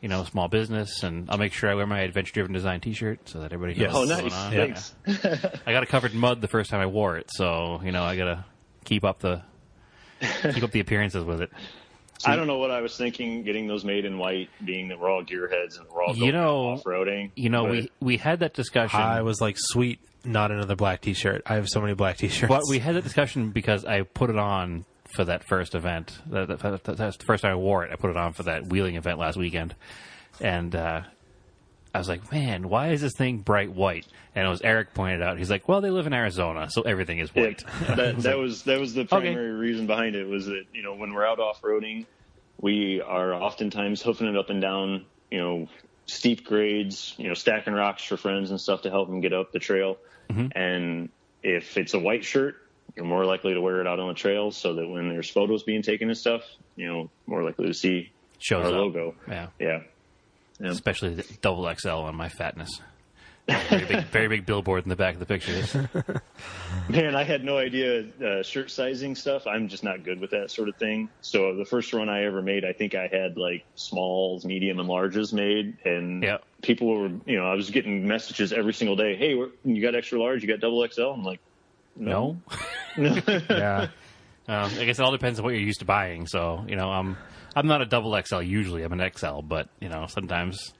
[0.00, 1.02] you know, small business.
[1.02, 3.80] And I'll make sure I wear my Adventure Driven Design T-shirt so that everybody knows
[3.80, 3.94] Yes.
[3.94, 4.20] Oh, what's nice.
[4.20, 4.52] going on.
[4.52, 4.94] Thanks.
[5.06, 5.60] Yeah.
[5.66, 8.02] I got it covered in mud the first time I wore it, so you know
[8.04, 8.44] I gotta
[8.84, 9.42] keep up the
[10.52, 11.50] keep up the appearances with it.
[12.24, 15.08] I don't know what I was thinking getting those made in white, being that we're
[15.08, 17.30] all gearheads and we're all You going know- off-roading.
[17.36, 21.00] You know, but we we had that discussion, I was like, sweet, not another black
[21.00, 21.42] T-shirt.
[21.46, 22.48] I have so many black T-shirts.
[22.48, 24.84] but we had that discussion because I put it on
[25.14, 26.18] for that first event.
[26.30, 27.92] That, that, that- that's the first time I wore it.
[27.92, 29.74] I put it on for that wheeling event last weekend,
[30.40, 31.02] and uh,
[31.94, 35.22] I was like, "Man, why is this thing bright white?" And it was Eric pointed
[35.22, 35.38] out.
[35.38, 37.64] He's like, "Well, they live in Arizona, so everything is Yeah, white."
[37.96, 39.08] that, that was that was the Okay.
[39.08, 42.04] primary reason behind it was that you know when we're out off roading,
[42.60, 45.68] we are oftentimes hoofing it up and down you know
[46.08, 49.52] steep grades, you know stacking rocks for friends and stuff to help them get up
[49.52, 49.98] the trail.
[50.30, 50.58] Mm-hmm.
[50.58, 51.08] And
[51.42, 52.56] if it's a white shirt,
[52.96, 55.62] you're more likely to wear it out on the trail, so that when there's photos
[55.62, 56.42] being taken and stuff,
[56.76, 58.10] you know more likely to see
[58.40, 58.76] Shows our up.
[58.76, 59.14] logo.
[59.28, 59.46] Yeah.
[59.60, 59.80] Yeah.
[60.60, 60.70] Yeah.
[60.70, 62.80] especially the double XL on my fatness.
[63.48, 65.74] Very big, very big billboard in the back of the pictures.
[66.88, 69.46] Man, I had no idea uh, shirt sizing stuff.
[69.46, 71.08] I'm just not good with that sort of thing.
[71.22, 74.88] So the first run I ever made, I think I had like smalls, medium, and
[74.88, 76.44] larges made, and Yep.
[76.62, 79.16] people were, you know, I was getting messages every single day.
[79.16, 79.34] Hey,
[79.64, 80.42] you got extra large?
[80.42, 81.02] You got double XL?
[81.02, 81.40] I'm like,
[81.96, 82.38] No,
[82.98, 83.88] yeah.
[84.46, 86.26] um, I guess it all depends on what you're used to buying.
[86.26, 87.16] So you know, I'm
[87.56, 88.82] I'm not a double XL usually.
[88.82, 90.74] I'm an XL, but you know, sometimes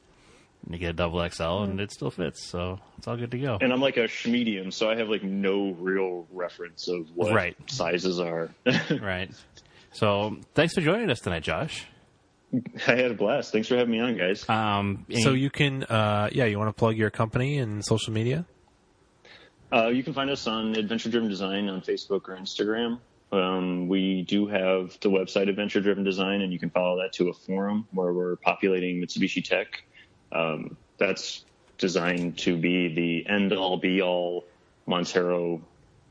[0.69, 2.49] you get a double XL and it still fits.
[2.51, 3.59] So it's all good to go.
[3.61, 7.57] and I'm like a medium, so I have like no real reference of what Right.
[7.71, 8.51] sizes are.
[9.01, 9.31] Right.
[9.93, 11.87] So thanks for joining us tonight, Josh.
[12.87, 13.53] I had a blast.
[13.53, 14.49] Thanks for having me on, guys.
[14.49, 18.47] Um, So you can, uh, yeah, you want to plug your company and social media?
[19.73, 23.01] Uh, you can find us on Adventure Driven Design on Facebook or Instagram.
[23.31, 27.29] Um, we do have the website Adventure Driven Design, and you can follow that to
[27.29, 29.83] a forum where we're populating Mitsubishi Tech.
[30.33, 31.45] Um, that's
[31.79, 34.45] designed to be the end all be all
[34.87, 35.61] Montero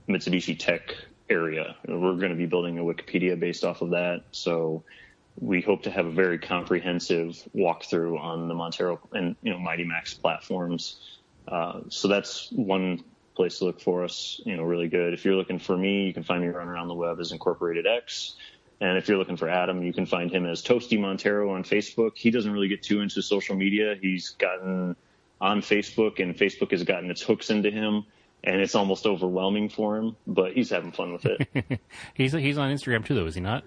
[0.08, 0.96] Mitsubishi Tech
[1.30, 1.76] area.
[1.86, 4.24] We're going to be building a Wikipedia based off of that.
[4.32, 4.84] So
[5.40, 9.84] we hope to have a very comprehensive walkthrough on the Montero and you know Mighty
[9.84, 11.00] Max platforms.
[11.48, 13.04] Uh, so that's one
[13.36, 14.42] place to look for us.
[14.46, 15.14] You know, really good.
[15.14, 17.86] If you're looking for me, you can find me running around the web as Incorporated
[17.86, 18.36] X.
[18.80, 22.12] And if you're looking for Adam, you can find him as Toasty Montero on Facebook.
[22.16, 23.96] He doesn't really get too into social media.
[24.00, 24.96] He's gotten
[25.42, 28.06] on Facebook, and Facebook has gotten its hooks into him,
[28.44, 30.16] and it's almost overwhelming for him.
[30.28, 31.80] But he's having fun with it.
[32.14, 33.64] he's he's on Instagram too, though, is he not?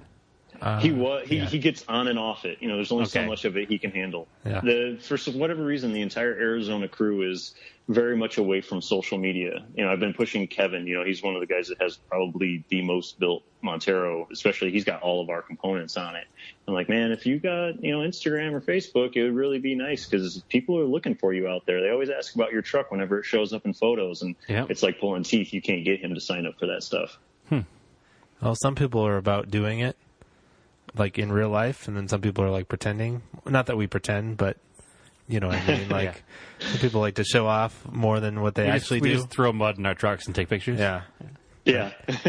[0.61, 1.47] Uh, he was he, yeah.
[1.47, 2.59] he gets on and off it.
[2.61, 4.29] You know, there's only so much of it he can handle.
[4.45, 4.61] Yeah.
[4.61, 7.55] The for some- whatever reason, the entire Arizona crew is
[7.89, 9.65] very much away from social media.
[9.75, 10.87] You know, I've been pushing Kevin.
[10.87, 14.29] You know, he's one of the guys that has probably the most built Montero.
[14.31, 16.27] Especially, he's got all of our components on it.
[16.69, 19.75] I'm like, man, if you got you know Instagram or Facebook, it would really be
[19.75, 21.81] nice because people are looking for you out there.
[21.81, 24.67] They always ask about your truck whenever it shows up in photos, and Yeah.
[24.69, 25.53] it's like pulling teeth.
[25.53, 27.19] You can't get him to sign up for that stuff.
[27.49, 27.61] Hmm.
[28.41, 29.97] Well, some people are about doing it,
[30.97, 33.23] like in real life, and then some people are like pretending.
[33.47, 34.57] Not that we pretend, but
[35.29, 35.89] you know what I mean.
[35.91, 36.23] Like
[36.61, 39.15] some people like to show off more than what they We just- actually we do.
[39.17, 40.79] just throw mud in our trucks and take pictures.
[40.79, 41.03] Yeah,
[41.65, 41.93] Yeah.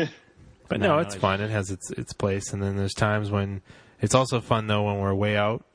[0.68, 1.42] but No, no, no, it's it's- fun.
[1.42, 3.62] It has its its place, and then there's times when
[4.02, 5.66] it's also fun though when we're way out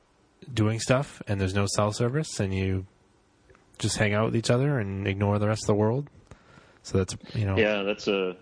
[0.53, 2.87] doing stuff and there's no cell service, and you
[3.79, 6.09] just hang out with each other and ignore the rest of the world.
[6.83, 8.37] So that's you know Yeah, that's a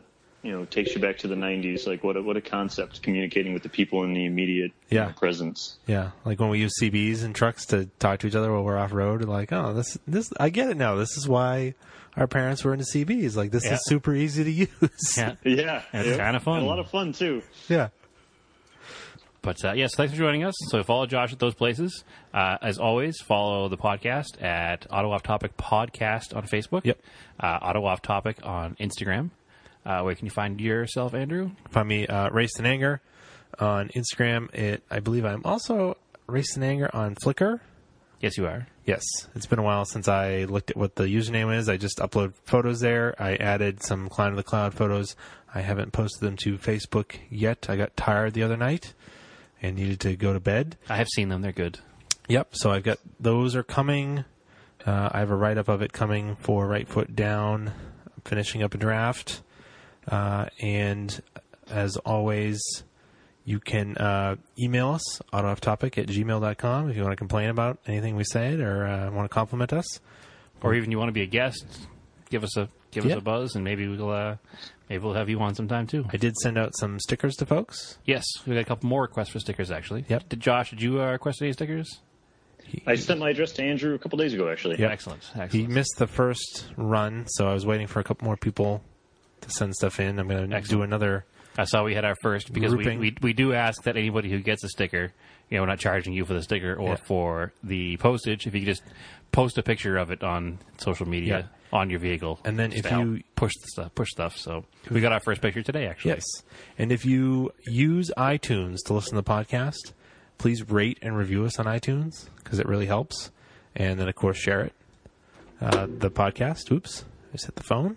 [0.44, 1.86] you know takes you back to the '90s.
[1.86, 5.06] Like what a, what a concept communicating with the people in the immediate Yeah.
[5.06, 5.76] know, presence.
[5.86, 8.78] Yeah, like when we use CBs and trucks to talk to each other while we're
[8.78, 9.24] off road.
[9.24, 10.94] Like, oh, this this I get it now.
[10.96, 11.74] This is why
[12.16, 13.34] our parents were into CBs.
[13.36, 13.74] Like, this Yeah.
[13.74, 14.50] is super easy to
[14.90, 15.16] use.
[15.16, 15.34] Yeah.
[15.44, 16.18] Yeah, It's yep.
[16.20, 16.58] kinda fun.
[16.58, 17.42] And a lot of fun too.
[17.68, 17.88] yeah.
[19.42, 20.54] But uh, yes, thanks for joining us.
[20.70, 22.02] So follow Josh at those places.
[22.32, 26.80] Uh, as always, follow the podcast at Auto Off Topic Podcast on Facebook.
[26.84, 26.98] Yep.
[27.38, 29.30] Uh, Auto Off Topic on Instagram.
[29.84, 31.50] Uh, where can you find yourself, Andrew?
[31.70, 33.00] Find me uh, Raced in Anger
[33.58, 34.52] on Instagram.
[34.54, 35.96] It I believe I'm also
[36.26, 37.60] Raced in Anger on Flickr.
[38.20, 38.66] Yes, you are.
[38.86, 39.02] Yes,
[39.34, 41.68] it's been a while since I looked at what the username is.
[41.68, 43.14] I just upload photos there.
[43.18, 45.14] I added some Climb to the Cloud photos.
[45.54, 47.66] I haven't posted them to Facebook yet.
[47.68, 48.94] I got tired the other night
[49.60, 50.76] and needed to go to bed.
[50.88, 51.42] I have seen them.
[51.42, 51.78] They're good.
[52.28, 52.56] Yep.
[52.56, 54.24] So I've got those are coming.
[54.86, 57.68] Uh, I have a write up of it coming for Right Foot Down.
[57.68, 59.42] I'm finishing up a draft,
[60.08, 61.20] uh, and
[61.70, 62.60] as always,
[63.44, 68.16] you can uh, email us autoofftopic at gmail.com if you want to complain about anything
[68.16, 70.00] we said or uh, want to compliment us.
[70.62, 71.64] Or even you want to be a guest,
[72.30, 73.14] give us a give Yeah.
[73.14, 74.36] us a buzz, and maybe we'll uh,
[74.88, 76.06] maybe we'll have you on sometime too.
[76.10, 77.98] I did send out some stickers to folks.
[78.06, 80.06] Yes, we got a couple more requests for stickers actually.
[80.08, 80.30] Yep.
[80.30, 80.70] Did Josh?
[80.70, 82.00] Did you uh, request any stickers?
[82.86, 84.78] I sent my address to Andrew a couple days ago, actually.
[84.78, 84.90] Yep.
[84.90, 85.30] Excellent.
[85.52, 88.82] He missed the first run, so I was waiting for a couple more people
[89.44, 90.18] to send stuff in.
[90.18, 91.24] I'm going to next do another.
[91.56, 94.40] I saw we had our first because we, we we do ask that anybody who
[94.40, 95.12] gets a sticker,
[95.48, 96.94] you know, we're not charging you for the sticker or Yeah.
[96.96, 98.46] for the postage.
[98.46, 98.82] If you could just
[99.30, 103.22] post a picture of it on social media on your vehicle, And then if you-
[103.36, 104.36] push the stuff, push stuff.
[104.36, 106.12] So we got our first picture today, actually.
[106.12, 106.24] Yes.
[106.78, 109.92] And if you use iTunes to listen to the podcast,
[110.38, 113.30] please rate and review us on iTunes because it really helps.
[113.76, 114.72] And then, of course, share it.
[115.60, 116.70] Uh, the podcast.
[116.72, 117.04] Oops.
[117.28, 117.96] I just hit the phone.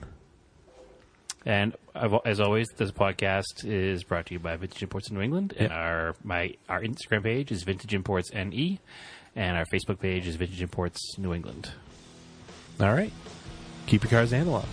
[1.48, 1.78] And
[2.26, 5.70] as always, this podcast is brought to you by Vintage Imports in New England, and
[5.70, 5.76] Yeah.
[5.78, 8.80] our my our Instagram page is Vintage Imports NE,
[9.34, 11.70] and our Facebook page is Vintage Imports New England.
[12.82, 13.14] All right.
[13.86, 14.66] Keep your cars analog.